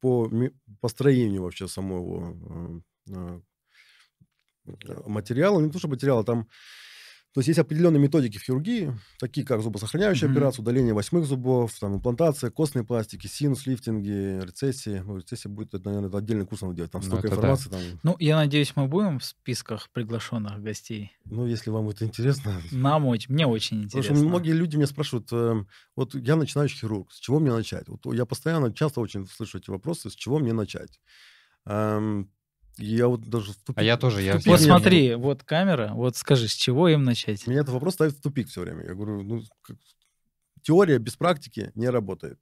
по 0.00 0.30
построению 0.80 1.42
вообще 1.42 1.68
самого 1.68 2.82
материала. 5.06 5.60
Не 5.60 5.70
то, 5.70 5.78
что 5.78 5.88
материала, 5.88 6.24
там 6.24 6.48
То 7.34 7.40
есть 7.40 7.48
есть 7.48 7.60
определенные 7.60 8.00
методики 8.00 8.38
в 8.38 8.42
хирургии, 8.44 8.94
такие 9.18 9.46
как 9.46 9.62
зубосохраняющая 9.62 10.28
Мгм. 10.28 10.30
операция, 10.30 10.62
удаление 10.62 10.94
восьмых 10.94 11.26
зубов, 11.26 11.78
там, 11.80 11.96
имплантация, 11.96 12.50
костные 12.50 12.84
пластики, 12.84 13.26
синус, 13.26 13.66
лифтинги, 13.66 14.40
рецессии. 14.44 15.00
Ну, 15.04 15.18
рецессия 15.18 15.50
будет, 15.50 15.74
это, 15.74 15.84
наверное, 15.90 16.18
отдельный 16.18 16.46
курс 16.46 16.62
надо 16.62 16.74
делать. 16.76 16.92
Там 16.92 17.02
Ну, 17.02 17.18
столько 17.18 17.26
это 17.26 17.36
да. 17.36 17.56
информации. 17.56 17.70
Там, 17.70 18.00
Ну, 18.02 18.16
я 18.18 18.36
надеюсь, 18.36 18.74
мы 18.76 18.86
будем 18.88 19.18
в 19.20 19.24
списках 19.24 19.90
приглашенных 19.90 20.60
гостей. 20.62 21.12
ну, 21.24 21.46
если 21.46 21.70
вам 21.70 21.88
это 21.88 22.04
интересно. 22.04 22.62
Нам 22.70 23.06
очень, 23.06 23.32
мне 23.32 23.46
очень 23.46 23.82
Потому 23.90 24.02
что 24.02 24.14
интересно. 24.14 24.14
многие 24.14 24.52
люди 24.52 24.76
меня 24.76 24.86
спрашивают, 24.86 25.32
эм, 25.32 25.68
вот 25.94 26.14
я 26.14 26.34
начинающий 26.36 26.78
хирург, 26.80 27.12
с 27.12 27.18
чего 27.20 27.38
мне 27.38 27.52
начать? 27.52 27.88
Вот 27.88 28.04
я 28.12 28.26
постоянно, 28.26 28.72
часто 28.74 29.00
очень 29.00 29.26
слышу 29.26 29.58
эти 29.58 29.70
вопросы, 29.70 30.10
с 30.10 30.14
чего 30.14 30.38
мне 30.40 30.52
начать? 30.52 31.00
Эм, 31.66 32.32
я 32.78 33.08
вот 33.08 33.22
даже 33.22 33.52
в 33.52 33.56
тупик... 33.56 33.78
А 33.78 33.82
я 33.82 33.96
тоже, 33.96 34.22
я 34.22 34.34
Вот 34.34 34.46
я- 34.46 34.58
смотри, 34.58 35.14
вот 35.14 35.42
камера, 35.44 35.92
вот 35.94 36.16
скажи, 36.16 36.48
с 36.48 36.52
чего 36.54 36.88
им 36.88 37.04
начать? 37.04 37.46
Меня 37.46 37.60
этот 37.60 37.74
вопрос 37.74 37.94
ставит 37.94 38.14
в 38.14 38.20
тупик 38.20 38.48
все 38.48 38.60
время. 38.62 38.84
Я 38.84 38.94
говорю, 38.94 39.22
ну, 39.22 39.42
как- 39.62 39.76
теория 40.62 40.98
без 40.98 41.16
практики 41.16 41.70
не 41.74 41.88
работает. 41.88 42.38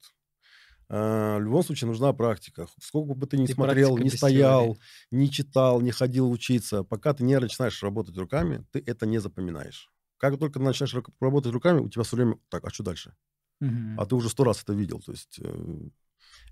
А, 0.88 1.38
В 1.38 1.42
любом 1.42 1.62
случае 1.62 1.88
нужна 1.88 2.12
практика. 2.12 2.66
Сколько 2.80 3.14
бы 3.14 3.26
ты 3.26 3.38
ни 3.38 3.44
И 3.44 3.52
смотрел, 3.52 3.96
не 3.98 4.10
стоял, 4.10 4.74
теории. 4.74 4.80
не 5.10 5.30
читал, 5.30 5.80
не 5.80 5.90
ходил 5.90 6.30
учиться, 6.30 6.84
пока 6.84 7.14
ты 7.14 7.24
не 7.24 7.38
начинаешь 7.38 7.82
работать 7.82 8.16
руками, 8.16 8.64
ты 8.72 8.82
это 8.86 9.06
не 9.06 9.18
запоминаешь. 9.18 9.90
Как 10.18 10.38
только 10.38 10.58
ты 10.58 10.64
начинаешь 10.64 10.94
работать 11.20 11.52
руками, 11.52 11.80
у 11.80 11.88
тебя 11.88 12.04
все 12.04 12.16
время 12.16 12.36
так, 12.48 12.64
а 12.64 12.70
что 12.70 12.82
дальше? 12.84 13.14
Мгм. 13.60 13.98
А 13.98 14.06
ты 14.06 14.14
уже 14.14 14.28
сто 14.28 14.44
раз 14.44 14.62
это 14.62 14.72
видел. 14.72 15.00
То 15.00 15.12
есть 15.12 15.38
э, 15.40 15.88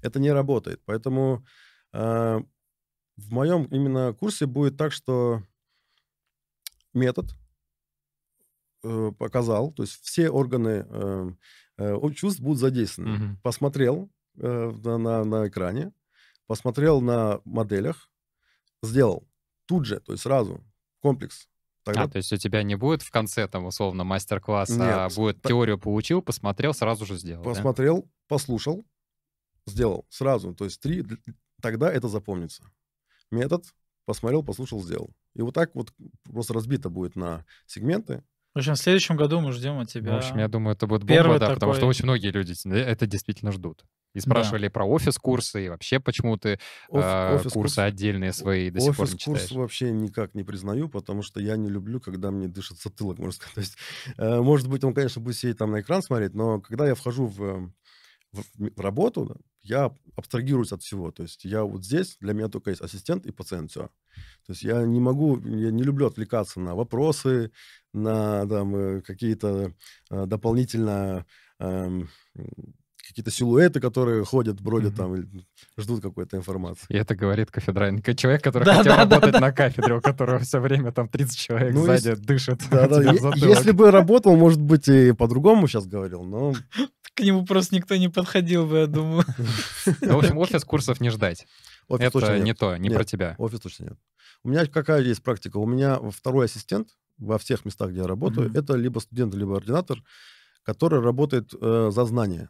это 0.03 0.19
не 0.21 0.33
работает. 0.33 0.81
Поэтому 0.87 1.45
э, 1.93 2.41
в 3.21 3.33
моем 3.33 3.65
именно 3.65 4.13
курсе 4.15 4.47
будет 4.47 4.77
так, 4.77 4.93
что 4.93 5.43
метод 6.95 7.27
э, 8.83 9.13
показал, 9.19 9.73
то 9.73 9.83
есть 9.83 10.01
все 10.03 10.31
органы 10.31 10.87
э, 10.89 11.31
э, 11.79 12.11
чувств 12.15 12.41
будут 12.41 12.59
задействованы. 12.59 13.13
Мгм. 13.19 13.37
Посмотрел 13.43 14.11
э, 14.39 14.73
на, 14.85 14.99
на- 14.99 15.25
на 15.25 15.49
экране, 15.49 15.93
посмотрел 16.47 17.01
на 17.01 17.41
моделях, 17.45 18.11
сделал 18.83 19.29
тут 19.67 19.85
же, 19.87 20.01
то 20.01 20.13
есть 20.13 20.23
сразу 20.25 20.65
комплекс. 21.01 21.49
Тогда 21.83 22.03
А, 22.05 22.09
то 22.09 22.19
есть 22.19 22.33
у 22.33 22.37
тебя 22.37 22.63
не 22.63 22.75
будет 22.75 23.03
в 23.03 23.11
конце 23.11 23.49
там 23.49 23.65
условно 23.65 24.05
мастер-класса, 24.05 25.05
а 25.07 25.09
будет 25.11 25.41
Та- 25.41 25.49
теорию 25.49 25.79
получил, 25.79 26.21
посмотрел, 26.23 26.75
сразу 26.75 27.07
же 27.07 27.17
сделал. 27.17 27.43
да? 27.45 27.51
посмотрел, 27.51 28.11
послушал, 28.29 28.85
сделал 29.67 30.07
сразу. 30.11 30.55
То 30.55 30.65
есть 30.65 30.81
три, 30.81 31.05
тогда 31.63 31.91
это 31.93 32.09
запомнится. 32.09 32.65
Метод, 33.31 33.65
посмотрел, 34.07 34.43
послушал, 34.43 34.83
сделал. 34.83 35.11
И 35.35 35.43
вот 35.43 35.55
так 35.55 35.71
вот 35.75 35.93
просто 36.25 36.55
разбито 36.55 36.91
будет 36.91 37.17
на 37.17 37.45
сегменты. 37.67 38.23
В 38.55 38.59
общем, 38.59 38.75
в 38.75 38.79
следующем 38.79 39.17
году 39.17 39.41
мы 39.41 39.53
ждем 39.53 39.79
от 39.79 39.89
тебя. 39.89 40.15
В 40.15 40.17
общем, 40.19 40.39
я 40.39 40.49
думаю, 40.49 40.75
это 40.75 40.89
будет 40.89 41.03
бомба, 41.03 41.15
Первый 41.15 41.39
да, 41.39 41.51
потому 41.51 41.73
что 41.73 41.83
такой- 41.83 41.91
очень 41.91 42.05
многие 42.05 42.33
люди 42.33 42.55
это 42.77 43.07
действительно 43.07 43.53
ждут. 43.53 43.85
И 44.13 44.19
спрашивали 44.19 44.67
про 44.67 44.85
офис-курсы, 44.85 45.67
и 45.67 45.69
вообще 45.69 46.01
почему 46.01 46.37
ты 46.37 46.55
Оф- 46.89 47.01
а, 47.05 47.35
офис-курс- 47.37 47.53
курсы 47.53 47.79
отдельные 47.79 48.33
свои 48.33 48.71
до 48.71 48.81
сих 48.81 48.97
пор 48.97 49.07
не 49.07 49.13
Офис-курс 49.15 49.41
читаешь. 49.43 49.53
вообще 49.61 49.93
никак 49.93 50.35
не 50.35 50.43
признаю, 50.43 50.89
потому 50.89 51.23
что 51.23 51.39
я 51.41 51.57
не 51.57 51.69
люблю, 51.71 52.01
когда 52.01 52.33
мне 52.33 52.49
дышит 52.49 52.79
затылок, 52.83 53.19
можно 53.21 53.31
сказать. 53.31 53.55
То 53.55 53.61
есть, 53.61 53.77
э, 54.17 54.41
может 54.41 54.69
быть, 54.69 54.83
он, 54.83 54.95
конечно, 54.95 55.23
будет 55.23 55.37
сидеть 55.37 55.59
там 55.59 55.71
на 55.71 55.81
экран 55.81 56.03
смотреть, 56.03 56.35
но 56.35 56.61
когда 56.61 56.89
я 56.89 56.97
вхожу 56.97 57.27
в, 57.27 57.41
э, 57.45 57.71
в, 58.33 58.43
в 58.77 58.81
работу, 58.81 59.37
я 59.63 59.95
абстрагируюсь 60.17 60.73
от 60.73 60.83
всего. 60.83 61.11
То 61.11 61.23
есть 61.23 61.45
я 61.45 61.65
вот 61.65 61.85
здесь, 61.85 62.17
для 62.21 62.33
меня 62.33 62.49
только 62.49 62.71
есть 62.71 62.83
ассистент 62.83 63.27
и 63.27 63.33
пациент, 63.33 63.71
все. 63.71 63.91
То 64.47 64.53
есть 64.53 64.63
я 64.63 64.85
не 64.85 65.01
могу, 65.01 65.39
я 65.41 65.71
не 65.71 65.83
люблю 65.83 66.07
отвлекаться 66.07 66.61
на 66.61 66.75
вопросы, 66.75 67.53
на 67.93 68.47
там, 68.47 68.75
э, 68.75 69.01
какие-то 69.03 69.75
э, 70.11 70.27
дополнительно 70.27 71.27
эм, 71.59 72.09
какие-то 73.11 73.31
силуэты, 73.31 73.79
которые 73.81 74.25
ходят, 74.25 74.61
бродят 74.61 74.93
Мгм. 74.93 74.97
там, 74.97 75.15
или 75.15 75.29
ждут 75.79 76.01
какой-то 76.03 76.37
информации. 76.37 76.87
И 76.89 76.97
это 76.97 77.15
говорит 77.15 77.51
кафедральный 77.51 78.01
ка- 78.03 78.15
человек, 78.15 78.43
который 78.43 78.65
Да, 78.65 78.77
хотел 78.77 78.93
да, 78.93 78.99
работать 79.05 79.33
да. 79.33 79.41
на 79.41 79.53
кафедре, 79.53 79.95
у 79.97 80.01
которого 80.01 80.39
все 80.39 80.59
время 80.61 80.93
там 80.93 81.09
30 81.09 81.39
человек 81.39 81.75
Ну, 81.75 81.85
сзади 81.85 82.09
если- 82.09 82.23
дышит. 82.25 82.61
Да, 82.71 82.89
да. 82.89 83.03
Если 83.37 83.73
бы 83.73 83.91
работал, 83.91 84.35
может 84.37 84.61
быть, 84.61 84.89
и 84.89 85.13
по-другому 85.13 85.69
сейчас 85.69 85.87
говорил, 85.87 86.23
но 86.25 86.55
К 87.15 87.21
нему 87.21 87.45
просто 87.45 87.75
никто 87.75 87.97
не 87.97 88.09
подходил 88.09 88.67
бы, 88.67 88.79
я 88.79 88.87
думаю. 88.87 89.25
Ну, 90.01 90.15
В 90.17 90.19
общем, 90.19 90.39
офис 90.39 90.65
курсов 90.65 91.01
не 91.01 91.11
ждать. 91.11 91.47
офис 91.89 92.11
точно 92.13 92.27
Это 92.29 92.37
нет. 92.37 92.45
не 92.45 92.55
то, 92.55 92.77
не 92.77 92.89
Нет. 92.89 92.97
про 92.97 93.05
тебя. 93.05 93.35
Офис 93.39 93.61
точно 93.61 93.85
нет. 93.85 93.99
У 94.45 94.49
меня 94.49 94.65
какая 94.67 95.03
есть 95.03 95.23
практика? 95.23 95.59
У 95.59 95.67
меня 95.67 95.99
второй 96.11 96.47
ассистент 96.47 96.89
во 97.19 97.37
всех 97.39 97.65
местах, 97.67 97.91
где 97.91 98.01
я 98.01 98.07
работаю, 98.07 98.51
это 98.55 98.75
либо 98.75 99.01
студент, 99.01 99.35
либо 99.35 99.57
ординатор, 99.57 99.99
который 100.63 101.01
работает 101.03 101.53
э, 101.61 101.91
за 101.93 102.05
знание. 102.07 102.49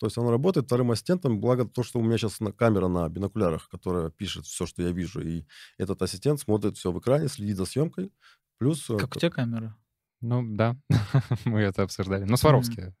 То 0.00 0.06
есть 0.06 0.16
он 0.16 0.26
работает 0.30 0.64
вторым 0.64 0.90
ассистентом, 0.92 1.40
благо 1.40 1.66
то, 1.66 1.82
что 1.82 1.98
у 1.98 2.02
меня 2.02 2.16
сейчас 2.16 2.38
камера 2.56 2.88
на 2.88 3.06
бинокулярах, 3.10 3.68
которая 3.68 4.08
пишет 4.08 4.46
все, 4.46 4.64
что 4.64 4.80
я 4.82 4.92
вижу, 4.92 5.20
и 5.20 5.44
этот 5.76 6.00
ассистент 6.00 6.40
смотрит 6.40 6.78
все 6.78 6.90
в 6.90 6.98
экране, 6.98 7.28
следит 7.28 7.58
за 7.58 7.66
съемкой. 7.66 8.10
Плюс... 8.56 8.88
э, 8.88 8.96
Как 8.96 9.14
у 9.14 9.18
тебя 9.18 9.30
камера? 9.30 9.76
Ну, 10.22 10.42
да, 10.56 10.74
мы 11.44 11.60
это 11.60 11.82
обсуждали. 11.82 12.24
Ну, 12.24 12.38
Сваровский. 12.38 12.94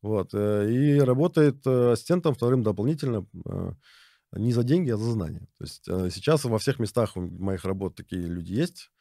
Вот. 0.00 0.30
э, 0.32 0.70
И 0.70 1.00
работает 1.00 1.66
э, 1.66 1.92
ассистентом 1.92 2.34
вторым 2.34 2.62
дополнительно 2.62 3.26
не 4.32 4.52
за 4.52 4.62
деньги, 4.62 4.90
а 4.90 4.96
за 4.96 5.10
знания. 5.10 5.48
То 5.58 5.64
есть 5.64 5.84
сейчас 6.14 6.44
во 6.44 6.60
всех 6.60 6.78
местах 6.78 7.16
у 7.16 7.20
моих 7.20 7.64
работ 7.64 7.96
такие 7.96 8.22
люди 8.22 8.52
есть. 8.52 8.92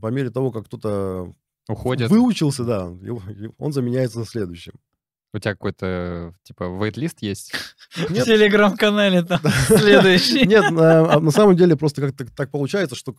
По 0.00 0.12
мере 0.12 0.30
того, 0.30 0.52
как 0.52 0.66
кто-то 0.66 1.34
Уходит. 1.68 2.08
выучился, 2.08 2.64
да, 2.64 2.86
он 3.58 3.72
заменяется 3.72 4.24
следующим. 4.24 4.74
У 5.32 5.38
тебя 5.38 5.52
какой-то, 5.52 6.34
типа, 6.42 6.64
вейт-лист 6.64 7.22
есть? 7.22 7.52
В 7.94 8.12
телеграм-канале 8.12 9.22
там 9.22 9.40
следующий. 9.66 10.46
Нет, 10.46 10.70
на, 10.70 11.14
а 11.14 11.20
на 11.20 11.30
самом 11.30 11.56
деле 11.56 11.76
просто 11.76 12.00
как-то 12.02 12.26
так 12.34 12.50
получается, 12.50 12.96
что 12.96 13.12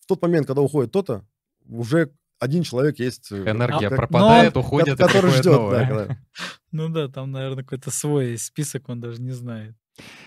в 0.00 0.06
тот 0.06 0.22
момент, 0.22 0.46
когда 0.46 0.62
уходит 0.62 0.90
кто-то, 0.90 1.24
уже 1.68 2.10
один 2.38 2.62
человек 2.62 2.98
есть. 2.98 3.30
э, 3.32 3.48
Энергия 3.50 3.88
как- 3.88 3.96
пропадает, 3.98 4.56
уходит, 4.56 4.94
и 4.94 5.02
который 5.02 5.30
ждет, 5.30 6.16
Ну 6.72 6.88
да, 6.88 7.08
там, 7.08 7.30
наверное, 7.30 7.62
какой-то 7.64 7.90
свой 7.90 8.36
список, 8.38 8.88
он 8.88 9.00
даже 9.00 9.20
не 9.22 9.32
знает. 9.32 9.74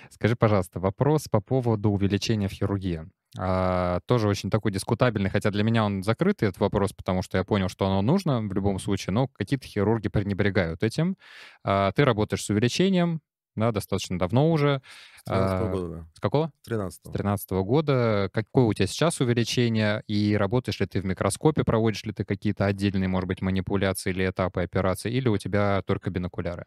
Скажи, 0.09 0.35
пожалуйста, 0.35 0.79
вопрос 0.79 1.27
по 1.29 1.41
поводу 1.41 1.89
увеличения 1.91 2.47
в 2.47 2.51
хирургии. 2.51 3.09
А, 3.37 3.99
тоже 4.07 4.27
очень 4.27 4.49
такой 4.49 4.71
дискутабельный, 4.71 5.29
хотя 5.29 5.51
для 5.51 5.63
меня 5.63 5.85
он 5.85 6.03
закрытый, 6.03 6.49
этот 6.49 6.59
вопрос, 6.59 6.93
потому 6.93 7.21
что 7.21 7.37
я 7.37 7.43
понял, 7.43 7.69
что 7.69 7.85
оно 7.85 8.01
нужно 8.01 8.41
в 8.41 8.53
любом 8.53 8.79
случае, 8.79 9.13
но 9.13 9.27
какие-то 9.27 9.67
хирурги 9.67 10.07
пренебрегают 10.09 10.83
этим. 10.83 11.15
А, 11.63 11.91
ты 11.91 12.05
работаешь 12.05 12.43
с 12.43 12.49
увеличением, 12.49 13.21
да, 13.55 13.71
достаточно 13.71 14.17
давно 14.17 14.51
уже. 14.51 14.81
С 15.15 15.23
13 15.23 15.67
А, 15.67 15.69
года, 15.69 15.89
да. 15.89 16.07
С 16.13 16.19
какого? 16.19 16.51
С 16.61 16.63
13 16.63 17.03
С 17.03 17.09
13 17.11 17.63
года. 17.63 18.29
Какое 18.33 18.65
у 18.65 18.73
тебя 18.73 18.87
сейчас 18.87 19.21
увеличение? 19.21 20.03
И 20.07 20.35
работаешь 20.35 20.79
ли 20.79 20.87
ты 20.87 21.01
в 21.01 21.05
микроскопе, 21.05 21.63
проводишь 21.63 22.03
ли 22.05 22.13
ты 22.13 22.25
какие-то 22.25 22.65
отдельные, 22.65 23.07
может 23.09 23.27
быть, 23.27 23.41
манипуляции 23.41 24.11
или 24.11 24.29
этапы 24.29 24.61
операции, 24.61 25.11
или 25.11 25.27
у 25.27 25.37
тебя 25.37 25.83
только 25.85 26.09
бинокуляры? 26.09 26.65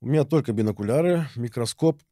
У 0.00 0.06
меня 0.06 0.24
только 0.24 0.52
бинокуляры, 0.52 1.26
микроскоп. 1.36 2.02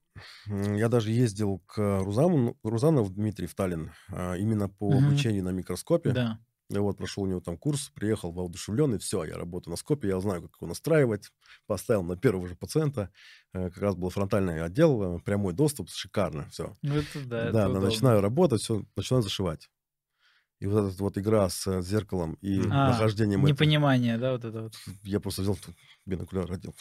Я 0.46 0.88
даже 0.88 1.10
ездил 1.10 1.60
к 1.66 2.00
Рузану, 2.02 2.58
Рузанов 2.62 3.12
Дмитрий 3.14 3.46
в 3.46 3.54
Таллин 3.54 3.92
а, 4.12 4.34
именно 4.36 4.68
по 4.68 4.98
Мгм. 4.98 4.98
обучению 4.98 5.44
на 5.44 5.50
микроскопе. 5.50 6.16
Да. 6.16 6.38
Я 6.70 6.80
вот 6.80 6.96
прошел 6.96 7.24
у 7.24 7.26
него 7.26 7.40
там 7.40 7.58
курс, 7.58 7.90
приехал 7.94 8.32
воодушевленный, 8.32 8.98
все, 8.98 9.24
я 9.24 9.36
работаю 9.36 9.72
на 9.72 9.76
скопе, 9.76 10.08
я 10.08 10.18
знаю, 10.20 10.42
как 10.42 10.52
его 10.60 10.66
настраивать. 10.68 11.30
Поставил 11.66 12.02
на 12.02 12.16
первого 12.16 12.48
же 12.48 12.56
пациента, 12.56 13.10
э, 13.52 13.70
как 13.70 13.78
раз 13.82 13.94
был 13.96 14.08
фронтальный 14.10 14.62
отдел, 14.62 15.18
э, 15.18 15.20
прямой 15.20 15.52
доступ, 15.52 15.90
шикарно, 15.90 16.48
все. 16.50 16.74
Ну 16.82 16.96
это 16.98 17.20
да, 17.20 17.48
это 17.50 17.52
Да, 17.52 17.68
да, 17.68 17.80
удобно. 17.80 17.80
начинаю 17.80 18.20
работать, 18.22 18.62
все, 18.62 18.84
начинаю 18.96 19.22
зашивать. 19.22 19.70
И 20.64 20.66
вот 20.66 20.92
эта 20.94 21.02
вот 21.02 21.18
игра 21.18 21.50
с 21.50 21.66
э, 21.66 21.82
зеркалом 21.82 22.38
и 22.40 22.58
А, 22.70 22.88
нахождением... 22.88 23.40
этого- 23.40 23.52
Непонимание, 23.52 24.16
да, 24.16 24.32
вот 24.32 24.44
это 24.46 24.62
вот. 24.62 24.74
я 25.02 25.20
просто 25.20 25.42
взял 25.42 25.58
бинокуляр, 26.06 26.50
одел, 26.50 26.74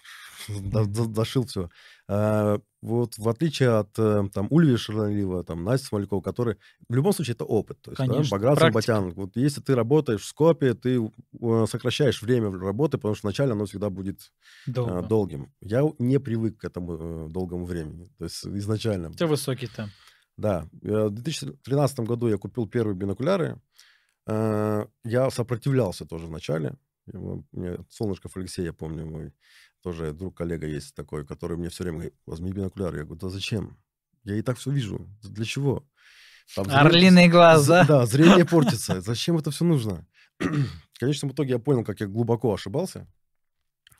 до- 0.47 1.05
дошил 1.07 1.45
все. 1.45 1.69
вот 2.81 3.17
в 3.17 3.27
отличие 3.29 3.69
от 3.79 3.89
э, 3.99 4.23
там 4.33 4.47
Ульви 4.49 4.77
Шарлива, 4.77 5.43
там 5.43 5.63
Насти 5.65 5.87
Смолякова, 5.87 6.21
которые 6.21 6.57
в 6.87 6.95
любом 6.95 7.11
случае 7.13 7.33
это 7.33 7.43
опыт. 7.45 7.81
То 7.81 7.91
есть, 7.91 7.99
да, 7.99 8.07
Конечно, 8.07 8.31
Баграт 8.37 8.57
практика. 8.59 8.73
Батян. 8.93 9.13
Вот 9.13 9.35
если 9.35 9.59
ты 9.61 9.75
работаешь 9.75 10.21
в 10.21 10.25
скопе, 10.25 10.73
ты 10.75 10.99
э, 11.41 11.65
сокращаешь 11.69 12.21
время 12.21 12.51
работы, 12.51 12.97
потому 12.97 13.15
что 13.15 13.27
вначале 13.27 13.51
оно 13.51 13.65
всегда 13.65 13.89
будет 13.89 14.19
э, 14.67 14.71
Долго. 14.71 15.01
долгим. 15.01 15.53
Я 15.61 15.83
не 15.99 16.19
привык 16.19 16.59
к 16.59 16.63
этому 16.65 17.27
долгому 17.29 17.65
времени. 17.65 18.09
То 18.17 18.25
есть 18.25 18.45
изначально. 18.45 19.09
У 19.09 19.13
тебя 19.13 19.27
высокий 19.27 19.67
темп. 19.67 19.91
Да. 20.37 20.67
Э, 20.81 21.07
В 21.07 21.11
2013 21.11 21.99
году 22.01 22.27
я 22.27 22.37
купил 22.37 22.67
первые 22.67 22.95
бинокуляры. 22.95 23.59
Э, 24.27 24.85
Я 25.03 25.29
сопротивлялся 25.29 26.05
тоже 26.05 26.25
вначале. 26.27 26.75
Я, 27.05 27.19
мне 27.51 27.77
Солнышков 27.89 28.37
Алексей, 28.37 28.63
я 28.65 28.73
помню, 28.73 29.05
мой 29.05 29.33
тоже 29.81 30.13
друг, 30.13 30.37
коллега 30.37 30.65
есть 30.67 30.95
такой, 30.95 31.25
который 31.25 31.57
мне 31.57 31.67
все 31.69 31.83
время 31.83 31.97
говорит, 31.97 32.15
возьми 32.25 32.51
бинокуляры. 32.51 32.99
Я 32.99 33.03
говорю, 33.03 33.19
да 33.19 33.29
зачем? 33.29 33.77
Я 34.23 34.35
и 34.37 34.41
так 34.41 34.57
все 34.57 34.71
вижу. 34.71 35.07
Для 35.21 35.43
чего? 35.45 35.85
Там 36.55 36.65
зрение- 36.65 36.79
Орлиный 36.81 37.27
глаз, 37.27 37.65
з- 37.65 37.85
да? 37.87 38.05
Зрение 38.05 38.45
портится. 38.49 39.01
Зачем 39.01 39.37
это 39.37 39.51
все 39.51 39.65
нужно? 39.65 40.05
конечном 40.99 41.31
итоге 41.31 41.51
я 41.51 41.59
понял, 41.59 41.83
как 41.83 41.99
я 41.99 42.07
глубоко 42.07 42.53
ошибался. 42.53 43.07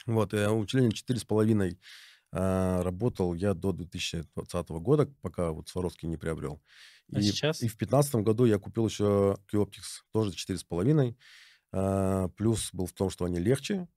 Вот, 0.06 0.34
с 1.20 1.26
половиной 1.26 1.72
а, 1.72 1.78
работал 2.84 3.34
я 3.36 3.54
до 3.54 3.72
2020 3.74 4.80
года, 4.80 5.08
пока 5.22 5.52
вот 5.52 5.70
Сваровский 5.70 6.08
не 6.10 6.18
приобрел. 6.18 6.62
А 7.14 7.20
и, 7.20 7.24
сейчас? 7.24 7.62
И 7.62 7.68
в 7.68 7.78
2015 7.78 8.16
году 8.16 8.46
я 8.46 8.58
купил 8.60 8.88
еще 8.88 9.38
Q-Optics, 9.52 10.02
тоже 10.12 10.32
4,5. 10.32 11.16
А, 11.72 12.28
плюс 12.30 12.70
был 12.74 12.86
в 12.88 12.94
том, 12.94 13.10
что 13.10 13.26
они 13.26 13.40
легче 13.40 13.88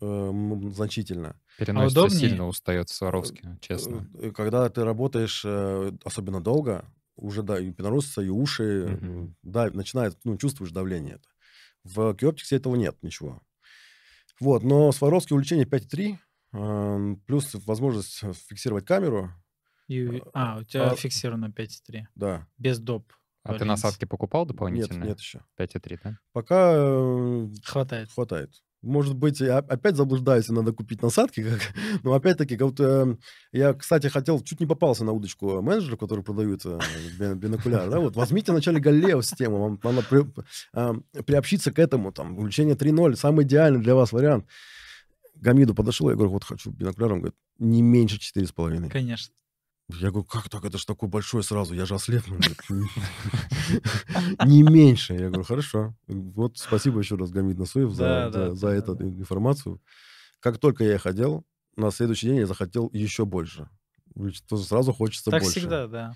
э, 0.00 0.04
м, 0.06 0.72
значительно. 0.72 1.40
Переносится 1.56 2.00
удобнее? 2.00 2.20
сильно 2.20 2.46
устает 2.48 2.88
Сваровский, 2.88 3.42
честно. 3.60 4.08
Э, 4.14 4.30
Когда 4.32 4.68
ты 4.68 4.84
работаешь 4.84 5.42
э, 5.44 5.92
особенно 6.04 6.40
долго, 6.40 6.84
уже, 7.16 7.42
да, 7.42 7.60
и 7.60 7.70
переносятся, 7.72 8.22
и 8.22 8.28
уши, 8.28 8.98
э, 8.98 9.26
да, 9.42 9.70
начинает, 9.72 10.16
ну, 10.24 10.36
чувствуешь 10.36 10.72
давление 10.72 11.16
это. 11.16 11.28
В 11.84 12.14
Q-Optics 12.14 12.54
этого 12.56 12.76
нет 12.76 12.96
ничего. 13.02 13.42
Вот, 14.40 14.62
но 14.62 14.92
Сваровский 14.92 15.34
увеличение 15.34 15.66
5.3, 15.66 16.10
эм, 16.12 16.18
плюс 16.52 17.54
возможность 17.66 18.22
э, 18.22 18.32
фиксировать 18.48 18.84
камеру, 18.86 19.30
И- 19.88 20.22
А, 20.32 20.58
у 20.60 20.64
тебя 20.64 20.90
а- 20.90 20.96
фиксировано 20.96 21.50
5,3. 21.50 22.06
да. 22.14 22.46
Без 22.58 22.78
доп. 22.78 23.12
А 23.44 23.54
ты 23.58 23.64
насадки 23.64 24.04
покупал 24.04 24.42
Нет, 24.42 24.48
дополнительно? 24.52 25.04
нет 25.04 25.18
еще. 25.18 25.40
5,3, 25.58 25.98
да? 26.04 26.18
Пока 26.32 26.72
э, 26.76 27.48
Хватает. 27.64 28.10
хватает. 28.12 28.52
Может 28.82 29.14
быть, 29.16 29.40
я 29.40 29.58
опять 29.58 29.96
заблуждаюсь, 29.96 30.48
и 30.48 30.52
надо 30.52 30.72
купить 30.72 31.02
насадки, 31.02 31.42
как... 31.42 31.60
но 32.04 32.14
опять-таки, 32.14 32.56
как 32.56 32.68
будто, 32.68 32.84
э, 32.84 33.16
я, 33.58 33.74
кстати, 33.74 34.06
хотел, 34.08 34.40
чуть 34.42 34.60
не 34.60 34.66
попался 34.66 35.04
на 35.04 35.12
удочку 35.12 35.60
менеджеров, 35.62 35.98
которые 35.98 36.24
продают 36.24 36.62
э, 36.66 36.78
бин- 37.18 37.34
бинокуляр, 37.34 37.88
да, 37.90 37.98
вот, 38.00 38.14
возьмите 38.16 38.52
вначале 38.52 38.80
Галилео 38.80 39.22
систему, 39.22 39.58
вам 39.58 39.80
надо 39.82 40.02
при- 40.08 40.26
э, 40.74 41.22
приобщиться 41.24 41.72
к 41.72 41.78
этому, 41.80 42.12
там, 42.12 42.38
увлечение 42.38 42.74
3.0, 42.76 43.16
самый 43.16 43.44
идеальный 43.44 43.80
для 43.80 43.94
вас 43.94 44.12
вариант. 44.12 44.46
Гамиду 45.42 45.74
подошел, 45.74 46.08
я 46.08 46.14
говорю, 46.14 46.30
вот 46.30 46.44
хочу 46.44 46.70
бинокуляр, 46.70 47.14
он 47.14 47.18
говорит, 47.18 47.36
не 47.58 47.82
меньше 47.82 48.16
4,5. 48.16 48.88
Конечно. 48.88 49.34
Я 49.88 50.10
говорю, 50.10 50.24
как 50.24 50.48
так, 50.48 50.64
это 50.64 50.78
же 50.78 50.86
такой 50.86 51.08
большой 51.08 51.42
сразу, 51.42 51.74
я 51.74 51.84
же 51.84 51.96
говорит, 51.96 52.24
Не 54.46 54.62
меньше. 54.62 55.14
Я 55.14 55.26
говорю, 55.28 55.42
хорошо. 55.42 55.94
Вот 56.06 56.58
спасибо 56.58 57.00
еще 57.00 57.16
раз, 57.16 57.30
Гамид 57.30 57.58
Насуев, 57.58 57.92
за, 57.92 58.68
эту 58.68 58.96
информацию. 59.02 59.82
Как 60.38 60.58
только 60.58 60.84
я 60.84 60.94
их 60.94 61.06
одел, 61.06 61.44
на 61.76 61.90
следующий 61.90 62.28
день 62.28 62.36
я 62.36 62.46
захотел 62.46 62.88
еще 62.92 63.24
больше. 63.24 63.68
Ведь 64.14 64.44
то 64.46 64.56
сразу 64.56 64.92
хочется 64.92 65.30
Так 65.30 65.42
больше. 65.42 65.58
всегда, 65.58 65.88
да. 65.88 66.14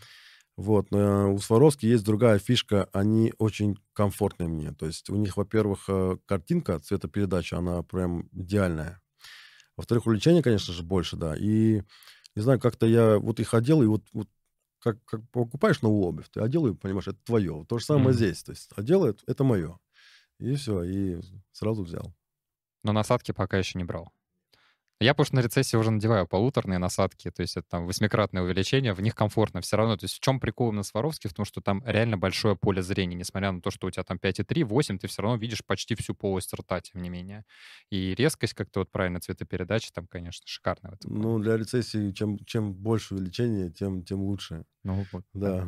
Вот. 0.56 0.90
но 0.90 1.34
у 1.34 1.38
Сваровски 1.38 1.86
есть 1.86 2.04
другая 2.04 2.38
фишка. 2.38 2.88
Они 2.92 3.32
очень 3.38 3.76
комфортные 3.92 4.48
мне. 4.48 4.72
То 4.72 4.86
есть 4.86 5.10
у 5.10 5.16
них, 5.16 5.36
во-первых, 5.36 5.84
э, 5.88 6.16
картинка, 6.26 6.78
цветопередача, 6.78 7.58
она 7.58 7.82
прям 7.82 8.28
идеальная. 8.32 9.00
Во-вторых, 9.76 10.06
увлечение, 10.06 10.42
конечно 10.42 10.72
же, 10.72 10.82
больше, 10.82 11.16
да. 11.16 11.36
И, 11.36 11.82
не 12.34 12.42
знаю, 12.42 12.60
как-то 12.60 12.86
я 12.86 13.18
вот 13.18 13.40
их 13.40 13.54
одел, 13.54 13.82
и 13.82 13.86
вот, 13.86 14.04
вот 14.12 14.28
как, 14.80 15.04
как 15.04 15.28
покупаешь 15.30 15.82
новую 15.82 16.04
обувь, 16.04 16.28
ты 16.30 16.40
одел 16.40 16.66
и 16.66 16.74
понимаешь, 16.74 17.08
это 17.08 17.18
твое. 17.24 17.64
То 17.68 17.78
же 17.78 17.84
самое 17.84 18.08
Мгм. 18.08 18.14
здесь. 18.14 18.42
То 18.42 18.52
есть 18.52 18.70
одел, 18.76 19.04
это, 19.04 19.22
это 19.26 19.44
мое. 19.44 19.78
И 20.38 20.54
все, 20.54 20.82
и 20.82 21.20
сразу 21.52 21.82
взял. 21.82 22.14
Но 22.82 22.92
насадки 22.92 23.32
пока 23.32 23.58
еще 23.58 23.78
не 23.78 23.84
брал. 23.84 24.12
Я, 24.98 25.12
потому 25.12 25.26
что 25.26 25.36
на 25.36 25.40
рецессии 25.40 25.76
уже 25.76 25.90
надеваю 25.90 26.26
полуторные 26.26 26.78
насадки, 26.78 27.30
то 27.30 27.42
есть 27.42 27.58
это 27.58 27.66
там 27.68 27.86
восьмикратное 27.86 28.42
увеличение, 28.42 28.94
в 28.94 29.00
них 29.02 29.14
комфортно 29.14 29.60
все 29.60 29.76
равно. 29.76 29.96
То 29.98 30.04
есть 30.04 30.14
в 30.14 30.20
чем 30.20 30.40
прикол 30.40 30.72
на 30.72 30.82
Сваровске? 30.82 31.28
В 31.28 31.34
том, 31.34 31.44
что 31.44 31.60
там 31.60 31.82
реально 31.84 32.16
большое 32.16 32.56
поле 32.56 32.82
зрения, 32.82 33.14
несмотря 33.14 33.52
на 33.52 33.60
то, 33.60 33.70
что 33.70 33.86
у 33.86 33.90
тебя 33.90 34.04
там 34.04 34.16
5,3, 34.16 34.64
8, 34.64 34.98
ты 34.98 35.06
все 35.06 35.20
равно 35.20 35.36
видишь 35.36 35.62
почти 35.66 35.94
всю 35.96 36.14
полость 36.14 36.54
рта, 36.54 36.80
тем 36.80 37.02
не 37.02 37.10
менее. 37.10 37.44
И 37.90 38.14
резкость, 38.14 38.54
как 38.54 38.70
то 38.70 38.80
вот 38.80 38.90
правильно, 38.90 39.20
цветопередача 39.20 39.92
там, 39.92 40.06
конечно, 40.06 40.46
шикарная. 40.46 40.96
Ну, 41.04 41.38
для 41.40 41.58
рецессии, 41.58 42.12
чем, 42.12 42.38
чем 42.46 42.72
больше 42.72 43.14
увеличение, 43.14 43.70
тем, 43.70 44.02
тем 44.02 44.20
лучше. 44.20 44.64
Ну, 44.82 45.04
вот, 45.12 45.24
Да. 45.34 45.66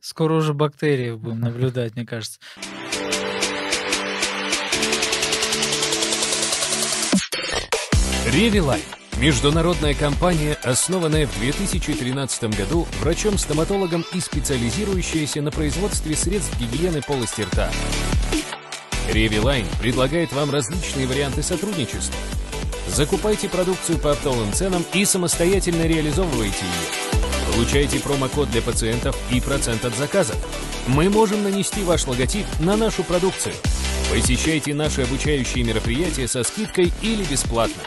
Скоро 0.00 0.34
уже 0.34 0.54
бактерии 0.54 1.12
будем 1.12 1.40
наблюдать, 1.40 1.94
мне 1.94 2.06
кажется. 2.06 2.40
Ревилайн– 8.26 8.82
международная 9.18 9.94
компания, 9.94 10.52
основанная 10.62 11.26
в 11.26 11.40
2013 11.40 12.54
году 12.54 12.86
врачом-стоматологом 13.00 14.04
и 14.12 14.20
специализирующаяся 14.20 15.40
на 15.40 15.50
производстве 15.50 16.14
средств 16.14 16.54
гигиены 16.60 17.00
полости 17.00 17.40
рта. 17.42 17.70
Ревилайн 19.08 19.64
предлагает 19.80 20.34
вам 20.34 20.50
различные 20.50 21.06
варианты 21.06 21.42
сотрудничества. 21.42 22.14
Закупайте 22.88 23.48
продукцию 23.48 23.98
по 23.98 24.12
оптовым 24.12 24.52
ценам 24.52 24.84
и 24.92 25.06
самостоятельно 25.06 25.86
реализовывайте 25.86 26.66
ее. 26.66 27.20
Получайте 27.54 28.00
промокод 28.00 28.50
для 28.50 28.60
пациентов 28.60 29.16
и 29.30 29.40
процент 29.40 29.86
от 29.86 29.94
заказа. 29.94 30.34
Мы 30.86 31.08
можем 31.08 31.42
нанести 31.42 31.82
ваш 31.82 32.06
логотип 32.06 32.44
на 32.60 32.76
нашу 32.76 33.02
продукцию. 33.02 33.54
Посещайте 34.10 34.74
наши 34.74 35.02
обучающие 35.02 35.62
мероприятия 35.62 36.26
со 36.26 36.42
скидкой 36.42 36.92
или 37.00 37.22
бесплатно. 37.30 37.82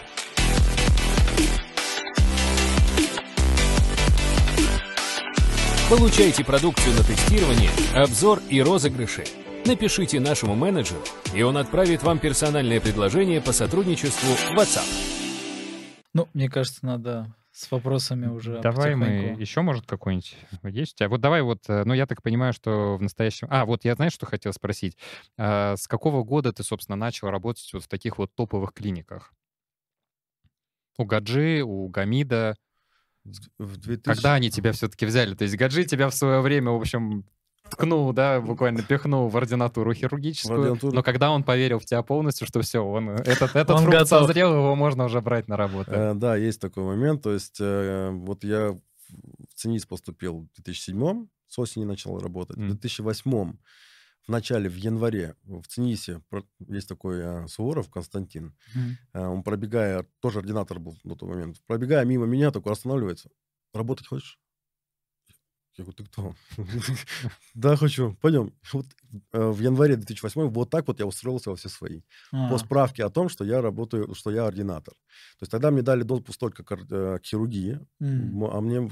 Получайте 5.89 6.45
продукцию 6.45 6.95
на 6.95 7.03
тестирование, 7.03 7.69
обзор 7.93 8.41
и 8.49 8.61
розыгрыши. 8.61 9.25
Напишите 9.65 10.21
нашему 10.21 10.55
менеджеру, 10.55 11.01
и 11.35 11.41
он 11.41 11.57
отправит 11.57 12.03
вам 12.03 12.19
персональное 12.19 12.79
предложение 12.79 13.41
по 13.41 13.51
сотрудничеству 13.51 14.29
в 14.33 14.57
WhatsApp. 14.57 14.87
Ну, 16.13 16.29
мне 16.33 16.49
кажется, 16.49 16.85
надо 16.85 17.35
с 17.53 17.69
вопросами 17.69 18.25
уже 18.25 18.59
Давай 18.61 18.95
мы 18.95 19.35
еще, 19.37 19.61
может, 19.61 19.85
какой-нибудь 19.85 20.35
есть 20.63 20.95
у 20.95 20.97
тебя? 20.97 21.09
Вот 21.09 21.21
давай 21.21 21.43
вот, 21.43 21.59
э, 21.69 21.83
ну, 21.85 21.93
я 21.93 22.07
так 22.07 22.23
понимаю, 22.23 22.51
что 22.51 22.97
в 22.97 23.01
настоящем... 23.01 23.47
А, 23.51 23.65
вот 23.65 23.85
я, 23.85 23.93
знаешь, 23.93 24.13
что 24.13 24.25
хотел 24.25 24.51
спросить? 24.53 24.97
А, 25.37 25.75
с 25.77 25.87
какого 25.87 26.23
года 26.23 26.51
ты, 26.51 26.63
собственно, 26.63 26.95
начал 26.95 27.29
работать 27.29 27.69
вот 27.71 27.83
в 27.83 27.87
таких 27.87 28.17
вот 28.17 28.33
топовых 28.33 28.73
клиниках? 28.73 29.33
У 30.97 31.05
Гаджи, 31.05 31.61
у 31.63 31.87
Гамида. 31.89 32.55
В 33.23 33.77
2000... 33.77 34.03
Когда 34.03 34.33
они 34.33 34.49
тебя 34.49 34.71
все-таки 34.71 35.05
взяли? 35.05 35.35
То 35.35 35.43
есть 35.43 35.55
Гаджи 35.55 35.85
тебя 35.85 36.09
в 36.09 36.15
свое 36.15 36.41
время, 36.41 36.71
в 36.71 36.81
общем, 36.81 37.23
ткнул, 37.73 38.11
да, 38.13 38.41
буквально 38.41 38.81
пихнул 38.83 39.27
в 39.29 39.37
ординатуру 39.37 39.93
хирургическую. 39.93 40.59
ординатуру. 40.59 40.93
Но 40.93 41.03
когда 41.03 41.31
он 41.31 41.43
поверил 41.43 41.79
в 41.79 41.85
тебя 41.85 42.01
полностью, 42.03 42.47
что 42.47 42.61
все, 42.61 42.79
он 42.79 43.09
э, 43.09 43.15
этот, 43.25 43.55
этот 43.55 43.71
Он 43.71 43.77
фрукт 43.83 43.91
готов. 43.93 44.09
созрел, 44.09 44.53
его 44.53 44.75
можно 44.75 45.05
уже 45.05 45.21
брать 45.21 45.47
на 45.47 45.57
работу. 45.57 45.91
Э, 45.91 46.13
Да, 46.13 46.35
есть 46.35 46.59
такой 46.61 46.83
момент. 46.83 47.21
То 47.23 47.33
есть 47.33 47.57
э, 47.59 48.09
вот 48.11 48.43
я 48.43 48.71
в 48.71 49.53
ЦИНИС 49.55 49.85
поступил 49.85 50.47
в 50.51 50.55
2007 50.55 51.27
с 51.47 51.59
осени 51.59 51.85
начал 51.85 52.17
работать. 52.19 52.57
Мгм. 52.57 52.69
В 52.69 52.79
2008 52.79 53.53
в 54.25 54.29
начале, 54.31 54.69
в 54.69 54.75
январе 54.75 55.35
в 55.43 55.67
ЦИНИСе 55.67 56.21
есть 56.69 56.87
такой 56.87 57.19
э, 57.19 57.47
Суворов 57.47 57.89
Константин. 57.89 58.55
Э, 59.13 59.25
Он 59.27 59.43
пробегая, 59.43 60.05
тоже 60.21 60.39
ординатор 60.39 60.79
был 60.79 60.97
на 61.03 61.15
тот 61.15 61.29
момент, 61.29 61.57
пробегая 61.67 62.05
мимо 62.05 62.25
меня, 62.25 62.51
такой 62.51 62.71
останавливается. 62.71 63.29
Работать 63.73 64.07
хочешь? 64.07 64.39
Я 65.77 65.83
говорю, 65.83 65.93
ты 65.93 66.03
кто? 66.05 66.35
Да, 67.55 67.75
хочу. 67.75 68.15
Пойдем. 68.21 68.53
Вот 68.71 68.85
э, 69.31 69.47
в 69.49 69.59
январе 69.59 69.95
2008 69.95 70.49
вот 70.49 70.69
так 70.69 70.87
вот 70.87 70.99
я 70.99 71.05
устроился 71.05 71.49
во 71.49 71.55
все 71.55 71.69
свои 71.69 72.01
А, 72.31 72.49
по 72.49 72.57
справке 72.57 73.03
о 73.03 73.09
том, 73.09 73.29
что 73.29 73.43
я 73.43 73.61
работаю, 73.61 74.13
что 74.13 74.31
я 74.31 74.45
ординатор. 74.45 74.93
То 74.93 75.43
есть 75.43 75.51
тогда 75.51 75.71
мне 75.71 75.81
дали 75.81 76.03
допуск 76.03 76.39
только 76.39 76.63
к, 76.63 76.71
э, 76.71 77.19
к 77.19 77.25
хирургии, 77.25 77.79
а 77.99 78.61
мне, 78.61 78.91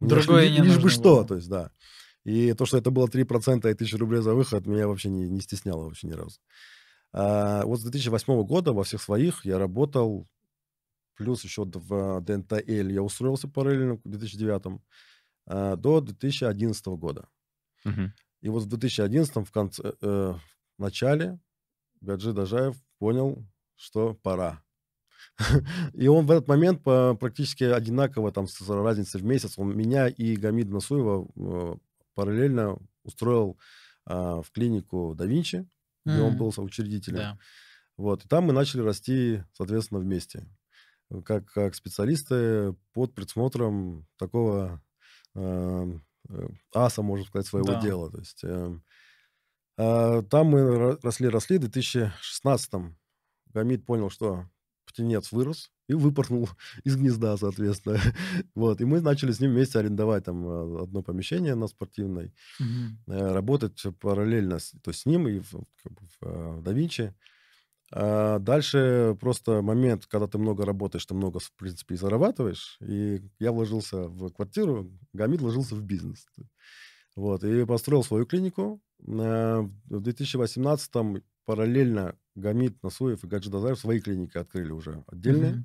Другое 0.00 0.50
не 0.50 0.58
лишь 0.62 0.78
бы 0.78 0.90
что, 0.90 1.24
то 1.24 1.36
есть 1.36 1.48
да. 1.48 1.70
И 2.24 2.54
то, 2.54 2.66
что 2.66 2.78
это 2.78 2.90
было 2.90 3.06
3% 3.06 3.68
и 3.68 3.74
1000 3.74 3.98
рублей 3.98 4.22
за 4.22 4.34
выход, 4.34 4.66
меня 4.66 4.88
вообще 4.88 5.10
не, 5.10 5.28
не 5.28 5.40
стесняло 5.40 5.84
вообще 5.84 6.06
ни 6.06 6.12
разу. 6.12 6.40
А, 7.12 7.64
вот 7.64 7.80
с 7.80 7.82
2008 7.82 8.42
года 8.44 8.72
во 8.72 8.82
всех 8.82 9.02
своих 9.02 9.44
я 9.44 9.58
работал, 9.58 10.26
плюс 11.16 11.44
еще 11.44 11.64
в 11.64 12.20
ДНТЛ 12.22 12.88
я 12.88 13.02
устроился 13.02 13.46
параллельно 13.46 14.00
в 14.02 14.08
2009 14.08 14.62
а, 14.66 14.78
до 15.46 16.00
2011 16.00 16.86
года. 16.96 17.28
Мгм. 17.84 18.12
И 18.40 18.48
вот 18.48 18.62
в 18.64 18.66
2011 18.68 19.46
в 19.46 19.50
конце, 19.50 19.94
э, 20.00 20.34
в 20.78 20.80
начале 20.82 21.38
Гаджи 22.00 22.32
Дажаев 22.32 22.76
понял, 22.98 23.46
что 23.76 24.14
пора. 24.14 24.62
И 25.94 26.06
он 26.06 26.26
в 26.26 26.30
этот 26.30 26.48
момент 26.48 26.82
по- 26.82 27.14
практически 27.14 27.64
одинаково, 27.64 28.32
там, 28.32 28.46
с 28.46 28.60
разницей 28.68 29.20
в 29.20 29.24
месяц, 29.24 29.58
он 29.58 29.76
меня 29.76 30.08
и 30.08 30.36
Гамид 30.36 30.68
Насуева 30.68 31.26
э, 31.36 31.76
параллельно 32.14 32.78
устроил 33.02 33.58
а, 34.06 34.42
в 34.42 34.50
клинику 34.50 35.14
да 35.16 35.26
Винчи, 35.26 35.66
где 36.04 36.20
он 36.20 36.36
был 36.36 36.52
соучредителем. 36.52 37.20
Вот. 37.96 38.24
И 38.24 38.28
там 38.28 38.44
мы 38.44 38.52
начали 38.52 38.82
расти, 38.82 39.42
соответственно, 39.52 40.00
вместе. 40.00 40.46
Как, 41.24 41.46
как 41.50 41.74
специалисты 41.74 42.74
под 42.92 43.14
присмотром 43.14 44.06
такого 44.18 44.66
э, 44.66 44.76
э, 44.76 44.80
аса, 46.74 47.02
можно 47.02 47.24
сказать, 47.26 47.46
своего 47.46 47.72
Да. 47.72 47.80
дела. 47.80 48.10
То 48.10 48.18
есть, 48.18 48.40
э, 48.44 48.78
А, 49.76 50.22
Там 50.22 50.48
мы 50.48 50.60
ро- 50.60 50.98
росли-росли. 51.02 51.58
В 51.58 51.60
2016-м 51.62 52.96
Гамит 53.52 53.84
понял, 53.86 54.10
что 54.10 54.46
птенец 54.86 55.32
вырос 55.32 55.72
и 55.88 55.94
выпорхнул 55.94 56.48
из 56.84 56.96
гнезда, 56.96 57.36
соответственно. 57.36 57.98
Вот. 58.54 58.80
И 58.80 58.84
мы 58.84 59.00
начали 59.00 59.32
с 59.32 59.40
ним 59.40 59.52
вместе 59.52 59.78
арендовать 59.80 60.24
там 60.24 60.46
э, 60.48 60.82
одно 60.84 61.02
помещение 61.02 61.54
на 61.56 61.66
спортивной, 61.66 62.32
э, 63.08 63.32
работать 63.32 63.82
параллельно 64.00 64.58
с, 64.60 64.70
то 64.82 64.90
есть 64.90 65.00
с 65.02 65.06
ним 65.06 65.26
и 65.28 65.40
в, 65.40 65.50
как 65.82 65.92
бы 65.92 66.06
в, 66.06 66.22
э, 66.22 66.50
в 66.60 66.62
DaVinci. 66.62 67.12
А 67.92 68.38
дальше 68.40 69.16
просто 69.20 69.62
момент, 69.62 70.06
когда 70.06 70.26
ты 70.26 70.38
много 70.38 70.64
работаешь, 70.64 71.06
ты 71.06 71.14
много, 71.14 71.38
в 71.38 71.52
принципе, 71.52 71.94
и 71.94 71.98
зарабатываешь. 71.98 72.76
И 72.80 73.22
я 73.38 73.52
вложился 73.52 74.08
в 74.08 74.30
квартиру, 74.32 74.90
Гамид 75.12 75.40
вложился 75.40 75.74
в 75.76 75.82
бизнес. 75.82 76.26
Вот, 77.16 77.44
и 77.44 77.64
построил 77.64 78.02
свою 78.02 78.26
клинику. 78.26 78.80
Э, 79.06 79.60
В 79.88 80.00
2018-м 80.00 81.22
параллельно 81.44 82.16
Гамид, 82.34 82.82
Насуев 82.82 83.22
и 83.22 83.26
Гаджи 83.26 83.50
Дазаев 83.50 83.78
свои 83.78 84.00
клиники 84.00 84.38
открыли 84.38 84.72
уже 84.72 85.04
отдельные. 85.06 85.64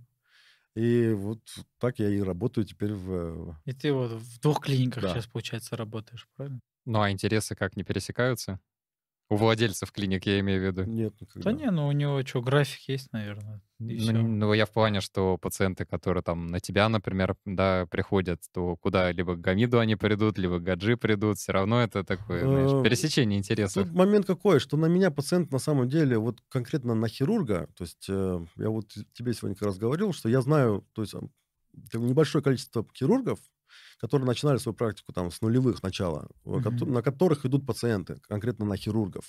И 0.76 1.12
вот 1.14 1.42
так 1.80 2.00
я 2.00 2.10
и 2.10 2.22
работаю 2.22 2.66
теперь 2.66 2.94
в... 2.94 3.56
И 3.66 3.74
ты 3.74 3.92
вот 3.92 4.12
в 4.12 4.40
двух 4.40 4.62
клиниках 4.62 5.04
Да. 5.04 5.10
сейчас, 5.14 5.28
получается, 5.28 5.76
работаешь, 5.76 6.28
правильно? 6.36 6.60
Ну, 6.86 7.02
а 7.02 7.12
интересы 7.12 7.56
как 7.56 7.76
не 7.76 7.84
пересекаются? 7.84 8.60
У 9.30 9.36
владельцев 9.36 9.92
клиник, 9.92 10.26
я 10.26 10.40
имею 10.40 10.60
в 10.60 10.66
виду. 10.66 10.84
Нет, 10.86 11.14
Да 11.20 11.52
никогда. 11.52 11.52
не, 11.52 11.72
ну 11.72 11.88
у 11.88 11.92
него 11.92 12.22
что, 12.26 12.42
график 12.42 12.90
есть, 12.90 13.14
наверное. 13.14 13.62
Ну, 13.78 14.28
ну, 14.28 14.54
я 14.54 14.66
в 14.66 14.72
плане, 14.72 15.00
что 15.00 15.38
пациенты, 15.38 15.86
которые 15.86 16.22
там 16.22 16.48
на 16.48 16.60
тебя, 16.60 16.90
например, 16.90 17.38
да, 17.46 17.86
приходят, 17.90 18.42
то 18.52 18.76
куда 18.76 19.12
либо 19.12 19.36
к 19.36 19.42
Гамиду 19.42 19.80
они 19.80 19.96
придут, 19.96 20.38
либо 20.38 20.60
к 20.60 20.64
Гаджи 20.64 20.98
придут, 20.98 21.38
все 21.38 21.54
равно 21.54 21.82
это 21.82 22.04
такое, 22.04 22.42
знаешь, 22.42 22.72
Э, 22.72 22.84
пересечение 22.84 23.40
интересов. 23.40 23.86
Тут 23.86 23.94
момент 23.96 24.26
какой, 24.26 24.60
что 24.60 24.76
на 24.78 24.88
меня 24.88 25.12
пациент 25.12 25.52
на 25.52 25.60
самом 25.60 25.88
деле, 25.88 26.18
вот 26.18 26.40
конкретно 26.50 26.94
на 26.94 27.08
хирурга, 27.08 27.70
то 27.76 27.84
есть 27.84 28.08
э, 28.10 28.46
я 28.58 28.70
вот 28.70 28.88
тебе 29.14 29.34
сегодня 29.34 29.56
как 29.56 29.68
раз 29.68 29.78
говорил, 29.78 30.12
что 30.12 30.28
я 30.28 30.42
знаю, 30.42 30.86
то 30.94 31.02
есть 31.02 31.14
небольшое 31.94 32.44
количество 32.44 32.86
хирургов, 32.94 33.40
которые 34.00 34.26
начинали 34.28 34.58
свою 34.60 34.76
практику 34.76 35.14
там 35.14 35.32
с 35.32 35.42
нулевых 35.42 35.84
начала, 35.84 36.28
Мгм. 36.46 36.94
на 36.94 37.02
которых 37.02 37.46
идут 37.46 37.66
пациенты, 37.66 38.20
конкретно 38.28 38.66
на 38.66 38.78
хирургов. 38.78 39.26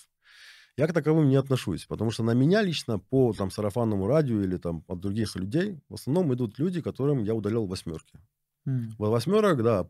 Я 0.77 0.87
к 0.87 0.93
таковым 0.93 1.29
не 1.29 1.37
отношусь, 1.37 1.87
потому 1.87 2.11
что 2.13 2.23
на 2.25 2.33
меня 2.35 2.63
лично 2.63 2.99
по 2.99 3.33
там 3.35 3.51
сарафанному 3.51 4.07
радио 4.07 4.41
или 4.43 4.57
там 4.59 4.85
от 4.89 5.01
других 5.01 5.37
людей 5.37 5.81
в 5.89 5.95
основном 5.95 6.33
идут 6.35 6.59
люди, 6.59 6.81
которым 6.83 7.25
я 7.25 7.35
удалял 7.35 7.67
восьмерки. 7.67 8.19
Вот 8.99 9.11
восьмерок, 9.11 9.63
да, 9.63 9.85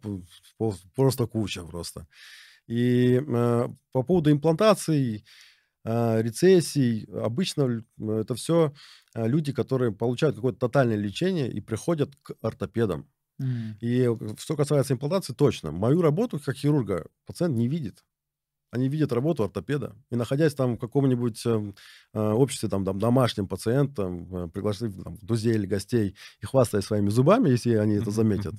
просто 0.95 1.27
куча 1.27 1.65
просто. 1.65 2.07
И 2.69 3.21
э, 3.27 3.69
по 3.93 4.03
поводу 4.03 4.31
имплантаций, 4.33 5.25
э, 5.85 6.23
рецессий, 6.23 7.05
обычно 7.07 7.85
это 7.99 8.35
все 8.35 8.73
люди, 9.15 9.53
которые 9.53 9.93
получают 9.93 10.37
какое-то 10.37 10.61
тотальное 10.61 10.97
лечение 10.97 11.51
и 11.51 11.61
приходят 11.61 12.17
к 12.23 12.35
ортопедам. 12.43 13.09
И 13.81 14.03
э, 14.03 14.17
что 14.39 14.57
касается 14.57 14.95
имплантации, 14.95 15.33
точно. 15.33 15.71
Мою 15.73 16.03
работу 16.03 16.39
как 16.39 16.57
хирурга 16.57 17.07
пациент 17.27 17.57
не 17.57 17.69
видит. 17.69 18.05
Они 18.73 18.89
видят 18.89 19.13
работу 19.13 19.43
ортопеда. 19.43 19.97
И 20.11 20.17
находясь 20.17 20.55
там 20.55 20.77
в 20.77 20.79
каком-нибудь 20.79 21.45
э, 21.45 21.73
э, 22.15 22.21
обществе, 22.21 22.69
там, 22.69 22.85
там, 22.85 22.99
домашним 23.01 23.49
пациентом, 23.49 24.45
э, 24.45 24.49
пригласив 24.49 24.95
там, 25.03 25.17
друзей 25.23 25.55
или 25.55 25.67
гостей 25.67 26.15
и 26.41 26.47
хвастаясь 26.47 26.85
своими 26.85 27.09
зубами, 27.09 27.51
если 27.51 27.75
они 27.75 27.95
это 27.95 28.11
заметят, 28.13 28.55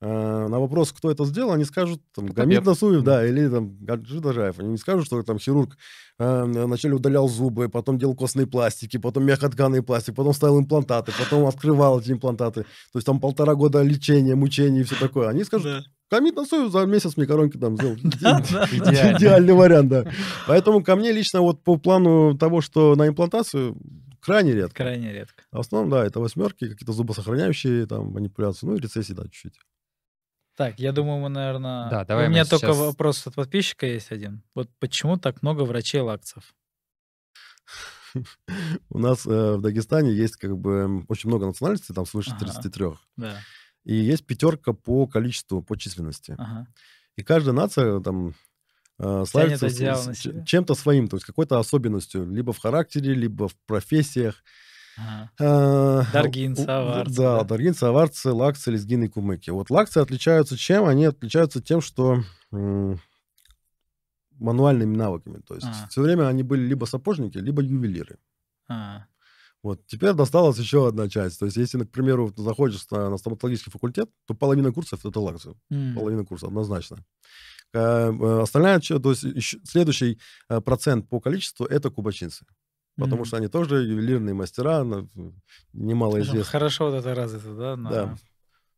на 0.00 0.60
вопрос, 0.60 0.92
кто 0.92 1.10
это 1.10 1.24
сделал, 1.24 1.52
они 1.52 1.64
скажут, 1.64 2.00
там, 2.14 2.26
Гамид. 2.26 2.64
Насуев, 2.64 3.02
да, 3.02 3.26
или 3.26 3.48
там 3.48 3.76
Гаджи 3.80 4.20
Дажаев. 4.20 4.58
Они 4.58 4.70
не 4.70 4.76
скажут, 4.76 5.06
что 5.06 5.22
там 5.22 5.38
хирург 5.38 5.76
э, 6.18 6.44
вначале 6.44 6.94
удалял 6.94 7.28
зубы, 7.28 7.68
потом 7.68 7.98
делал 7.98 8.14
костные 8.14 8.46
пластики, 8.46 8.98
потом 8.98 9.24
мягкотканый 9.24 9.82
пластик, 9.82 10.14
потом 10.14 10.34
ставил 10.34 10.60
имплантаты, 10.60 11.12
потом 11.18 11.46
открывал 11.46 12.00
эти 12.00 12.12
имплантаты. 12.12 12.62
То 12.62 12.96
есть 12.96 13.06
там 13.06 13.18
полтора 13.20 13.54
года 13.54 13.82
лечения, 13.82 14.34
мучений 14.34 14.80
и 14.80 14.84
все 14.84 14.96
такое. 14.96 15.28
Они 15.28 15.44
скажут, 15.44 15.66
Да. 15.66 15.82
Гамид 16.10 16.36
Насуев 16.36 16.70
за 16.70 16.84
месяц 16.84 17.16
мне 17.16 17.26
коронки 17.26 17.56
там 17.56 17.76
сделал. 17.76 17.96
Идеальный 17.96 19.54
вариант, 19.54 19.88
да. 19.88 20.04
Поэтому 20.46 20.84
ко 20.84 20.96
мне 20.96 21.12
лично 21.12 21.40
вот 21.40 21.64
по 21.64 21.76
плану 21.76 22.36
того, 22.36 22.60
что 22.60 22.94
на 22.94 23.08
имплантацию 23.08 23.76
крайне 24.20 24.52
редко. 24.52 24.76
Крайне 24.76 25.12
редко. 25.12 25.42
В 25.50 25.58
основном, 25.58 25.90
да, 25.90 26.04
это 26.04 26.20
восьмерки, 26.20 26.68
какие-то 26.68 26.92
зубосохраняющие 26.92 27.86
там 27.86 28.12
манипуляции, 28.12 28.66
ну 28.66 28.76
и 28.76 28.80
рецессии, 28.80 29.12
да, 29.12 29.24
чуть-чуть. 29.24 29.54
Так, 30.56 30.78
я 30.78 30.92
думаю, 30.92 31.18
мы, 31.20 31.28
наверное... 31.28 31.90
Да, 31.90 32.04
давай 32.04 32.28
У 32.28 32.30
меня 32.30 32.44
только 32.44 32.66
сейчас- 32.66 32.76
вопрос 32.78 33.26
от 33.26 33.34
подписчика 33.34 33.86
есть 33.86 34.12
один. 34.12 34.42
Вот 34.54 34.70
почему 34.78 35.16
так 35.16 35.42
много 35.42 35.62
врачей-лакцев? 35.62 36.54
У 38.90 38.98
нас 38.98 39.26
э, 39.26 39.56
в 39.56 39.60
Дагестане 39.60 40.12
есть 40.12 40.36
как 40.36 40.56
бы 40.56 41.04
очень 41.08 41.28
много 41.28 41.46
национальностей, 41.46 41.94
там 41.94 42.06
свыше 42.06 42.30
Ага. 42.30 42.46
33. 42.46 42.86
Да. 43.16 43.40
И 43.84 43.94
есть 43.96 44.26
пятерка 44.26 44.72
по 44.72 45.06
количеству, 45.06 45.62
по 45.62 45.76
численности. 45.76 46.36
И 47.16 47.22
каждая 47.22 47.54
нация 47.54 48.00
там 48.00 48.34
э, 48.98 49.24
славится 49.26 49.68
чем-то 50.44 50.74
своим, 50.74 51.08
то 51.08 51.16
есть 51.16 51.26
какой-то 51.26 51.58
особенностью, 51.58 52.28
либо 52.30 52.52
в 52.52 52.58
характере, 52.58 53.14
либо 53.14 53.48
в 53.48 53.56
профессиях. 53.66 54.42
Ага. 54.98 55.30
А, 55.40 56.04
Даргинцы, 56.12 56.62
у- 56.66 56.70
аварцы, 56.70 57.14
Да, 57.16 57.38
да? 57.38 57.44
даргинцы, 57.44 57.84
аварцы, 57.84 58.30
лакцы, 58.32 58.70
лезгины, 58.70 59.08
кумыки. 59.08 59.50
Вот 59.50 59.70
лакцы 59.70 59.98
отличаются 59.98 60.56
чем? 60.56 60.84
Они 60.84 61.04
отличаются 61.06 61.60
тем, 61.62 61.80
что 61.80 62.22
мануальными 64.38 64.96
навыками. 64.96 65.40
То 65.46 65.54
есть 65.54 65.66
А. 65.68 65.88
все 65.88 66.02
время 66.02 66.26
они 66.28 66.42
были 66.42 66.62
либо 66.66 66.84
сапожники, 66.86 67.38
либо 67.38 67.62
ювелиры. 67.62 68.18
А, 68.68 69.04
Вот 69.62 69.86
теперь 69.86 70.12
досталась 70.12 70.58
еще 70.58 70.88
одна 70.88 71.08
часть. 71.08 71.38
То 71.38 71.46
есть 71.46 71.56
если, 71.56 71.82
к 71.84 71.90
примеру, 71.90 72.30
ты 72.30 72.42
заходишь 72.42 72.84
на, 72.90 73.08
на 73.08 73.16
стоматологический 73.16 73.72
факультет, 73.72 74.10
то 74.26 74.34
половина 74.34 74.72
курсов 74.72 75.06
это 75.06 75.20
лакцы. 75.20 75.54
м. 75.70 75.94
Половина 75.94 76.24
курса, 76.26 76.46
однозначно. 76.48 76.98
Э, 77.72 78.12
э, 78.12 78.40
Остальная, 78.42 78.78
то 78.80 79.10
есть 79.10 79.22
ещё 79.22 79.58
следующий 79.64 80.18
э, 80.50 80.60
процент 80.60 81.08
по 81.08 81.18
количеству 81.20 81.64
это 81.64 81.90
кубачинцы. 81.90 82.44
Потому 82.96 83.16
Мгм. 83.16 83.24
что 83.24 83.36
они 83.38 83.48
тоже 83.48 83.76
ювелирные 83.82 84.34
мастера, 84.34 84.84
на- 84.84 85.08
немало 85.72 86.12
Скажем, 86.12 86.34
известны. 86.34 86.50
Хорошо 86.52 86.90
вот 86.90 86.94
это 86.94 87.14
развито, 87.14 87.54
да? 87.54 87.76
на- 87.76 87.90
Да. 87.90 88.14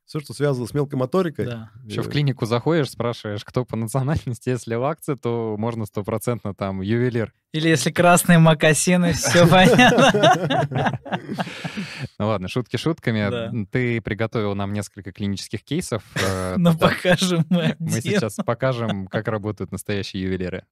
Все, 0.06 0.20
что 0.20 0.32
связано 0.34 0.66
с 0.68 0.72
мелкой 0.72 0.94
моторикой. 1.00 1.46
Да. 1.46 1.70
Еще 1.84 2.00
в 2.02 2.06
э, 2.06 2.10
клинику 2.12 2.46
заходишь, 2.46 2.90
спрашиваешь, 2.90 3.44
кто 3.44 3.64
по 3.64 3.74
национальности. 3.76 4.50
Если 4.50 4.76
лакцы, 4.76 5.16
то 5.16 5.56
можно 5.58 5.84
стопроцентно 5.84 6.54
там 6.54 6.80
ювелир. 6.80 7.34
Или 7.52 7.68
если 7.70 7.90
красные 7.90 8.38
мокасины, 8.38 9.14
все 9.14 9.48
понятно. 9.48 11.00
Ну 12.18 12.26
ладно, 12.28 12.46
шутки 12.48 12.76
шутками. 12.76 13.28
Да. 13.28 13.52
Ты 13.72 14.00
приготовил 14.00 14.54
нам 14.54 14.72
несколько 14.72 15.12
клинических 15.12 15.62
кейсов. 15.64 16.02
Э, 16.22 16.54
Ну, 16.56 16.76
покажем 16.78 17.44
мы 17.50 17.74
Мы 17.78 18.00
сейчас 18.00 18.36
покажем, 18.46 19.08
как 19.08 19.26
работают 19.28 19.72
настоящие 19.72 20.22
ювелиры. 20.22 20.64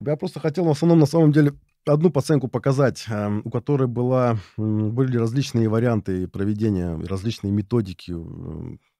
Я 0.00 0.16
просто 0.16 0.40
хотел 0.40 0.64
в 0.64 0.70
основном, 0.70 0.98
на 1.00 1.06
самом 1.06 1.32
деле, 1.32 1.54
одну 1.86 2.10
пациентку 2.10 2.48
показать, 2.48 3.06
эм, 3.08 3.42
у 3.44 3.50
которой 3.50 3.88
была, 3.88 4.38
были 4.56 5.16
различные 5.16 5.68
варианты 5.68 6.28
проведения, 6.28 6.96
различные 7.06 7.52
методики 7.52 8.14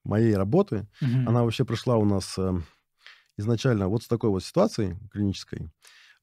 моей 0.04 0.34
работы. 0.34 0.88
Мгм. 1.00 1.28
Она 1.28 1.44
вообще 1.44 1.64
пришла 1.64 1.96
у 1.96 2.04
нас 2.04 2.36
э, 2.38 2.60
изначально 3.36 3.88
вот 3.88 4.02
с 4.02 4.08
такой 4.08 4.30
вот 4.30 4.42
ситуацией 4.42 4.96
клинической. 5.12 5.70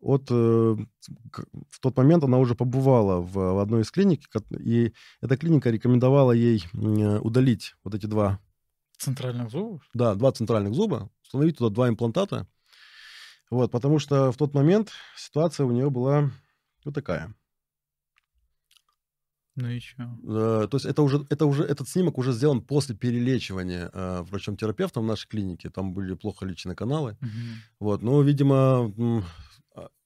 От, 0.02 0.28
э, 0.30 0.34
в 0.34 1.80
тот 1.80 1.96
момент 1.98 2.24
она 2.24 2.38
уже 2.38 2.56
побывала 2.56 3.22
в, 3.22 3.34
в 3.34 3.60
одной 3.60 3.84
из 3.84 3.92
клиник, 3.92 4.22
и 4.60 4.94
эта 5.22 5.38
клиника 5.38 5.70
рекомендовала 5.70 6.32
ей 6.32 6.66
э, 6.74 7.20
удалить 7.20 7.76
вот 7.84 7.96
эти 7.96 8.08
два, 8.08 8.40
Центральных 8.98 9.52
зубов? 9.52 9.82
да, 9.94 10.16
два 10.16 10.32
центральных 10.32 10.74
зуба, 10.74 11.10
установить 11.22 11.58
туда 11.58 11.74
два 11.74 11.90
имплантата. 11.90 12.48
Вот, 13.50 13.72
потому 13.72 14.00
что 14.00 14.32
в 14.32 14.38
тот 14.38 14.54
момент 14.54 14.92
ситуация 15.16 15.66
у 15.66 15.72
нее 15.72 15.90
была 15.90 16.32
вот 16.84 16.94
такая. 16.96 17.34
Ну 19.56 19.70
и 19.70 19.80
чё? 19.80 20.04
Э, 20.28 20.68
То 20.70 20.76
есть 20.76 20.86
это 20.86 21.02
уже, 21.02 21.26
это 21.30 21.46
уже, 21.46 21.64
этот 21.64 21.88
снимок 21.88 22.18
уже 22.18 22.34
сделан 22.34 22.62
после 22.62 22.94
перелечивания 22.94 23.90
э, 23.94 24.22
врачом-терапевтом 24.24 25.04
в 25.04 25.08
нашей 25.08 25.30
клинике. 25.30 25.70
Там 25.70 25.94
были 25.94 26.14
плохо 26.14 26.46
лечены 26.46 26.76
каналы. 26.76 27.18
Мгм. 27.22 27.32
Вот, 27.80 28.04
ну, 28.04 28.22
видимо, 28.22 29.24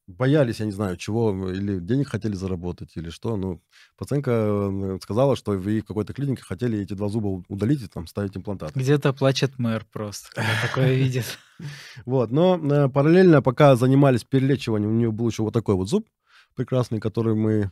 боялись, 0.10 0.60
я 0.60 0.66
не 0.66 0.72
знаю, 0.72 0.98
чего, 0.98 1.30
м, 1.32 1.48
или 1.50 1.80
денег 1.80 2.10
хотели 2.10 2.34
заработать, 2.34 2.96
или 2.96 3.10
что. 3.10 3.38
Ну, 3.38 3.62
пациентка 3.98 5.00
сказала, 5.02 5.36
что 5.36 5.52
вы 5.52 5.82
в 5.82 5.86
какой-то 5.86 6.14
клинике 6.14 6.44
хотели 6.44 6.80
эти 6.80 6.94
два 6.94 7.10
зуба 7.10 7.44
удалить 7.48 7.82
и 7.84 7.88
там 7.88 8.08
ставить 8.08 8.36
имплантаты. 8.36 8.78
Где-то 8.80 9.14
плачет 9.14 9.60
мэр 9.60 9.86
просто, 9.92 10.30
когда 10.34 10.52
такое 10.62 10.94
видит. 10.96 11.26
Вот, 12.06 12.32
но 12.32 12.56
э, 12.58 12.88
параллельно, 12.88 13.42
пока 13.42 13.76
занимались 13.76 14.24
перелечиванием, 14.24 14.92
у 14.92 14.96
нее 14.96 15.12
был 15.12 15.28
еще 15.28 15.44
вот 15.44 15.54
такой 15.54 15.76
вот 15.76 15.90
зуб 15.90 16.08
прекрасный, 16.56 17.02
который 17.02 17.36
мы 17.36 17.70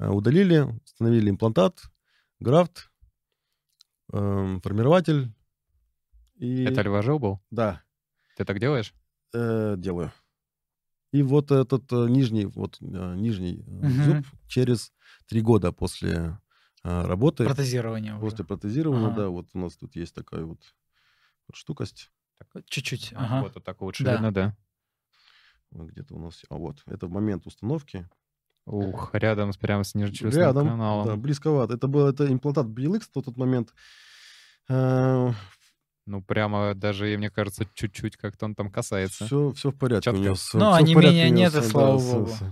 э, 0.00 0.08
удалили, 0.08 0.66
установили 0.84 1.30
имплантат. 1.30 1.80
графт, 2.40 2.90
эм, 4.12 4.60
формирователь 4.60 5.32
и... 6.34 6.64
Это 6.64 6.80
альважил 6.80 7.20
был? 7.20 7.40
Да, 7.52 7.82
Ты 8.36 8.44
так 8.44 8.58
делаешь? 8.58 8.92
э, 9.32 9.74
делаю. 9.78 10.12
И 11.16 11.22
вот 11.22 11.50
этот 11.50 11.90
э, 11.92 12.06
нижний, 12.10 12.44
вот 12.46 12.76
э, 12.80 13.14
нижний 13.16 13.64
Мгм. 13.66 14.04
зуб 14.04 14.26
через 14.48 14.92
три 15.26 15.40
года 15.40 15.72
после 15.72 16.38
работы, 16.82 17.44
Протезирование 17.46 18.12
уже. 18.14 18.20
после 18.20 18.44
протезирования, 18.44 19.06
Ага. 19.08 19.16
да, 19.16 19.28
вот 19.28 19.46
у 19.54 19.58
нас 19.58 19.76
тут 19.76 19.96
есть 19.96 20.14
такая 20.14 20.44
вот, 20.44 20.60
штукость. 21.54 22.10
Чуть-чуть. 22.68 23.12
Ага. 23.16 23.42
Вот 23.42 23.54
вот 23.54 23.64
так 23.64 23.80
лучше 23.80 24.04
Да. 24.04 24.12
видно, 24.12 24.32
да. 24.32 24.56
Вот 25.70 25.88
Где-то 25.88 26.14
у 26.14 26.18
нас... 26.20 26.42
А 26.50 26.54
вот, 26.56 26.82
это 26.86 27.06
в 27.06 27.10
момент 27.10 27.46
установки. 27.46 28.08
Ух, 28.66 29.10
рядом 29.14 29.52
с 29.52 29.56
прямо 29.56 29.84
с 29.84 29.94
нижнечелюстным 29.94 30.44
Рядом, 30.44 30.68
каналом. 30.68 31.06
да, 31.06 31.16
близковато. 31.16 31.74
Это 31.74 31.86
был 31.88 32.06
это 32.06 32.30
имплантат 32.30 32.66
BLX 32.66 33.00
в 33.00 33.22
тот 33.22 33.36
момент. 33.36 33.72
Ну, 36.06 36.22
прямо 36.22 36.74
даже, 36.74 37.12
и 37.12 37.16
мне 37.16 37.30
кажется, 37.30 37.66
чуть-чуть 37.74 38.16
как-то 38.16 38.44
он 38.46 38.54
там 38.54 38.70
касается. 38.70 39.26
Все, 39.26 39.52
все 39.52 39.70
в 39.72 39.76
порядке 39.76 40.10
у 40.10 40.12
Чётко. 40.12 40.24
него. 40.24 40.34
с- 40.36 40.54
Ну, 40.54 40.66
а 40.72 40.78
у 40.80 40.84
него 40.84 41.00
нет, 41.02 41.52
с- 41.52 41.68
слава 41.70 41.98
с- 41.98 42.12
богу. 42.12 42.28
С, 42.28 42.42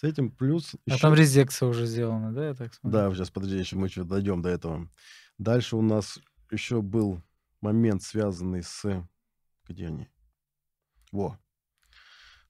с 0.00 0.04
этим 0.04 0.30
плюс 0.30 0.74
А 0.74 0.92
еще... 0.92 1.00
там 1.00 1.14
резекция 1.14 1.68
уже 1.68 1.86
сделана, 1.86 2.32
да, 2.32 2.48
я 2.48 2.54
так 2.54 2.72
смотрю? 2.74 2.92
Да, 3.10 3.12
сейчас, 3.14 3.30
подожди, 3.30 3.58
еще 3.58 3.74
мы 3.76 3.88
еще 3.88 4.04
дойдем 4.04 4.40
до 4.40 4.50
этого. 4.50 4.88
Дальше 5.38 5.74
у 5.76 5.82
нас 5.82 6.20
еще 6.52 6.80
был 6.80 7.20
момент, 7.60 8.02
связанный 8.02 8.62
с... 8.62 9.04
Где 9.68 9.88
они? 9.88 10.06
Во. 11.10 11.36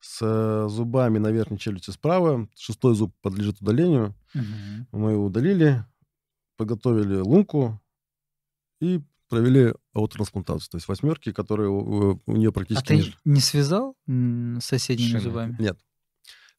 С 0.00 0.18
э, 0.20 0.68
зубами 0.68 1.16
на 1.18 1.28
верхней 1.30 1.58
челюсти 1.58 1.90
справа. 1.90 2.46
Шестой 2.54 2.94
зуб 2.94 3.14
подлежит 3.22 3.60
удалению. 3.62 4.14
Мгм. 4.34 4.86
Мы 4.92 5.12
его 5.12 5.24
удалили, 5.24 5.82
подготовили 6.58 7.16
лунку 7.16 7.80
и 8.80 9.00
провели 9.28 9.74
аутотрансплантацию. 9.94 10.70
То 10.70 10.76
есть 10.76 10.88
восьмерки, 10.88 11.32
которые 11.32 11.68
у, 11.70 12.20
у 12.24 12.32
нее 12.32 12.50
А 12.50 12.52
практически... 12.52 12.86
ты 12.86 13.14
не 13.24 13.40
связал 13.40 13.94
с 14.06 14.60
соседними 14.64 15.08
Шины. 15.08 15.20
зубами? 15.20 15.56
Нет. 15.58 15.78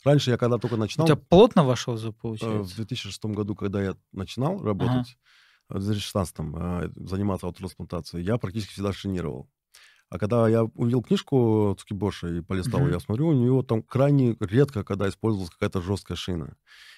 Раньше 0.03 0.30
я 0.32 0.38
когда 0.38 0.57
только 0.57 0.76
У 0.76 0.78
начинал... 0.78 1.07
тебя 1.07 1.18
плотно 1.18 1.63
вошел 1.63 1.97
зуб, 1.97 2.15
Э, 2.15 2.18
В 2.18 2.22
получается? 2.22 2.76
2006 2.78 3.26
году, 3.26 3.55
когда 3.55 3.82
я 3.82 3.95
начинал 4.11 4.61
работать, 4.63 5.18
в 5.70 5.80
2016 5.80 6.36
э, 6.39 6.89
заниматься 6.95 7.47
аутотрансплантацией, 7.47 8.24
я 8.24 8.38
практически 8.38 8.74
всегда 8.74 8.93
шинировал. 8.93 9.49
А 10.09 10.18
когда 10.20 10.47
я 10.47 10.63
увидел 10.63 11.01
книжку 11.01 11.76
Цукибоша 11.78 12.30
и 12.30 12.39
полистал, 12.41 12.80
Мгм. 12.82 12.91
я 12.91 12.99
смотрю, 13.01 13.28
у 13.28 13.34
него 13.34 13.61
там 13.63 13.82
крайне 13.84 14.38
редко, 14.39 14.86
когда 14.86 15.09
использовалась 15.09 15.49
какая-то 15.51 15.82
жесткая 15.82 16.15
шина. 16.15 16.55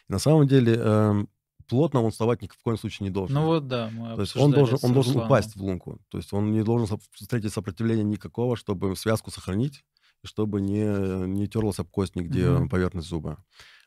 И 0.07 0.11
на 0.11 0.19
самом 0.19 0.45
деле 0.47 0.75
эм, 0.75 1.29
плотно 1.69 2.01
он 2.01 2.11
вставать 2.11 2.41
ни 2.41 2.47
в 2.47 2.57
коем 2.63 2.77
случае 2.77 3.07
не 3.07 3.13
должен. 3.13 3.35
Ну 3.35 3.45
вот 3.45 3.67
да, 3.67 3.89
мы 3.91 4.15
То 4.15 4.21
есть 4.21 4.35
он 4.35 4.51
должен, 4.51 4.77
он 4.81 4.93
должен 4.93 5.13
Русланом. 5.13 5.27
упасть 5.27 5.55
в 5.55 5.63
лунку. 5.63 5.99
То 6.09 6.17
есть 6.17 6.33
он 6.33 6.51
не 6.51 6.63
должен 6.63 6.99
встретить 7.13 7.53
сопротивления 7.53 8.03
никакого, 8.03 8.55
чтобы 8.57 8.95
связку 8.95 9.31
сохранить, 9.31 9.85
и 10.23 10.27
чтобы 10.27 10.59
не, 10.61 11.27
не 11.27 11.47
терлась 11.47 11.79
об 11.79 11.89
кость 11.89 12.15
нигде 12.15 12.49
Мгм. 12.49 12.69
поверхность 12.69 13.07
зуба. 13.07 13.43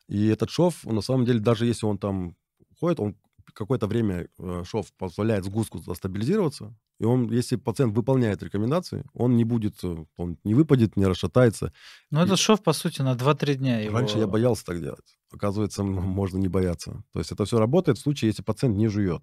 И 0.08 0.26
этот 0.28 0.50
шов, 0.50 0.84
на 0.84 1.00
самом 1.02 1.24
деле, 1.26 1.40
даже 1.40 1.66
если 1.66 1.86
он 1.86 1.98
там 1.98 2.36
ходит, 2.80 3.00
он 3.00 3.16
какое-то 3.52 3.86
время 3.86 4.28
э, 4.38 4.62
шов 4.66 4.92
позволяет 4.94 5.44
сгустку 5.44 5.78
стабилизироваться, 5.94 6.74
и 6.98 7.04
он, 7.04 7.30
если 7.30 7.56
пациент 7.56 7.94
выполняет 7.96 8.42
рекомендации, 8.42 9.04
он 9.14 9.36
не 9.36 9.44
будет, 9.44 9.82
э, 9.84 10.04
он 10.16 10.38
не 10.44 10.54
выпадет, 10.54 10.96
не 10.96 11.06
расшатается. 11.06 11.72
Ну 12.10 12.20
этот 12.20 12.38
шов, 12.38 12.62
по 12.62 12.72
сути, 12.72 13.02
на 13.02 13.14
2-3 13.14 13.54
дня 13.54 13.80
его... 13.80 13.96
Раньше 13.98 14.18
я 14.18 14.26
боялся 14.26 14.64
так 14.64 14.80
делать. 14.80 15.18
Оказывается, 15.32 15.82
можно 15.82 16.38
не 16.38 16.48
бояться. 16.48 17.02
То 17.12 17.18
есть 17.18 17.32
это 17.32 17.44
все 17.44 17.58
работает 17.58 17.98
в 17.98 18.02
случае, 18.02 18.28
если 18.28 18.42
пациент 18.42 18.76
не 18.76 18.88
жует 18.88 19.22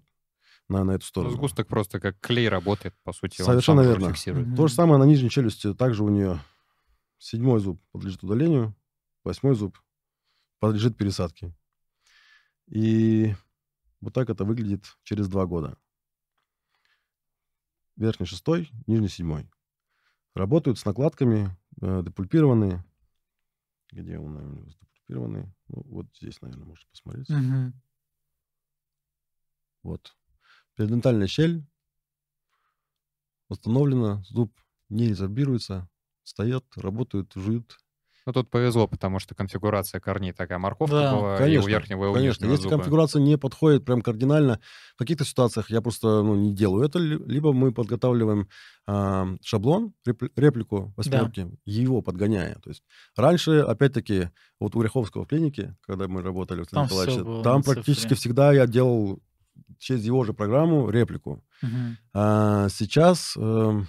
на, 0.68 0.84
на 0.84 0.92
эту 0.92 1.02
Ну, 1.04 1.06
сторону. 1.08 1.32
сгусток 1.34 1.68
просто 1.68 2.00
как 2.00 2.18
клей 2.20 2.48
работает, 2.48 2.94
по 3.04 3.12
сути. 3.12 3.42
Совершенно 3.42 3.80
верно. 3.80 4.08
фиксирует. 4.10 4.54
То 4.56 4.66
же 4.68 4.74
самое 4.74 4.98
на 4.98 5.04
нижней 5.04 5.30
челюсти. 5.30 5.74
Также 5.74 6.04
у 6.04 6.08
нее 6.08 6.40
седьмой 7.18 7.60
зуб 7.60 7.80
подлежит 7.92 8.22
удалению, 8.22 8.74
восьмой 9.24 9.54
зуб 9.54 9.78
подлежит 10.58 10.96
пересадке. 10.96 11.54
И 12.68 13.34
вот 14.00 14.14
так 14.14 14.30
это 14.30 14.44
выглядит 14.44 14.96
через 15.02 15.28
два 15.28 15.46
года. 15.46 15.78
Верхний 17.96 18.26
шестой, 18.26 18.70
нижний 18.86 19.08
седьмой. 19.08 19.50
Работают 20.34 20.78
с 20.78 20.84
накладками, 20.84 21.56
э, 21.82 22.02
депульпированные. 22.04 22.84
Где 23.92 24.18
он, 24.18 24.34
наверное, 24.34 24.64
депульпированный? 24.64 25.52
Ну, 25.68 25.82
вот 25.86 26.06
здесь, 26.16 26.40
наверное, 26.40 26.66
можете 26.66 26.88
посмотреть. 26.88 27.28
Мгм. 27.28 27.74
Вот. 29.82 30.16
Перидентальная 30.76 31.26
щель 31.26 31.66
установлена, 33.48 34.22
зуб 34.28 34.58
не 34.88 35.08
резорбируется, 35.08 35.88
стоят, 36.22 36.64
работают, 36.76 37.32
жуют. 37.34 37.78
Ну, 38.30 38.34
тут 38.34 38.48
повезло, 38.48 38.86
потому 38.86 39.18
что 39.18 39.34
конфигурация 39.34 40.00
корней 40.00 40.30
такая 40.32 40.58
морковка 40.58 40.94
Да. 40.94 41.16
была 41.16 41.32
и 41.32 41.34
у 41.34 41.38
Конечно, 41.38 41.68
верхнего, 41.68 42.04
и 42.04 42.08
у 42.08 42.14
Конечно, 42.14 42.44
если 42.46 42.62
зуба. 42.62 42.76
конфигурация 42.76 43.20
не 43.20 43.36
подходит 43.36 43.84
прям 43.84 44.02
кардинально, 44.02 44.60
в 44.94 44.98
каких-то 44.98 45.24
ситуациях 45.24 45.68
я 45.68 45.80
просто 45.80 46.22
ну, 46.22 46.36
не 46.36 46.54
делаю 46.54 46.84
это, 46.86 47.00
ли- 47.00 47.18
либо 47.26 47.52
мы 47.52 47.72
подготавливаем 47.72 48.48
а, 48.86 49.26
шаблон, 49.42 49.94
репли- 50.06 50.30
реплику 50.36 50.92
восьмерки, 50.96 51.50
его 51.64 52.02
подгоняя. 52.02 52.54
То 52.62 52.70
есть 52.70 52.84
раньше, 53.16 53.60
опять-таки, 53.62 54.30
вот 54.60 54.76
у 54.76 54.82
Ряховского 54.82 55.24
в 55.24 55.28
клинике, 55.28 55.76
когда 55.84 56.06
мы 56.06 56.22
работали, 56.22 56.62
Там 56.70 56.86
было 56.86 57.42
там 57.42 57.64
практически 57.64 58.02
цифре. 58.02 58.16
всегда 58.16 58.52
я 58.52 58.68
делал 58.68 59.20
через 59.78 60.04
его 60.04 60.22
же 60.22 60.34
программу 60.34 60.88
реплику. 60.88 61.42
Мгм. 61.62 61.96
А 62.14 62.68
сейчас 62.68 63.34
эм, 63.36 63.88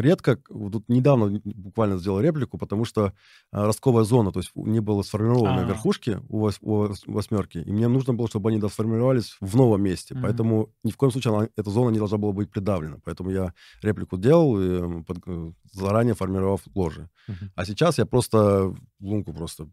редко, 0.00 0.36
тут 0.36 0.88
недавно 0.88 1.40
буквально 1.44 1.98
сделал 1.98 2.20
реплику, 2.20 2.58
потому 2.58 2.84
что 2.84 3.12
а, 3.52 3.66
ростковая 3.66 4.04
зона, 4.04 4.30
то 4.32 4.40
есть 4.40 4.52
не 4.54 4.80
было 4.80 5.02
сформировано 5.02 5.62
А. 5.62 5.64
верхушки 5.64 6.20
у, 6.28 6.46
вос- 6.46 6.58
у 6.60 6.84
вос- 6.86 7.02
восьмерки, 7.06 7.58
и 7.58 7.72
мне 7.72 7.88
нужно 7.88 8.14
было, 8.14 8.28
чтобы 8.28 8.50
они 8.50 8.58
досформировались 8.58 9.36
в 9.40 9.56
новом 9.56 9.82
месте, 9.82 10.14
Мгм. 10.14 10.22
поэтому 10.22 10.68
ни 10.84 10.90
в 10.90 10.96
коем 10.96 11.12
случае 11.12 11.34
она- 11.34 11.48
эта 11.56 11.70
зона 11.70 11.90
не 11.90 11.98
должна 11.98 12.18
была 12.18 12.32
быть 12.32 12.50
придавлена, 12.50 12.98
поэтому 13.04 13.30
я 13.30 13.52
реплику 13.82 14.16
делал, 14.18 14.60
и, 14.60 15.02
под- 15.04 15.18
э, 15.26 15.52
заранее 15.72 16.14
формировав 16.14 16.60
ложе. 16.74 17.08
Мгм. 17.28 17.50
А 17.54 17.64
сейчас 17.64 17.98
я 17.98 18.06
просто 18.06 18.74
лунку 19.00 19.32
просто 19.32 19.68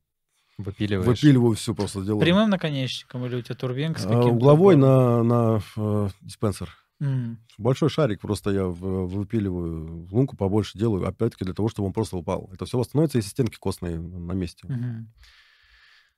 Выпиливаешь. 0.57 1.07
выпиливаю 1.07 1.55
всю, 1.55 1.74
просто 1.76 2.01
делаю. 2.01 2.19
Прямым 2.21 2.49
наконечником 2.49 3.26
или 3.26 3.36
у 3.38 3.41
тебя 3.41 3.55
турбинка 3.55 3.99
с 3.99 4.05
А, 4.05 4.19
угловой 4.26 4.76
на, 4.76 5.24
на 5.24 5.61
э, 5.76 6.09
диспенсер. 6.21 6.69
М. 7.03 7.37
Большой 7.57 7.89
шарик 7.89 8.21
просто 8.21 8.49
я 8.51 8.65
в- 8.65 9.07
выпиливаю, 9.07 10.07
лунку 10.11 10.35
побольше 10.37 10.77
делаю, 10.77 11.07
опять-таки 11.07 11.45
для 11.45 11.53
того, 11.53 11.67
чтобы 11.69 11.87
он 11.87 11.93
просто 11.93 12.17
упал. 12.17 12.49
Это 12.53 12.65
все 12.65 12.77
восстановится, 12.77 13.17
если 13.17 13.29
стенки 13.29 13.57
костные 13.57 13.99
на 13.99 14.31
месте. 14.33 14.65
Мгм. 14.67 15.11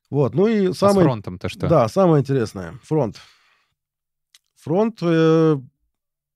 Вот, 0.10 0.36
ну 0.36 0.48
и 0.48 0.68
А 0.68 0.74
с 0.74 0.78
самое... 0.78 1.08
фронтом-то 1.08 1.50
что? 1.50 1.68
Да, 1.68 1.88
самое 1.88 2.22
интересное. 2.22 2.80
Фронт. 2.84 3.20
Фронт... 4.56 5.00
э, 5.02 5.58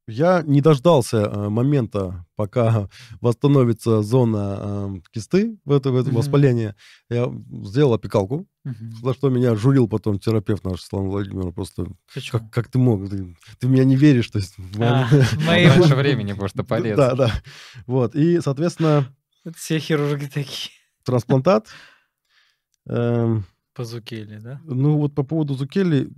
я 0.10 0.42
не 0.44 0.62
дождался 0.62 1.18
э, 1.18 1.50
момента, 1.50 2.26
пока 2.36 2.90
восстановится 3.22 4.02
зона 4.02 4.58
э, 4.62 5.00
кисты 5.12 5.58
в 5.66 5.72
это, 5.72 5.92
в 5.92 5.96
это 5.96 6.10
Мгм. 6.10 6.18
воспаление. 6.18 6.76
Я 7.10 7.32
сделал 7.64 7.94
опекалку, 7.94 8.48
Мгм. 8.64 8.92
за 9.04 9.14
что 9.14 9.30
меня 9.30 9.56
журил 9.56 9.88
потом 9.88 10.20
терапевт 10.20 10.64
наш, 10.66 10.82
Слава 10.82 11.06
Владимирович, 11.08 11.54
просто 11.56 11.86
Почему? 12.14 12.40
как, 12.42 12.52
как 12.52 12.68
ты 12.70 12.78
мог? 12.80 13.10
Ты, 13.10 13.36
ты 13.60 13.68
в 13.68 13.70
меня 13.70 13.84
не 13.86 13.96
веришь, 13.96 14.30
то 14.30 14.40
есть... 14.40 14.56
А, 14.80 15.08
Раньше 15.48 15.96
времени 15.96 16.34
просто 16.34 16.64
полез. 16.64 16.98
Да, 16.98 17.16
да. 17.16 17.32
Вот. 17.88 18.16
И, 18.16 18.42
соответственно, 18.42 19.06
Это 19.46 19.58
Все 19.58 19.80
хирурги 19.80 20.26
такие. 20.26 20.72
трансплантат. 21.04 21.68
эм, 22.88 23.46
По 23.74 23.84
Зукеле, 23.86 24.40
да? 24.40 24.60
ну, 24.66 24.98
вот 24.98 25.16
по 25.16 25.24
поводу 25.24 25.54
Зукели, 25.56 26.10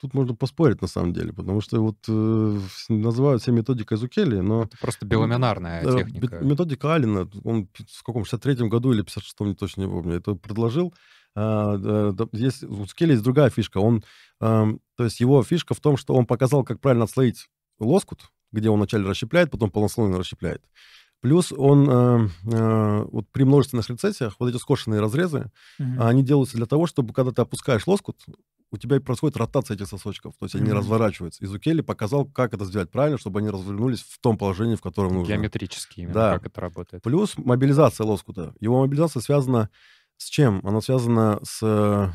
тут 0.00 0.14
можно 0.14 0.34
поспорить, 0.34 0.80
на 0.80 0.88
самом 0.88 1.12
деле, 1.12 1.32
потому 1.32 1.60
что 1.60 1.80
вот 1.80 1.96
э, 2.08 2.60
называют 2.88 3.42
все 3.42 3.52
методикой 3.52 3.98
Зукели, 3.98 4.40
но... 4.40 4.64
Это 4.64 4.76
просто 4.78 5.06
биламинарная 5.06 5.82
э, 5.82 5.96
техника. 5.96 6.38
Методика 6.40 6.94
Алина, 6.94 7.28
он 7.44 7.68
в 7.74 8.02
каком 8.02 8.22
63-м 8.22 8.68
году 8.68 8.92
или 8.92 9.04
56-м, 9.04 9.48
не 9.48 9.54
точно 9.54 9.82
не 9.82 9.88
помню, 9.88 10.16
это 10.16 10.34
предложил. 10.34 10.94
Да, 11.34 11.76
да, 11.76 12.26
есть, 12.32 12.64
у 12.64 12.84
Зукели 12.84 13.12
есть 13.12 13.22
другая 13.22 13.50
фишка. 13.50 13.78
Он, 13.78 14.02
эм, 14.40 14.80
то 14.96 15.04
есть 15.04 15.20
его 15.20 15.42
фишка 15.44 15.74
в 15.74 15.80
том, 15.80 15.96
что 15.96 16.14
он 16.14 16.26
показал, 16.26 16.64
как 16.64 16.80
правильно 16.80 17.04
отслоить 17.04 17.48
лоскут, 17.78 18.32
где 18.50 18.70
он 18.70 18.78
вначале 18.78 19.06
расщепляет, 19.06 19.50
потом 19.50 19.70
полнослойно 19.70 20.18
расщепляет. 20.18 20.64
Плюс 21.20 21.52
он 21.52 21.88
э, 21.90 22.28
э, 22.52 23.04
вот 23.10 23.28
при 23.30 23.42
множественных 23.42 23.88
рецессиях, 23.90 24.36
вот 24.38 24.50
эти 24.50 24.56
скошенные 24.56 25.00
разрезы, 25.00 25.50
Мгм. 25.78 26.00
они 26.00 26.22
делаются 26.22 26.56
для 26.56 26.66
того, 26.66 26.86
чтобы 26.86 27.12
когда 27.12 27.32
ты 27.32 27.42
опускаешь 27.42 27.86
лоскут, 27.86 28.24
у 28.70 28.76
тебя 28.76 29.00
происходит 29.00 29.36
ротация 29.36 29.74
этих 29.76 29.86
сосочков, 29.88 30.34
то 30.38 30.44
есть 30.44 30.54
они 30.54 30.66
Мгм. 30.68 30.78
разворачиваются. 30.78 31.42
И 31.42 31.46
Зукели 31.46 31.80
показал, 31.80 32.26
как 32.26 32.52
это 32.54 32.64
сделать 32.64 32.90
правильно, 32.90 33.16
чтобы 33.18 33.40
они 33.40 33.48
развернулись 33.50 34.00
в 34.02 34.18
том 34.20 34.36
положении, 34.36 34.76
в 34.76 34.82
котором 34.82 35.14
нужно. 35.14 35.32
Геометрически 35.32 36.00
именно, 36.00 36.14
Да. 36.14 36.34
как 36.38 36.46
это 36.46 36.60
работает. 36.60 37.02
Плюс 37.02 37.36
мобилизация 37.38 38.04
лоскута. 38.06 38.54
Его 38.60 38.80
мобилизация 38.80 39.20
связана 39.20 39.70
с 40.18 40.26
чем? 40.28 40.60
Она 40.64 40.80
связана 40.80 41.38
с... 41.42 41.60
э, 41.62 42.12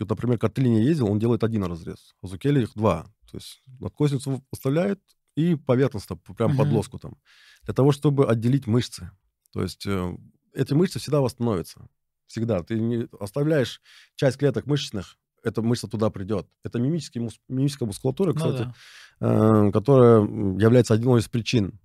Вот, 0.00 0.08
например, 0.10 0.38
Картелини 0.38 0.80
ездил, 0.82 1.10
он 1.10 1.18
делает 1.18 1.42
один 1.42 1.64
разрез, 1.64 2.14
а 2.22 2.26
Зукели 2.28 2.62
их 2.62 2.72
два. 2.74 3.04
То 3.30 3.36
есть 3.38 3.62
надкосницу 3.80 4.44
оставляют 4.52 5.00
и 5.36 5.54
поверхностно, 5.56 6.16
прям 6.16 6.56
под 6.56 6.68
Мгм. 6.68 6.76
лоскутом. 6.76 7.16
Для 7.62 7.74
того, 7.74 7.92
чтобы 7.92 8.28
отделить 8.28 8.66
мышцы. 8.66 9.10
То 9.52 9.62
есть 9.62 9.86
э, 9.86 10.16
эти 10.54 10.72
мышцы 10.74 10.98
всегда 10.98 11.20
восстановятся. 11.20 11.88
Всегда. 12.26 12.62
Ты 12.62 12.78
не 12.78 13.08
оставляешь 13.20 13.80
часть 14.16 14.36
клеток 14.38 14.66
мышечных, 14.66 15.16
эта 15.48 15.62
мышца 15.62 15.88
туда 15.88 16.10
придет. 16.10 16.46
Это 16.64 16.78
мимический 16.78 17.20
мус- 17.20 17.40
мимическая 17.48 17.86
мускулатура, 17.86 18.32
Ну 18.32 18.36
кстати, 18.36 18.72
да. 19.20 19.66
э, 19.68 19.72
которая 19.72 20.20
является 20.22 20.94
одной 20.94 21.20
из 21.20 21.28
причин 21.28 21.78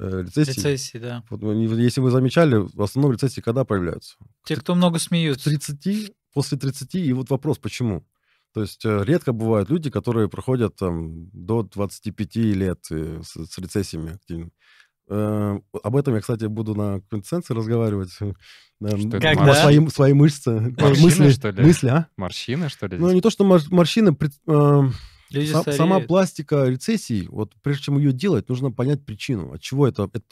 э, 0.00 0.22
рецессии. 0.22 0.50
Рецессии, 0.58 0.98
да. 0.98 1.22
Вот, 1.30 1.40
ну, 1.42 1.52
если 1.76 2.00
вы 2.00 2.10
замечали, 2.10 2.56
в 2.56 2.82
основном 2.82 3.12
рецессии 3.12 3.40
когда 3.40 3.64
проявляются? 3.64 4.16
Те, 4.44 4.56
кто 4.56 4.74
много 4.74 4.98
смеются. 4.98 5.50
30, 5.50 6.14
после 6.32 6.58
30, 6.58 6.94
и 6.96 7.12
вот 7.12 7.30
вопрос, 7.30 7.58
почему? 7.58 8.04
То 8.54 8.60
есть 8.62 8.84
э, 8.84 9.02
редко 9.04 9.32
бывают 9.32 9.70
люди, 9.70 9.90
которые 9.90 10.28
проходят 10.28 10.76
там 10.76 11.30
до 11.32 11.62
25 11.62 12.36
лет 12.36 12.80
с, 12.84 13.22
с 13.22 13.58
рецессиями 13.58 14.14
активными. 14.14 14.52
Э, 15.08 15.58
об 15.82 15.96
этом 15.96 16.14
я, 16.14 16.20
кстати, 16.20 16.44
буду 16.46 16.74
на 16.74 17.00
квинтэссенции 17.08 17.54
разговаривать. 17.54 18.10
Про 18.18 19.20
Когда? 19.20 19.54
свои, 19.54 19.86
свои 19.88 20.12
мышцы. 20.12 20.74
Морщины, 20.78 21.04
мысли, 21.04 21.30
что 21.30 21.50
ли? 21.50 21.62
мысли, 21.62 21.88
а? 21.88 22.08
Морщины, 22.16 22.68
что 22.68 22.86
ли? 22.86 22.98
Ну, 22.98 23.12
не 23.12 23.20
то, 23.20 23.30
что 23.30 23.44
мор- 23.44 23.60
морщины, 23.70 24.16
э, 24.46 24.82
Люди 25.30 25.50
Сам- 25.50 25.64
сама 25.72 26.00
пластика 26.00 26.66
рецессии, 26.66 27.26
вот 27.30 27.54
прежде 27.62 27.84
чем 27.84 27.96
ее 27.98 28.12
делать, 28.12 28.48
нужно 28.50 28.70
понять 28.70 29.04
причину, 29.06 29.52
от 29.54 29.62
чего 29.62 29.86
это. 29.88 30.10
это 30.12 30.22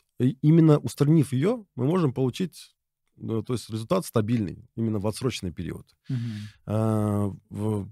именно 0.43 0.79
устранив 0.79 1.33
ее, 1.33 1.65
мы 1.75 1.87
можем 1.87 2.13
получить, 2.13 2.75
ну, 3.17 3.43
то 3.43 3.55
есть 3.55 3.71
результат 3.71 4.05
стабильный, 4.05 4.69
именно 4.77 4.99
в 4.99 5.07
отсроченный 5.07 5.53
период. 5.53 5.87
Мгм. 6.11 6.19
А, 6.67 7.33
в- 7.49 7.89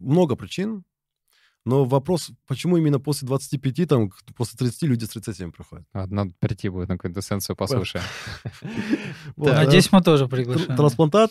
много 0.00 0.34
причин, 0.34 0.82
но 1.64 1.84
вопрос, 1.84 2.30
почему 2.46 2.76
именно 2.76 2.98
после 2.98 3.26
25, 3.26 3.88
там, 3.88 4.10
после 4.36 4.56
30 4.58 4.82
люди 4.82 5.04
с 5.04 5.14
рецессиями 5.14 5.50
приходят. 5.50 5.86
А, 5.92 6.06
Надо 6.06 6.32
прийти 6.40 6.68
будет 6.68 6.88
на 6.88 6.98
квинтэссенцию, 6.98 7.54
послушаем. 7.56 8.04
Надеюсь, 9.36 9.92
мы 9.92 10.02
тоже 10.02 10.26
приглашаем. 10.26 10.76
Трансплантат, 10.76 11.30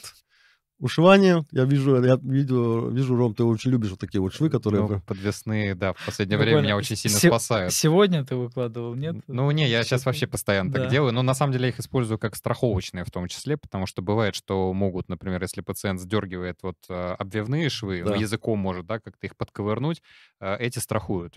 ушивание, 0.81 1.45
я 1.51 1.63
вижу, 1.65 2.03
я 2.03 2.17
видел, 2.21 2.89
вижу, 2.89 3.15
Ром, 3.15 3.33
ты 3.33 3.43
очень 3.43 3.71
любишь 3.71 3.91
вот 3.91 3.99
такие 3.99 4.19
вот 4.19 4.33
швы, 4.33 4.49
которые... 4.49 4.81
Ну, 4.87 4.99
подвесные, 5.01 5.75
да, 5.75 5.93
в 5.93 6.05
последнее 6.05 6.37
Буквально 6.37 6.57
время 6.57 6.67
меня 6.67 6.77
очень 6.77 6.95
сильно 6.95 7.17
се- 7.17 7.27
спасают. 7.29 7.73
Сегодня 7.73 8.25
ты 8.25 8.35
выкладывал, 8.35 8.95
нет? 8.95 9.15
Ну, 9.27 9.49
не, 9.51 9.69
я 9.69 9.83
сейчас 9.83 10.05
вообще 10.05 10.27
постоянно 10.27 10.71
Да. 10.71 10.81
так 10.81 10.89
делаю. 10.91 11.13
Но 11.13 11.21
на 11.21 11.33
самом 11.33 11.53
деле 11.53 11.65
я 11.65 11.69
их 11.69 11.79
использую 11.79 12.17
как 12.19 12.35
страховочные 12.35 13.05
в 13.05 13.11
том 13.11 13.27
числе, 13.27 13.57
потому 13.57 13.85
что 13.85 14.01
бывает, 14.01 14.35
что 14.35 14.73
могут, 14.73 15.07
например, 15.07 15.41
если 15.41 15.61
пациент 15.61 15.99
сдергивает 16.01 16.57
вот 16.63 16.77
э, 16.89 17.15
обвивные 17.19 17.69
швы, 17.69 18.03
Да. 18.03 18.11
ну, 18.11 18.19
языком 18.19 18.59
может, 18.59 18.85
да, 18.85 18.99
как-то 18.99 19.27
их 19.27 19.37
подковырнуть, 19.37 20.01
э, 20.39 20.57
эти 20.57 20.79
страхуют. 20.79 21.35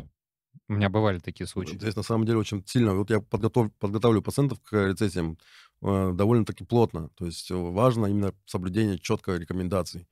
У 0.69 0.73
меня 0.73 0.89
бывали 0.89 1.19
такие 1.19 1.47
случаи. 1.47 1.77
Здесь 1.77 1.97
на 1.97 2.03
самом 2.03 2.25
деле 2.25 2.39
очень 2.39 2.65
сильно. 2.67 2.95
Вот 2.95 3.11
я 3.11 3.21
подготов, 3.21 3.73
подготавливаю 3.79 4.23
пациентов 4.23 4.61
к 4.63 4.73
рецессиям 4.73 5.39
э, 5.83 6.13
довольно-таки 6.15 6.65
плотно. 6.65 7.11
То 7.17 7.27
есть 7.27 7.51
э, 7.51 7.55
важно 7.55 8.07
именно 8.07 8.33
соблюдение 8.47 8.99
четкой 8.99 9.39
рекомендаций. 9.39 10.07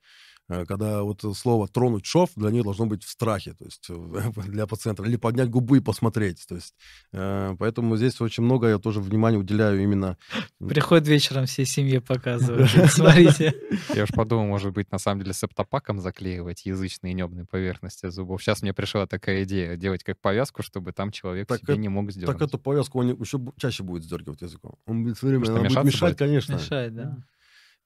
Э, 0.49 0.65
Когда 0.65 1.03
вот 1.03 1.21
слово 1.35 1.67
«тронуть 1.67 2.05
шов» 2.05 2.31
для 2.35 2.49
них 2.49 2.63
должно 2.63 2.85
быть 2.85 3.03
в 3.03 3.09
страхе, 3.09 3.53
то 3.53 3.65
есть 3.65 3.85
э, 3.89 4.31
для 4.47 4.67
пациента, 4.67 5.03
или 5.03 5.15
поднять 5.15 5.49
губы 5.49 5.77
и 5.77 5.79
посмотреть. 5.79 6.45
То 6.47 6.55
есть, 6.55 6.75
э, 7.13 7.55
поэтому 7.57 7.95
здесь 7.95 8.19
очень 8.19 8.43
много 8.43 8.67
я 8.67 8.77
тоже 8.77 8.99
внимания 8.99 9.37
уделяю 9.37 9.81
именно... 9.81 10.17
Приходит 10.59 11.07
вечером 11.07 11.45
всей 11.45 11.65
семье 11.65 12.01
показывают. 12.01 12.69
Смотрите. 12.91 13.53
Я 13.95 14.03
уж 14.03 14.09
подумал, 14.09 14.45
может 14.47 14.73
быть, 14.73 14.91
на 14.91 14.97
самом 14.97 15.21
деле 15.21 15.33
септопаком 15.33 15.99
заклеивать 15.99 16.65
язычные 16.65 17.13
небные 17.13 17.45
поверхности 17.45 18.09
зубов. 18.09 18.41
Сейчас 18.41 18.61
мне 18.61 18.73
пришла 18.73 19.07
такая 19.07 19.43
идея 19.43 19.77
делать 19.77 20.03
как 20.03 20.19
повязку, 20.19 20.61
чтобы 20.61 20.91
там 20.91 21.11
человек 21.11 21.47
Так 21.47 21.59
себе 21.59 21.73
это- 21.73 21.81
не 21.81 21.89
мог 21.89 22.11
сделать. 22.11 22.37
Так 22.37 22.47
эту 22.47 22.57
повязку 22.57 22.99
он 22.99 23.17
еще 23.19 23.39
чаще 23.57 23.83
будет 23.83 24.03
сдергивать 24.03 24.41
языком. 24.41 24.75
Он 24.85 25.03
будет 25.03 25.17
все 25.17 25.27
время 25.27 25.45
она 25.47 25.61
будет 25.69 25.83
мешать, 25.85 26.01
будет? 26.01 26.17
конечно. 26.17 26.53
Мешает, 26.53 26.95
да? 26.95 27.17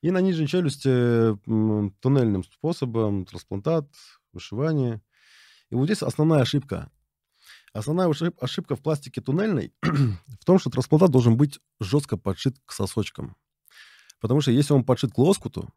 И 0.02 0.12
на 0.12 0.22
нижней 0.22 0.48
челюсти 0.48 1.36
туннельным 2.02 2.44
способом 2.44 3.26
трансплантат, 3.26 3.90
вышивание. 4.32 5.02
И 5.70 5.76
вот 5.76 5.86
здесь 5.86 6.04
основная 6.04 6.42
ошибка. 6.42 6.92
Основная 7.74 8.08
ошиб- 8.08 8.38
ошибка 8.40 8.76
в 8.76 8.82
пластике 8.82 9.22
туннельной 9.22 9.74
в 9.82 10.46
том, 10.46 10.60
что 10.60 10.70
трансплантат 10.70 11.10
должен 11.12 11.36
быть 11.36 11.60
жестко 11.80 12.18
подшит 12.18 12.58
к 12.66 12.72
сосочкам. 12.72 13.36
Потому 14.20 14.42
что 14.42 14.52
если 14.52 14.74
он 14.74 14.84
подшит 14.84 15.12
к 15.14 15.18
лоскуту, 15.18 15.70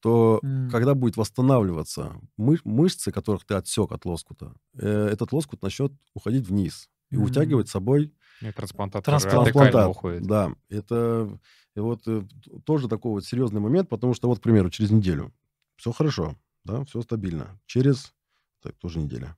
то 0.00 0.40
М. 0.42 0.70
когда 0.70 0.94
будет 0.94 1.16
восстанавливаться 1.16 2.20
мы- 2.36 2.58
мышцы, 2.64 3.10
которых 3.12 3.44
ты 3.44 3.54
отсек 3.54 3.90
от 3.92 4.04
лоскута, 4.04 4.54
э, 4.78 5.08
этот 5.12 5.32
лоскут 5.32 5.62
начнет 5.62 5.92
уходить 6.14 6.46
вниз 6.46 6.88
и 7.10 7.16
Мгм. 7.16 7.24
утягивать 7.24 7.68
с 7.68 7.72
собой 7.72 8.12
И 8.40 8.50
трансплантат, 8.52 9.04
уходит. 9.88 10.26
Да, 10.26 10.52
это 10.68 11.38
и 11.74 11.80
вот 11.80 12.02
э, 12.06 12.22
тоже 12.64 12.88
такой 12.88 13.12
вот 13.12 13.24
серьезный 13.24 13.60
момент, 13.60 13.88
потому 13.88 14.14
что 14.14 14.28
вот, 14.28 14.38
к 14.38 14.42
примеру, 14.42 14.70
через 14.70 14.90
неделю 14.90 15.32
все 15.76 15.92
хорошо, 15.92 16.36
да, 16.64 16.84
все 16.84 17.02
стабильно. 17.02 17.60
Через, 17.66 18.14
так, 18.62 18.74
тоже 18.76 18.98
неделя. 18.98 19.36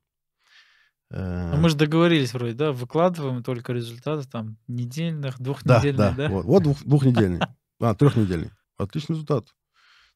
Э, 1.11 1.53
А 1.55 1.57
мы 1.57 1.68
же 1.68 1.76
договорились 1.76 2.32
вроде, 2.34 2.55
да? 2.55 2.72
Выкладываем 2.72 3.42
только 3.42 3.72
результаты 3.72 4.28
там 4.28 4.57
недельных, 4.68 5.38
да, 5.38 5.44
двухнедельных, 5.44 5.96
да, 5.96 6.12
да? 6.12 6.28
вот, 6.28 6.44
вот 6.44 6.62
двух, 6.62 6.82
двухнедельный, 6.84 7.40
а, 7.80 7.94
трехнедельный. 7.94 8.51
Отличный 8.76 9.14
результат. 9.14 9.55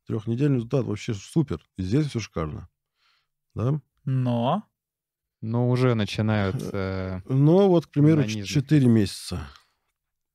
Трехнедельный 0.07 0.57
результат 0.57 0.85
вообще 0.85 1.15
супер. 1.15 1.61
И 1.77 1.83
здесь 1.83 2.07
все 2.07 2.21
шикарно. 2.21 2.69
Да? 3.55 3.81
Но 4.05 4.65
Но 5.43 5.69
уже 5.69 5.95
начинают... 5.95 6.57
э, 6.73 7.21
Но 7.29 7.69
вот, 7.69 7.87
к 7.87 7.91
примеру, 7.91 8.23
На 8.23 8.27
нижних. 8.27 8.47
4 8.47 8.87
месяца. 8.87 9.49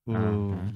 Э, 0.05 0.13
Ага. 0.13 0.71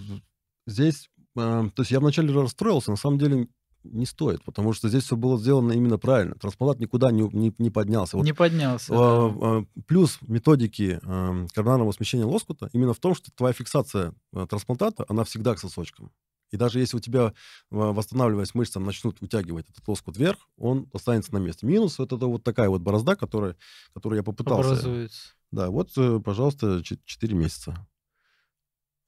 Здесь, 0.65 1.09
э, 1.38 1.69
то 1.75 1.82
есть 1.82 1.91
я 1.91 1.99
вначале 1.99 2.34
расстроился, 2.34 2.91
на 2.91 2.97
самом 2.97 3.19
деле 3.19 3.47
не 3.84 4.05
стоит, 4.05 4.43
потому 4.43 4.73
что 4.73 4.89
здесь 4.89 5.03
все 5.03 5.15
было 5.15 5.38
сделано 5.38 5.71
именно 5.73 5.97
правильно. 5.97 6.36
Трансплантат 6.36 6.79
никуда 6.79 7.11
не, 7.11 7.23
не, 7.34 7.53
не 7.57 7.69
поднялся. 7.69 8.17
Вот, 8.17 8.25
не 8.25 8.34
поднялся. 8.34 8.93
э, 8.93 8.95
да. 8.95 9.59
э, 9.77 9.82
плюс 9.88 10.19
методики 10.21 10.99
э, 11.01 11.47
коронарного 11.53 11.91
смещения 11.91 12.25
лоскута 12.25 12.69
именно 12.73 12.93
в 12.93 12.99
том, 12.99 13.15
что 13.15 13.32
твоя 13.32 13.53
фиксация 13.53 14.13
трансплантата, 14.49 15.05
она 15.09 15.23
всегда 15.23 15.55
к 15.55 15.59
сосочкам. 15.59 16.11
И 16.51 16.57
даже 16.57 16.79
если 16.79 16.97
у 16.97 16.99
тебя, 16.99 17.27
э, 17.27 17.31
восстанавливаясь 17.69 18.53
мышцам, 18.53 18.83
начнут 18.83 19.21
утягивать 19.21 19.69
этот 19.69 19.87
лоскут 19.87 20.17
вверх, 20.17 20.37
он 20.57 20.89
останется 20.93 21.33
на 21.33 21.37
месте. 21.39 21.65
Минус 21.65 21.97
вот 21.97 22.11
это 22.11 22.25
вот 22.27 22.43
такая 22.43 22.69
вот 22.69 22.81
борозда, 22.81 23.15
которая, 23.15 23.55
которую 23.93 24.17
я 24.17 24.23
попытался 24.23 24.71
Образуется. 24.73 25.33
да, 25.51 25.69
вот, 25.69 25.91
э, 25.97 26.19
пожалуйста, 26.19 26.83
4 26.83 27.33
месяца. 27.35 27.87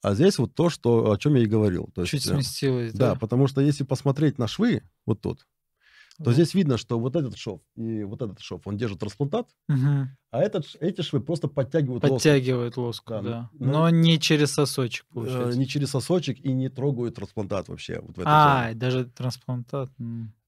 А 0.02 0.14
здесь 0.14 0.36
вот 0.38 0.54
то, 0.54 0.68
что, 0.68 1.12
о 1.12 1.16
чем 1.16 1.34
я 1.34 1.42
и 1.42 1.46
говорил. 1.46 1.90
То 1.94 2.04
Чуть 2.04 2.14
есть, 2.14 2.26
э, 2.26 2.34
сместилось, 2.34 2.92
Да, 2.92 3.14
да? 3.14 3.18
потому 3.18 3.46
что 3.46 3.60
если 3.62 3.84
посмотреть 3.84 4.36
на 4.38 4.46
швы, 4.46 4.82
вот 5.06 5.20
тут, 5.22 5.46
то 6.18 6.24
Вот. 6.26 6.34
здесь 6.34 6.54
видно, 6.54 6.78
что 6.78 6.98
вот 7.00 7.16
этот 7.16 7.36
шов 7.36 7.60
и 7.76 8.04
вот 8.04 8.22
этот 8.22 8.38
шов, 8.40 8.62
он 8.66 8.76
держит 8.76 9.00
трансплантат, 9.00 9.48
Мгм. 9.68 10.10
а 10.30 10.40
этот, 10.40 10.64
эти 10.80 11.00
швы 11.02 11.20
просто 11.20 11.48
подтягивают 11.48 12.02
лоскут. 12.04 12.18
Подтягивает 12.18 12.76
лоскут, 12.76 13.08
Да, 13.08 13.22
да. 13.22 13.50
ну- 13.58 13.66
Но 13.72 13.90
не 13.90 14.18
через 14.20 14.52
сосочек, 14.52 15.06
Э, 15.10 15.14
получается. 15.14 15.58
не 15.58 15.66
через 15.66 15.90
сосочек 15.90 16.38
и 16.38 16.52
не 16.52 16.68
трогают 16.68 17.16
трансплантат 17.16 17.68
вообще. 17.68 18.00
Вот 18.00 18.16
в 18.16 18.20
этой 18.20 18.24
А, 18.26 18.64
зоне. 18.66 18.74
даже 18.74 19.04
трансплантат. 19.06 19.90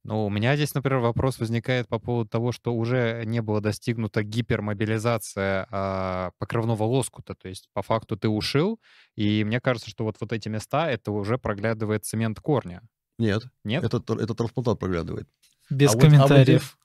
Ну, 0.08 0.24
у 0.24 0.30
меня 0.30 0.54
здесь, 0.54 0.72
например, 0.72 1.00
вопрос 1.00 1.40
возникает 1.40 1.88
по 1.88 1.98
поводу 1.98 2.28
того, 2.30 2.52
что 2.52 2.72
уже 2.72 3.24
не 3.26 3.42
была 3.42 3.60
достигнута 3.60 4.22
гипермобилизация 4.22 5.66
а, 5.70 6.30
покровного 6.38 6.84
лоскута. 6.84 7.34
То 7.34 7.48
есть, 7.48 7.68
по 7.72 7.82
факту, 7.82 8.16
ты 8.16 8.28
ушил, 8.28 8.78
и 9.16 9.42
мне 9.44 9.60
кажется, 9.60 9.90
что 9.90 10.04
вот, 10.04 10.16
вот 10.20 10.32
эти 10.32 10.48
места, 10.48 10.88
это 10.90 11.10
уже 11.10 11.38
проглядывает 11.38 12.04
цемент 12.04 12.38
корня. 12.40 12.82
Нет, 13.18 13.44
Нет? 13.64 13.82
это, 13.82 13.96
тр- 13.96 14.22
это 14.22 14.34
трансплантат 14.34 14.78
проглядывает. 14.78 15.26
Без 15.70 15.90
А 15.90 15.94
вот- 15.94 16.04
а 16.04 16.06
вот 16.06 16.12
комментариев. 16.16 16.78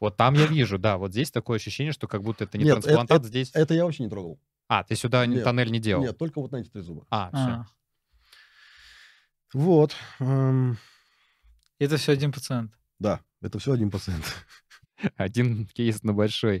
Вот 0.00 0.16
там 0.16 0.34
я 0.34 0.46
вижу, 0.46 0.78
да, 0.78 0.96
вот 0.98 1.12
здесь 1.12 1.30
такое 1.30 1.56
ощущение, 1.58 1.92
что 1.92 2.08
как 2.08 2.22
будто 2.22 2.44
это 2.44 2.58
не 2.58 2.64
Нет, 2.64 2.74
трансплантат 2.80 3.22
э- 3.22 3.26
здесь. 3.28 3.50
Это 3.54 3.74
я 3.74 3.84
вообще 3.84 4.02
не 4.04 4.08
трогал. 4.10 4.40
А, 4.68 4.82
ты 4.84 4.96
сюда 4.96 5.26
не- 5.26 5.36
Нет, 5.36 5.44
тоннель 5.44 5.70
не 5.70 5.78
делал? 5.80 6.02
Нет, 6.02 6.18
только 6.18 6.40
вот 6.40 6.50
на 6.52 6.56
эти 6.56 6.68
три 6.68 6.80
зуба. 6.82 7.06
А, 7.10 7.28
все. 7.28 7.38
А, 7.38 7.66
Вот. 9.52 9.94
эм, 10.20 10.78
это 11.78 11.96
все 11.96 12.12
один 12.12 12.32
пациент. 12.32 12.72
да, 12.98 13.20
это 13.40 13.58
все 13.58 13.72
один 13.72 13.90
пациент. 13.90 14.24
Один 15.16 15.66
кейс 15.66 16.02
на 16.04 16.12
большой. 16.12 16.58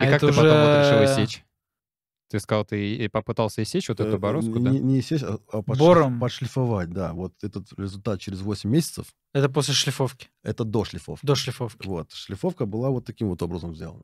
И 0.00 0.04
А 0.04 0.06
как 0.06 0.14
это 0.22 0.28
ты 0.28 0.32
потом 0.32 0.44
вот 0.44 0.78
решил 0.78 1.02
уже- 1.02 1.04
иссечь? 1.24 1.44
Ты 2.28 2.40
сказал, 2.40 2.64
ты 2.64 3.08
попытался 3.10 3.62
иссечь 3.62 3.88
вот 3.88 4.00
эту 4.00 4.16
Э, 4.16 4.18
бороздку, 4.18 4.58
не, 4.58 4.64
да? 4.64 4.70
Не, 4.72 4.80
не 4.80 5.02
сесть, 5.02 5.22
а 5.22 5.38
а 5.52 5.62
подшлиф- 5.62 5.78
Бором. 5.78 6.18
подшлифовать, 6.20 6.90
да. 6.90 7.12
Вот 7.12 7.32
этот 7.44 7.72
результат 7.78 8.20
через 8.20 8.40
8 8.40 8.68
месяцев, 8.70 9.14
Это 9.36 9.50
после 9.50 9.74
шлифовки, 9.74 10.30
это 10.42 10.64
до 10.64 10.84
шлифовки. 10.84 11.26
до 11.26 11.34
шлифовки. 11.34 11.86
Вот. 11.86 12.10
Шлифовка 12.12 12.64
была 12.64 12.88
вот 12.88 13.04
таким 13.04 13.28
вот 13.28 13.42
образом 13.42 13.74
сделана. 13.76 14.02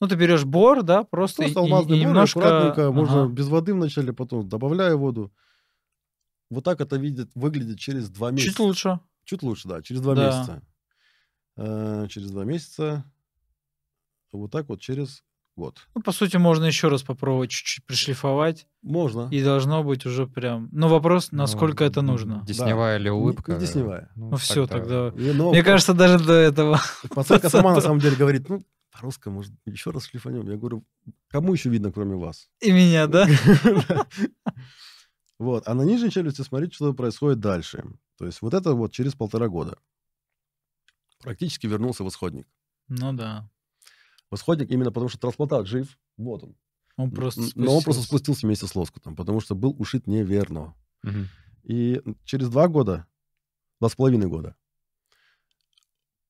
Ну, 0.00 0.08
ты 0.08 0.16
берешь 0.16 0.44
бор, 0.44 0.82
да, 0.82 1.04
просто, 1.04 1.42
Просто 1.42 1.60
и- 1.60 1.62
и- 1.62 1.64
алмазный 1.64 1.98
и 1.98 2.00
бор, 2.00 2.08
немножко... 2.08 2.40
аккуратненько, 2.40 2.90
можно 2.92 3.22
Ага. 3.24 3.32
без 3.32 3.46
воды 3.48 3.72
вначале, 3.74 4.12
потом 4.12 4.48
добавляя 4.48 4.96
воду. 4.96 5.32
Вот 6.50 6.64
так 6.64 6.80
это 6.80 6.96
видит, 6.96 7.30
выглядит 7.36 7.78
через 7.78 8.10
2 8.10 8.32
месяца. 8.32 8.50
Чуть 8.50 8.58
лучше. 8.58 9.00
Чуть 9.24 9.42
лучше, 9.44 9.68
да, 9.68 9.82
через 9.82 10.00
2 10.00 10.14
Да. 10.16 10.26
месяца. 10.26 10.62
Э, 11.56 12.06
через 12.08 12.30
2 12.32 12.44
месяца 12.44 13.04
вот 14.32 14.50
так 14.50 14.68
вот 14.68 14.80
через 14.80 15.22
год. 15.56 15.78
Ну, 15.94 16.02
по 16.02 16.12
сути, 16.12 16.36
можно 16.36 16.64
еще 16.64 16.88
раз 16.88 17.02
попробовать 17.02 17.50
чуть-чуть 17.50 17.84
пришлифовать, 17.84 18.66
Можно. 18.82 19.28
и 19.30 19.42
должно 19.42 19.82
быть 19.84 20.04
уже 20.06 20.26
прям... 20.26 20.68
Ну, 20.72 20.88
вопрос, 20.88 21.32
насколько 21.32 21.84
Ну, 21.84 21.90
это 21.90 22.02
нужно. 22.02 22.42
Десневая 22.46 22.96
или 22.98 23.04
Не- 23.04 23.10
улыбка? 23.10 23.52
не 23.54 23.60
десневая. 23.60 24.10
Ну, 24.16 24.36
все, 24.36 24.66
тогда... 24.66 25.08
И, 25.16 25.32
но 25.32 25.50
Мне 25.50 25.62
кажется, 25.62 25.94
даже 25.94 26.18
до 26.24 26.32
этого... 26.32 26.80
пацанка 27.10 27.48
сама 27.50 27.74
на 27.74 27.80
самом 27.80 28.00
деле 28.00 28.16
говорит, 28.16 28.48
ну, 28.48 28.62
по-русски, 28.92 29.28
может, 29.28 29.52
еще 29.66 29.90
раз 29.90 30.06
шлифанем. 30.06 30.48
Я 30.50 30.56
говорю, 30.56 30.84
кому 31.28 31.52
еще 31.52 31.68
видно, 31.68 31.92
кроме 31.92 32.16
вас? 32.16 32.48
И 32.60 32.70
меня, 32.72 33.06
да? 33.06 33.26
Вот. 35.38 35.66
А 35.66 35.74
на 35.74 35.82
нижней 35.82 36.10
челюсти 36.10 36.42
смотрите, 36.42 36.76
что 36.76 36.94
происходит 36.94 37.40
дальше. 37.40 37.84
То 38.18 38.26
есть 38.26 38.40
вот 38.40 38.54
это 38.54 38.74
вот 38.74 38.92
через 38.92 39.14
полтора 39.14 39.48
года. 39.48 39.76
Практически 41.22 41.66
вернулся 41.66 42.04
восходник. 42.04 42.46
Ну 42.88 43.12
да. 43.12 43.50
Восходник 44.30 44.70
именно 44.70 44.90
потому, 44.90 45.08
что 45.08 45.18
трансплантат 45.18 45.66
жив. 45.66 45.98
Вот 46.16 46.42
он. 46.44 46.56
Он 46.96 47.10
просто 47.10 47.42
Но 47.56 47.76
он 47.76 47.82
просто 47.82 48.02
спустился. 48.02 48.46
вместе 48.46 48.66
с 48.66 48.74
лоскутом, 48.74 49.16
потому 49.16 49.40
что 49.40 49.54
был 49.54 49.74
ушит 49.78 50.06
неверно. 50.06 50.74
Мгм. 51.02 51.28
И 51.64 52.00
через 52.24 52.48
два 52.48 52.68
года, 52.68 53.06
два 53.80 53.88
с 53.88 53.96
половиной 53.96 54.28
года, 54.28 54.54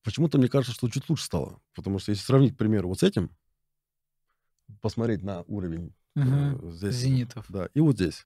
почему-то 0.03 0.37
мне 0.37 0.47
кажется, 0.47 0.73
что 0.73 0.89
чуть 0.89 1.07
лучше 1.09 1.25
стало. 1.25 1.61
Потому 1.75 1.99
что 1.99 2.11
если 2.11 2.23
сравнить, 2.23 2.55
к 2.55 2.57
примеру, 2.57 2.87
вот 2.89 2.99
с 2.99 3.03
этим, 3.03 3.29
посмотреть 4.81 5.21
на 5.21 5.43
уровень 5.43 5.93
э, 6.15 6.57
здесь, 6.71 6.95
Зенитов. 6.95 7.45
да, 7.49 7.69
и 7.73 7.79
вот 7.79 7.95
здесь. 7.95 8.25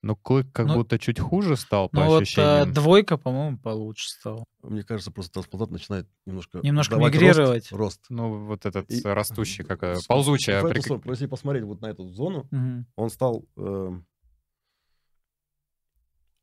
Ну, 0.00 0.14
клык 0.14 0.52
как 0.52 0.66
Ну, 0.68 0.74
будто 0.74 0.96
чуть 0.98 1.18
хуже 1.18 1.56
стал 1.56 1.88
по 1.88 1.96
Ну 2.00 2.06
вот 2.06 2.18
а, 2.18 2.22
ощущениям. 2.22 2.72
двойка, 2.72 3.16
по-моему, 3.16 3.58
получше 3.58 4.08
стала. 4.10 4.44
Мне 4.62 4.84
кажется, 4.84 5.10
просто 5.10 5.32
трансплантат 5.32 5.70
начинает 5.72 6.08
немножко... 6.24 6.60
Немножко 6.62 6.94
давать 6.96 7.14
мигрировать. 7.14 7.72
Рост. 7.72 7.72
рост. 7.72 8.06
Ну, 8.08 8.46
вот 8.46 8.64
этот 8.64 8.88
И- 8.90 9.02
растущий, 9.02 9.64
как 9.64 9.82
э, 9.82 9.96
С- 9.96 10.06
ползучая. 10.06 10.62
прик- 10.62 10.82
сторону, 10.82 11.02
Если 11.10 11.26
посмотреть 11.26 11.64
вот 11.64 11.80
на 11.80 11.86
эту 11.86 12.08
зону, 12.10 12.46
Мгм. 12.52 12.86
он 12.94 13.10
стал... 13.10 13.44
эм, 13.56 14.06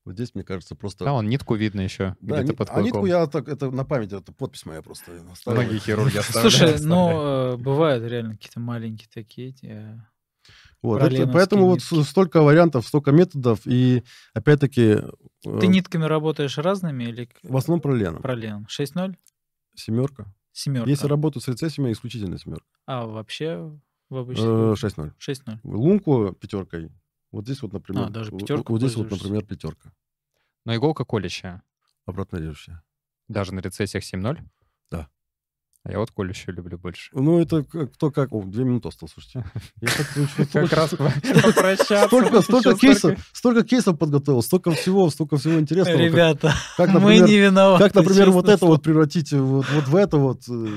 вот 0.04 0.14
здесь, 0.16 0.36
мне 0.36 0.44
кажется, 0.44 0.76
просто... 0.76 1.06
Да, 1.06 1.14
он 1.14 1.28
нитку 1.30 1.56
видно 1.56 1.82
еще 1.82 2.16
Да, 2.20 2.36
где-то 2.44 2.52
ни- 2.52 2.56
под 2.58 2.70
а 2.70 2.82
нитку 2.82 3.00
клыком. 3.00 3.06
я 3.22 3.26
так, 3.28 3.48
это 3.48 3.72
на 3.72 3.86
память, 3.86 4.14
это 4.14 4.32
подпись 4.34 4.66
моя 4.66 4.82
просто. 4.84 5.12
Многие 5.48 5.80
хирурги 5.80 6.18
оставляют. 6.18 6.54
Слушай, 6.54 6.86
ну, 6.86 7.54
э, 7.54 7.58
бывают 7.58 8.04
реально 8.04 8.34
какие-то 8.34 8.60
маленькие 8.60 9.08
такие 9.12 9.56
э, 9.64 9.98
Вот, 10.86 11.02
это- 11.02 11.28
поэтому 11.32 11.66
вот 11.68 11.76
нитки. 11.80 12.04
с- 12.04 12.10
столько 12.10 12.42
вариантов, 12.42 12.88
столько 12.88 13.12
методов, 13.12 13.60
и 13.66 14.04
опять-таки 14.34 14.82
э, 14.82 15.60
Ты 15.60 15.68
нитками 15.68 16.06
работаешь 16.06 16.58
разными 16.58 17.04
или 17.06 17.30
в 17.44 17.56
основном 17.58 17.82
проленом. 17.82 18.22
пролен? 18.22 18.66
6-0? 18.70 19.16
Семерка. 19.76 20.34
Семерка. 20.52 20.90
Если 20.90 21.08
работаю 21.08 21.42
с 21.44 21.48
рецессиями, 21.48 21.92
исключительно 21.92 22.38
семерка. 22.40 22.66
А 22.86 23.06
вообще 23.06 23.78
в 24.10 24.16
обычном? 24.18 24.74
6-0. 24.76 25.14
6-0. 25.18 25.60
Лунку 25.64 26.32
пятеркой. 26.34 26.92
Вот 27.32 27.44
здесь 27.46 27.62
вот, 27.62 27.74
например. 27.74 28.04
А, 28.06 28.10
даже 28.10 28.32
вот- 28.32 28.40
пятерку 28.42 28.74
Вот 28.74 28.80
здесь 28.80 28.96
вот, 28.96 29.12
например, 29.12 29.44
пятерка. 29.46 29.92
Но 30.66 30.74
иголка 30.76 31.04
колющая. 31.04 31.62
Обратно 32.06 32.38
режущая. 32.38 32.82
Даже 33.28 33.54
на 33.54 33.60
рецессиях 33.60 34.04
7-0? 34.04 34.40
А 35.86 35.92
я 35.92 36.00
вот 36.00 36.10
колющую 36.10 36.56
люблю 36.56 36.80
больше. 36.80 37.12
Ну, 37.14 37.40
это 37.40 37.64
кто 37.64 38.10
как... 38.10 38.34
О, 38.34 38.42
две 38.42 38.64
минуты 38.64 38.88
осталось, 38.88 39.14
слушайте. 39.14 39.46
Как 40.52 40.74
раз 40.74 40.90
попрощаться. 40.96 42.42
Столько, 42.42 42.74
кейсов, 42.76 43.20
столько 43.32 43.64
кейсов 43.64 44.00
подготовил, 44.00 44.42
столько 44.42 44.72
всего, 44.72 45.08
столько 45.12 45.38
всего 45.38 45.60
интересного. 45.60 45.98
Ребята, 45.98 46.56
мы 46.80 47.20
не 47.20 47.38
виноваты. 47.38 47.84
как, 47.84 47.94
например, 47.94 48.32
вот 48.32 48.50
это 48.50 48.66
вот 48.66 48.82
превратить 48.82 49.32
вот, 49.32 49.68
вот 49.70 49.88
в 49.88 49.96
это 49.96 50.18
вот. 50.18 50.42
э, 50.50 50.68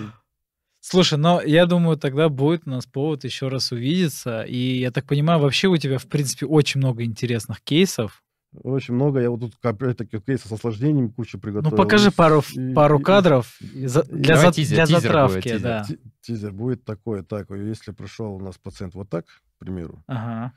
Слушай, 0.81 1.19
но 1.19 1.41
я 1.41 1.65
думаю, 1.65 1.97
тогда 1.97 2.29
будет 2.29 2.63
у 2.67 2.71
нас 2.71 2.85
повод 2.85 3.25
еще 3.25 3.49
раз 3.49 3.73
увидеться. 3.73 4.43
И 4.43 4.81
я 4.81 4.91
так 4.91 5.07
понимаю, 5.07 5.41
вообще 5.41 5.69
у 5.69 5.77
тебя, 5.79 5.97
в 5.97 6.07
принципе, 6.07 6.45
очень 6.45 6.81
много 6.81 7.03
интересных 7.03 7.63
кейсов. 7.63 8.23
Очень 8.63 8.95
много. 8.95 9.21
Я 9.21 9.31
вот 9.31 9.41
тут 9.41 9.55
опять-таки 9.63 10.19
кейсы 10.21 10.49
с 10.49 10.53
осложнениями 10.53 11.09
кучу 11.09 11.39
приготовил. 11.39 11.71
Ну, 11.71 11.77
покажи 11.83 12.11
пару, 12.11 12.43
И- 12.55 12.73
пару 12.75 12.99
и- 13.01 13.03
кадров 13.03 13.61
и 13.61 13.87
за- 13.87 14.05
для, 14.05 14.37
за- 14.37 14.53
тизер, 14.53 14.77
для 14.77 14.87
тизер 14.87 15.01
затравки. 15.01 15.35
будет, 15.35 15.45
тизер. 15.45 15.61
да. 15.61 15.85
Ти- 15.85 15.99
Тизер 16.21 16.53
будет 16.53 16.85
такой, 16.85 17.23
так, 17.25 17.51
если 17.51 17.93
пришел 17.93 18.35
у 18.35 18.41
нас 18.41 18.59
пациент 18.59 18.95
вот 18.95 19.09
так, 19.09 19.27
к 19.27 19.59
примеру, 19.59 20.03
Ага. 20.07 20.53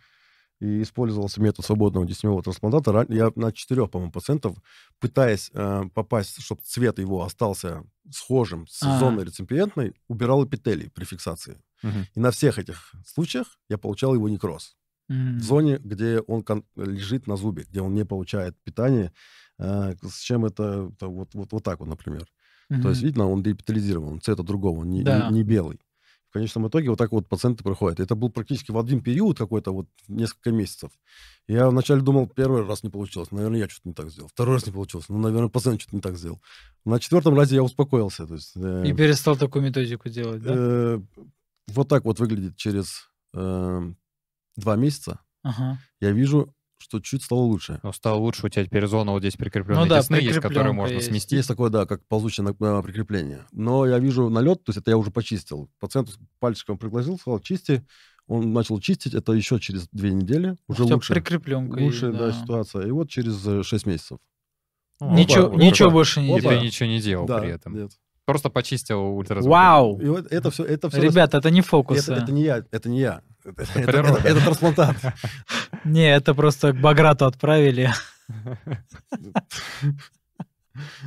и 0.59 0.81
использовался 0.81 1.41
метод 1.41 1.65
свободного 1.65 2.05
десневого 2.05 2.43
трансплантата, 2.43 2.91
ра- 2.91 3.05
я 3.13 3.31
на 3.35 3.51
четырех, 3.51 3.89
по-моему, 3.89 4.11
пациентов, 4.11 4.57
пытаясь 4.99 5.49
э, 5.53 5.83
попасть, 5.93 6.41
чтобы 6.41 6.61
цвет 6.63 6.99
его 6.99 7.23
остался 7.23 7.83
схожим 8.11 8.67
с 8.67 8.83
А. 8.83 8.99
зоной 8.99 9.23
реципиентной, 9.25 9.93
убирал 10.07 10.43
эпителий 10.45 10.89
при 10.89 11.05
фиксации. 11.05 11.61
Мгм. 11.83 12.05
И 12.15 12.19
на 12.19 12.31
всех 12.31 12.59
этих 12.59 12.91
случаях 13.05 13.57
я 13.69 13.77
получал 13.77 14.13
его 14.13 14.27
некроз. 14.29 14.75
В 15.39 15.41
зоне, 15.43 15.77
где 15.83 16.19
он 16.19 16.43
лежит 16.75 17.27
на 17.27 17.35
зубе, 17.35 17.65
где 17.69 17.81
он 17.81 17.93
не 17.93 18.05
получает 18.05 18.55
питание, 18.63 19.11
э, 19.59 19.93
с 20.03 20.19
чем 20.21 20.45
это, 20.45 20.89
это 20.93 21.07
вот, 21.07 21.33
вот, 21.33 21.51
вот 21.51 21.63
так 21.63 21.79
вот, 21.79 21.89
например. 21.89 22.27
То 22.81 22.89
есть, 22.89 23.01
видно, 23.01 23.29
он 23.29 23.43
деэпитализирован, 23.43 24.21
цвета 24.21 24.43
другого, 24.43 24.79
он 24.79 24.89
не, 24.89 25.03
Да. 25.03 25.29
не- 25.29 25.37
не 25.39 25.43
белый. 25.43 25.79
В 26.29 26.33
конечном 26.33 26.69
итоге 26.69 26.89
вот 26.89 26.97
так 26.97 27.11
вот 27.11 27.27
пациенты 27.27 27.61
проходят. 27.61 27.99
Это 27.99 28.15
был 28.15 28.29
практически 28.29 28.71
в 28.71 28.77
один 28.77 29.01
период 29.01 29.37
какой-то, 29.37 29.73
вот 29.73 29.87
несколько 30.07 30.51
месяцев. 30.51 30.89
Я 31.49 31.69
вначале 31.69 31.99
думал, 32.01 32.27
первый 32.27 32.65
раз 32.65 32.83
не 32.83 32.89
получилось, 32.89 33.31
наверное, 33.31 33.59
я 33.59 33.67
что-то 33.67 33.89
не 33.89 33.93
так 33.93 34.09
сделал. 34.09 34.29
Второй 34.29 34.55
раз 34.55 34.65
не 34.65 34.71
получилось, 34.71 35.09
ну, 35.09 35.17
наверное, 35.17 35.49
пациент 35.49 35.81
что-то 35.81 35.97
не 35.97 36.01
так 36.01 36.15
сделал. 36.17 36.39
На 36.85 36.99
четвертом 37.01 37.35
разе 37.35 37.55
я 37.55 37.63
успокоился. 37.63 38.25
То 38.25 38.35
есть, 38.35 38.53
э, 38.55 38.83
И 38.87 38.93
перестал 38.93 39.35
такую 39.35 39.63
методику 39.65 40.07
делать, 40.07 40.41
да? 40.41 40.53
э, 40.55 41.01
вот 41.67 41.89
так 41.89 42.05
вот 42.05 42.19
выглядит 42.21 42.55
через 42.55 43.09
э, 43.33 43.93
два 44.55 44.75
месяца. 44.75 45.19
Ага. 45.43 45.79
Я 45.99 46.11
вижу, 46.11 46.53
что 46.77 46.99
чуть 46.99 47.23
стало 47.23 47.39
лучше. 47.41 47.79
Но 47.83 47.93
стало 47.93 48.17
лучше, 48.17 48.45
у 48.45 48.49
тебя 48.49 48.65
теперь 48.65 48.85
зона 48.87 49.11
вот 49.11 49.19
здесь 49.21 49.35
прикрепленная 49.35 49.83
Ну 49.83 49.89
да, 49.89 49.99
десны 50.01 50.15
есть, 50.15 50.39
которые 50.39 50.73
можно 50.73 50.95
есть. 50.95 51.07
сместить. 51.07 51.33
Есть 51.33 51.47
такое, 51.47 51.69
да, 51.69 51.85
как 51.85 52.05
ползучее 52.07 52.43
на- 52.45 52.55
а, 52.77 52.81
прикрепление. 52.81 53.45
Но 53.51 53.85
я 53.85 53.99
вижу 53.99 54.29
налет, 54.29 54.63
то 54.63 54.69
есть 54.71 54.79
это 54.79 54.91
я 54.91 54.97
уже 54.97 55.11
почистил. 55.11 55.69
Пациент 55.79 56.17
пальчиком 56.39 56.77
пригласил, 56.77 57.17
сказал, 57.19 57.39
чисти. 57.39 57.85
Он 58.27 58.53
начал 58.53 58.79
чистить, 58.79 59.13
это 59.13 59.33
еще 59.33 59.59
через 59.59 59.89
две 59.89 60.11
недели. 60.11 60.55
Уже 60.67 60.83
лучше. 60.85 61.13
прикрепленка 61.13 61.79
Лучше, 61.79 62.07
есть, 62.07 62.17
да. 62.17 62.31
ситуация. 62.31 62.87
И 62.87 62.91
вот 62.91 63.09
через 63.09 63.45
э, 63.45 63.61
6 63.63 63.85
месяцев. 63.85 64.19
Ну, 65.01 65.15
Ничего, 65.15 65.47
опа, 65.47 65.55
ничего 65.57 65.87
опа. 65.89 65.93
больше 65.95 66.21
не 66.21 66.31
И 66.31 66.35
ты 66.35 66.41
делал. 66.49 66.63
ничего 66.63 66.87
не 66.89 67.01
делал 67.01 67.25
да, 67.25 67.39
при 67.39 67.49
этом. 67.49 67.73
нет. 67.75 67.91
Просто 68.25 68.49
почистил 68.49 69.01
ультразвук. 69.17 69.51
Вау! 69.51 69.99
И 69.99 70.05
вот 70.05 70.31
это 70.31 70.51
все, 70.51 70.63
это 70.63 70.89
все 70.89 71.01
Ребята, 71.01 71.37
это 71.39 71.49
не 71.49 71.61
фокусы. 71.61 72.11
это, 72.13 72.21
это 72.23 72.31
не 72.31 72.43
я, 72.43 72.63
это 72.71 72.87
не 72.87 72.99
я. 72.99 73.21
Это, 73.43 73.63
это- 73.79 73.91
это- 73.91 74.27
это 74.27 74.41
трансплантат. 74.43 74.95
Не, 75.85 76.15
это 76.15 76.33
просто 76.33 76.73
к 76.73 76.79
Баграту 76.81 77.25
отправили. 77.25 77.89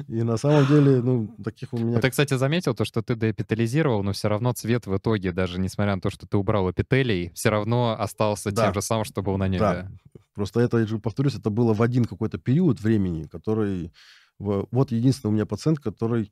И 0.09 0.22
на 0.22 0.37
самом 0.37 0.66
деле, 0.66 1.01
ну, 1.01 1.35
таких 1.43 1.72
у 1.72 1.78
меня... 1.78 1.97
А 1.97 2.01
Ты, 2.01 2.11
кстати, 2.11 2.35
заметил 2.37 2.74
то, 2.74 2.85
что 2.85 3.01
ты 3.03 3.14
деэпителизировал, 3.14 4.03
но 4.03 4.12
все 4.12 4.28
равно 4.28 4.53
цвет 4.53 4.87
в 4.87 4.95
итоге, 4.97 5.32
даже 5.32 5.59
несмотря 5.59 5.95
на 5.95 6.01
то, 6.03 6.11
что 6.11 6.26
ты 6.26 6.37
убрал 6.37 6.70
эпителий, 6.70 7.30
все 7.35 7.49
равно 7.49 7.97
остался 7.99 8.51
Да. 8.53 8.64
тем 8.66 8.74
же 8.74 8.82
самым, 8.82 9.05
что 9.05 9.22
был 9.22 9.39
на 9.39 9.49
небе. 9.49 9.59
Да. 9.61 9.89
Просто 10.35 10.61
это, 10.61 10.78
я 10.78 10.87
же 10.87 10.99
повторюсь, 10.99 11.35
это 11.37 11.49
было 11.49 11.72
в 11.72 11.80
один 11.82 12.05
какой-то 12.05 12.39
период 12.39 12.80
времени, 12.80 13.24
который... 13.24 13.91
Вот 14.39 14.91
единственный 14.93 15.30
у 15.30 15.35
меня 15.35 15.47
пациент, 15.47 15.78
который, 15.78 16.30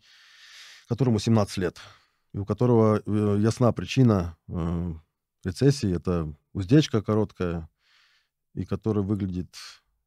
которому 0.89 1.19
17 1.19 1.57
лет, 1.59 1.79
и 2.35 2.39
у 2.39 2.45
которого 2.45 3.01
э, 3.07 3.37
ясна 3.41 3.73
причина 3.73 4.37
э, 4.49 4.93
рецессии. 5.45 5.95
Это 5.95 6.33
уздечка 6.53 7.03
короткая, 7.03 7.69
и 8.55 8.65
который 8.65 9.03
выглядит 9.03 9.55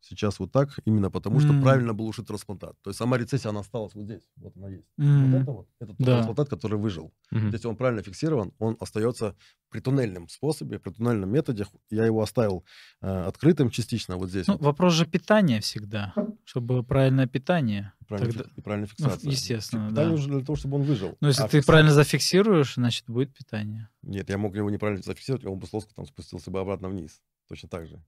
сейчас 0.07 0.39
вот 0.39 0.51
так, 0.51 0.79
именно 0.85 1.09
потому 1.11 1.39
что 1.39 1.49
М. 1.49 1.61
правильно 1.61 1.93
был 1.93 2.05
ушит 2.07 2.27
трансплантат. 2.27 2.75
То 2.81 2.89
есть 2.89 2.97
сама 2.99 3.17
рецессия, 3.17 3.49
она 3.49 3.61
осталась 3.61 3.93
вот 3.95 4.05
здесь. 4.05 4.21
Вот 4.37 4.55
она 4.55 4.69
есть. 4.69 4.87
М. 4.97 5.31
Вот 5.31 5.41
это 5.41 5.51
вот, 5.51 5.67
это 5.79 5.87
тот 5.93 5.97
Да. 5.99 6.05
трансплантат, 6.13 6.49
который 6.49 6.77
выжил. 6.79 7.11
Мгм. 7.31 7.49
Если 7.49 7.67
он 7.67 7.75
правильно 7.75 8.01
фиксирован, 8.03 8.53
он 8.59 8.77
остается 8.79 9.35
при 9.69 9.79
туннельном 9.81 10.29
способе, 10.29 10.79
при 10.79 10.91
туннельном 10.91 11.29
методе. 11.29 11.65
Я 11.89 12.05
его 12.05 12.21
оставил 12.21 12.63
э, 13.01 13.07
открытым 13.25 13.69
частично 13.69 14.17
вот 14.17 14.29
здесь. 14.29 14.47
Ну, 14.47 14.53
вот, 14.53 14.61
вопрос 14.61 14.93
же 14.93 15.05
питания 15.05 15.59
всегда, 15.61 16.13
чтобы 16.45 16.67
было 16.67 16.81
правильное 16.83 17.27
питание. 17.27 17.91
правильно 18.07 18.31
тогда- 18.33 18.49
фик- 18.49 18.53
и 18.57 18.61
правильная 18.61 18.89
ну, 18.99 19.05
фиксация. 19.05 19.31
естественно, 19.31 19.89
Питание 19.89 20.11
да. 20.11 20.15
нужно 20.15 20.35
для 20.37 20.45
того, 20.45 20.55
чтобы 20.55 20.75
он 20.77 20.83
выжил. 20.83 21.17
Но 21.21 21.27
если 21.27 21.41
А 21.41 21.45
ты 21.47 21.57
фиксация- 21.57 21.65
правильно 21.65 21.91
зафиксируешь, 21.91 22.75
значит, 22.75 23.05
будет 23.07 23.33
питание. 23.33 23.89
Нет, 24.03 24.29
я 24.29 24.37
мог 24.37 24.55
его 24.55 24.69
неправильно 24.69 25.01
зафиксировать, 25.03 25.43
и 25.43 25.47
он 25.47 25.57
бы 25.57 25.65
с 25.65 25.73
лоскутом 25.73 26.05
спустился 26.05 26.51
бы 26.51 26.59
обратно 26.59 26.87
вниз. 26.89 27.21
Точно 27.49 27.67
так 27.67 27.87
же. 27.87 27.99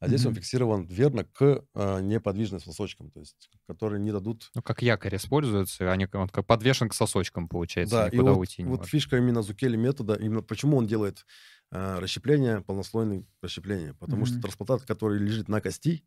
А 0.00 0.08
здесь 0.08 0.26
он 0.26 0.32
Мгм. 0.32 0.40
фиксирован 0.40 0.84
верно 0.86 1.24
к 1.24 1.64
э, 1.74 2.00
неподвижным 2.02 2.60
сосочкам, 2.60 3.10
то 3.10 3.20
есть 3.20 3.48
которые 3.66 4.00
не 4.00 4.12
дадут... 4.12 4.50
Ну, 4.54 4.62
как 4.62 4.82
якорь 4.82 5.16
используется, 5.16 5.90
они, 5.90 6.06
он 6.12 6.28
как 6.28 6.46
подвешен 6.46 6.88
к 6.88 6.94
сосочкам, 6.94 7.48
получается, 7.48 7.96
Да, 7.96 8.08
и 8.08 8.16
никуда 8.16 8.32
вот, 8.32 8.40
уйти 8.40 8.62
не 8.62 8.68
вот 8.68 8.78
может. 8.80 8.90
фишка 8.90 9.16
именно 9.16 9.42
Зукели 9.42 9.76
метода, 9.76 10.14
именно 10.14 10.42
почему 10.42 10.76
он 10.76 10.86
делает 10.86 11.24
э, 11.70 11.98
расщепление, 12.00 12.60
полнослойное 12.60 13.24
расщепление. 13.40 13.94
Потому 13.94 14.26
что 14.26 14.34
Мгм. 14.34 14.42
трансплантат, 14.42 14.82
который 14.82 15.18
лежит 15.18 15.48
на 15.48 15.60
кости, 15.60 16.04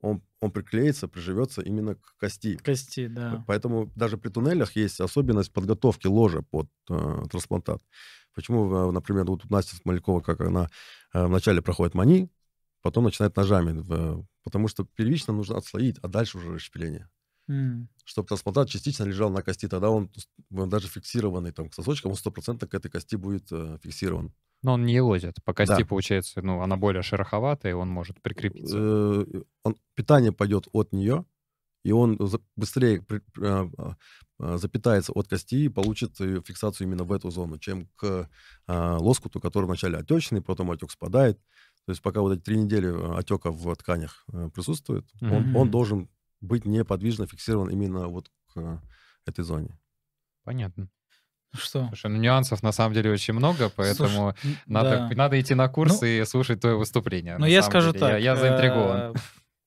он, 0.00 0.22
он 0.40 0.50
приклеится, 0.50 1.06
приживется 1.08 1.60
именно 1.60 1.96
к 1.96 2.16
кости. 2.18 2.56
Кости, 2.56 3.08
да. 3.08 3.44
Поэтому 3.46 3.92
даже 3.94 4.16
при 4.16 4.30
туннелях 4.30 4.74
есть 4.76 5.00
особенность 5.00 5.52
подготовки 5.52 6.06
ложа 6.06 6.42
под 6.42 6.68
э, 6.90 7.24
трансплантат. 7.30 7.82
Почему, 8.34 8.92
например, 8.92 9.24
вот 9.24 9.44
у 9.44 9.48
Насти 9.52 9.76
Смолякова, 9.76 10.20
как 10.20 10.40
она 10.40 10.68
э, 11.12 11.26
вначале 11.26 11.62
проходит 11.62 11.94
мани, 11.94 12.30
потом 12.82 13.04
начинает 13.04 13.36
ножами, 13.36 14.24
потому 14.44 14.68
что 14.68 14.84
первично 14.84 15.32
нужно 15.32 15.56
отслоить, 15.56 15.98
а 16.02 16.08
дальше 16.08 16.38
уже 16.38 16.54
расщепление. 16.54 17.08
М. 17.48 17.88
Чтобы 18.04 18.28
трансплантат 18.28 18.68
частично 18.68 19.04
лежал 19.04 19.30
на 19.30 19.42
кости, 19.42 19.68
тогда 19.68 19.88
он, 19.90 20.10
он 20.50 20.68
даже 20.68 20.86
фиксированный 20.88 21.52
там 21.52 21.70
к 21.70 21.74
сосочкам, 21.74 22.10
он 22.10 22.16
стопроцентно 22.16 22.66
к 22.68 22.74
этой 22.74 22.90
кости 22.90 23.16
будет 23.16 23.50
э, 23.50 23.78
фиксирован. 23.82 24.34
Но 24.62 24.74
он 24.74 24.84
не 24.84 25.00
лозит. 25.00 25.36
По 25.44 25.54
кости, 25.54 25.80
Да. 25.80 25.86
получается, 25.86 26.42
ну, 26.42 26.60
она 26.60 26.76
более 26.76 27.02
шероховатая, 27.02 27.72
и 27.72 27.74
он 27.74 27.88
может 27.88 28.20
прикрепиться. 28.20 28.76
Э, 28.76 29.24
он, 29.64 29.76
питание 29.94 30.32
пойдет 30.32 30.68
от 30.72 30.92
нее, 30.92 31.24
и 31.84 31.92
он 31.92 32.18
быстрее 32.56 33.00
при- 33.02 33.22
а, 33.40 33.70
а, 33.78 33.96
а, 34.40 34.58
запитается 34.58 35.12
от 35.12 35.28
кости 35.28 35.54
и 35.54 35.68
получит 35.68 36.16
фиксацию 36.16 36.86
именно 36.86 37.04
в 37.04 37.12
эту 37.12 37.30
зону, 37.30 37.58
чем 37.58 37.88
к 37.96 38.28
лоскуту, 38.66 39.40
который 39.40 39.66
вначале 39.66 39.96
отечный, 39.96 40.42
потом 40.42 40.70
отек 40.70 40.90
спадает. 40.90 41.40
То 41.88 41.92
есть 41.92 42.02
пока 42.02 42.20
вот 42.20 42.34
эти 42.34 42.42
три 42.42 42.58
недели 42.58 42.86
э, 42.90 43.18
отека 43.18 43.50
в 43.50 43.74
тканях 43.76 44.26
э, 44.30 44.50
присутствует, 44.54 45.06
он, 45.22 45.32
он 45.32 45.42
Мгм. 45.62 45.70
должен 45.70 46.08
быть 46.42 46.66
неподвижно 46.66 47.26
фиксирован 47.26 47.70
именно 47.70 48.08
вот 48.08 48.30
к 48.52 48.82
этой 49.24 49.42
зоне. 49.42 49.78
Понятно. 50.44 50.90
Ну 51.54 51.58
Что? 51.58 51.86
Слушай, 51.88 52.10
ну 52.10 52.18
нюансов 52.18 52.62
на 52.62 52.72
самом 52.72 52.92
деле 52.92 53.10
очень 53.10 53.32
много, 53.32 53.70
поэтому 53.74 54.34
Слушай, 54.38 54.58
надо, 54.66 54.90
да. 54.90 55.10
надо 55.16 55.40
идти 55.40 55.54
на 55.54 55.66
курс 55.70 56.02
и 56.02 56.22
слушать 56.26 56.60
твое 56.60 56.76
выступление. 56.76 57.38
Ну, 57.38 57.46
я 57.46 57.62
скажу 57.62 57.92
деле. 57.92 58.04
Я- 58.04 58.12
так. 58.12 58.20
Я, 58.20 58.36
заинтригован. 58.36 59.14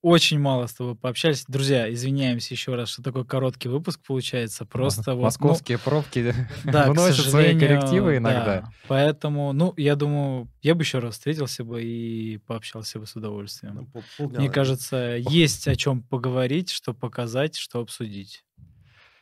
Очень 0.01 0.39
мало 0.39 0.65
с 0.65 0.73
тобой 0.73 0.95
пообщались. 0.95 1.45
Друзья, 1.47 1.91
извиняемся 1.93 2.55
еще 2.55 2.73
раз, 2.73 2.89
что 2.89 3.03
такой 3.03 3.23
короткий 3.23 3.69
выпуск 3.69 3.99
получается. 4.05 4.65
Просто 4.65 5.11
вот... 5.11 5.17
ну, 5.17 5.23
Московские 5.25 5.77
пробки 5.77 6.33
да, 6.63 6.85
к 6.85 6.89
вносят 6.89 7.17
свои 7.27 7.53
сожалению, 7.53 7.59
коррективы 7.59 8.11
да. 8.11 8.17
иногда. 8.17 8.71
Поэтому, 8.87 9.53
ну, 9.53 9.75
я 9.77 9.95
думаю, 9.95 10.49
я 10.63 10.73
бы 10.73 10.81
еще 10.81 10.97
раз 10.97 11.13
встретился 11.13 11.63
бы 11.63 11.83
и 11.83 12.39
пообщался 12.47 12.99
бы 12.99 13.05
с 13.05 13.15
удовольствием. 13.15 13.75
Ну, 13.75 13.85
пол- 13.85 14.03
полдня, 14.17 14.39
Мне 14.39 14.49
кажется, 14.49 15.17
есть 15.19 15.67
о 15.67 15.75
чем 15.75 16.01
поговорить, 16.01 16.71
что 16.71 16.95
показать, 16.95 17.55
что 17.55 17.79
обсудить. 17.79 18.43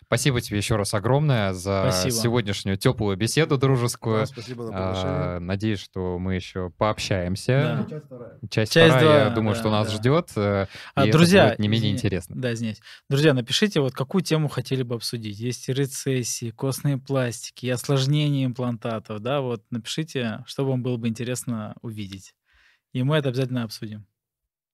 Спасибо 0.10 0.42
тебе 0.42 0.58
еще 0.58 0.76
раз 0.76 0.96
огромное 0.96 1.54
за 1.54 1.92
Спасибо. 1.92 2.12
сегодняшнюю 2.24 2.78
теплую 2.78 3.16
беседу 3.16 3.60
дружескую. 3.60 4.22
Да, 4.22 4.26
спасибо 4.26 4.64
за 4.64 4.72
приглашение. 4.72 5.12
А, 5.36 5.40
Надеюсь, 5.40 5.80
что 5.80 6.18
мы 6.18 6.34
еще 6.34 6.72
пообщаемся. 6.72 7.86
Да. 7.88 7.90
Часть 7.92 8.06
вторая. 8.08 8.40
Часть, 8.50 8.74
Часть 8.74 8.96
вторая, 8.96 9.18
я 9.20 9.26
два, 9.28 9.36
думаю, 9.36 9.54
да, 9.54 9.60
что 9.60 9.70
нас 9.70 9.88
да. 9.88 9.94
ждет. 9.96 10.32
э, 10.36 10.66
А, 10.96 11.06
и 11.06 11.10
это 11.10 11.18
друзья, 11.18 11.50
будет 11.50 11.60
не 11.60 11.68
менее 11.68 11.90
извини- 11.92 11.94
интересно. 11.98 12.36
Да, 12.42 12.52
извиняюсь. 12.54 12.82
Друзья, 13.08 13.36
напишите, 13.36 13.82
вот 13.82 13.94
какую 13.94 14.24
тему 14.24 14.48
хотели 14.48 14.82
бы 14.82 14.96
обсудить. 14.96 15.38
Есть 15.38 15.70
и 15.70 15.74
рецессии, 15.74 16.50
костные 16.50 16.98
пластики, 16.98 17.68
и 17.68 17.70
осложнения 17.70 18.48
имплантатов, 18.48 19.20
да, 19.20 19.42
вот 19.42 19.64
напишите, 19.70 20.44
что 20.48 20.66
вам 20.66 20.82
было 20.82 20.98
бы 20.98 21.08
интересно 21.08 21.76
увидеть. 21.84 22.34
И 22.94 23.04
мы 23.04 23.18
это 23.18 23.30
обязательно 23.30 23.62
обсудим. 23.64 24.08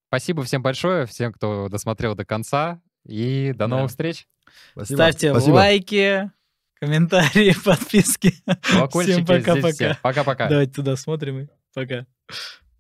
Спасибо 0.07 0.43
всем 0.43 0.61
большое, 0.61 1.05
всем, 1.07 1.33
кто 1.33 1.67
досмотрел 1.67 2.15
до 2.15 2.23
конца. 2.23 2.79
И 3.05 3.51
до 3.51 3.59
Да. 3.59 3.67
новых 3.67 3.89
встреч. 3.91 4.27
Спасибо. 4.73 4.97
Ставьте 4.97 5.31
Спасибо. 5.31 5.53
лайки, 5.53 6.31
комментарии, 6.79 7.55
подписки. 7.65 8.33
Всем 9.01 9.25
пока-пока. 9.25 9.97
Пока-пока. 10.01 10.49
Давайте 10.49 10.73
туда 10.73 10.95
смотрим 10.95 11.39
и 11.41 11.47
пока. 11.73 12.05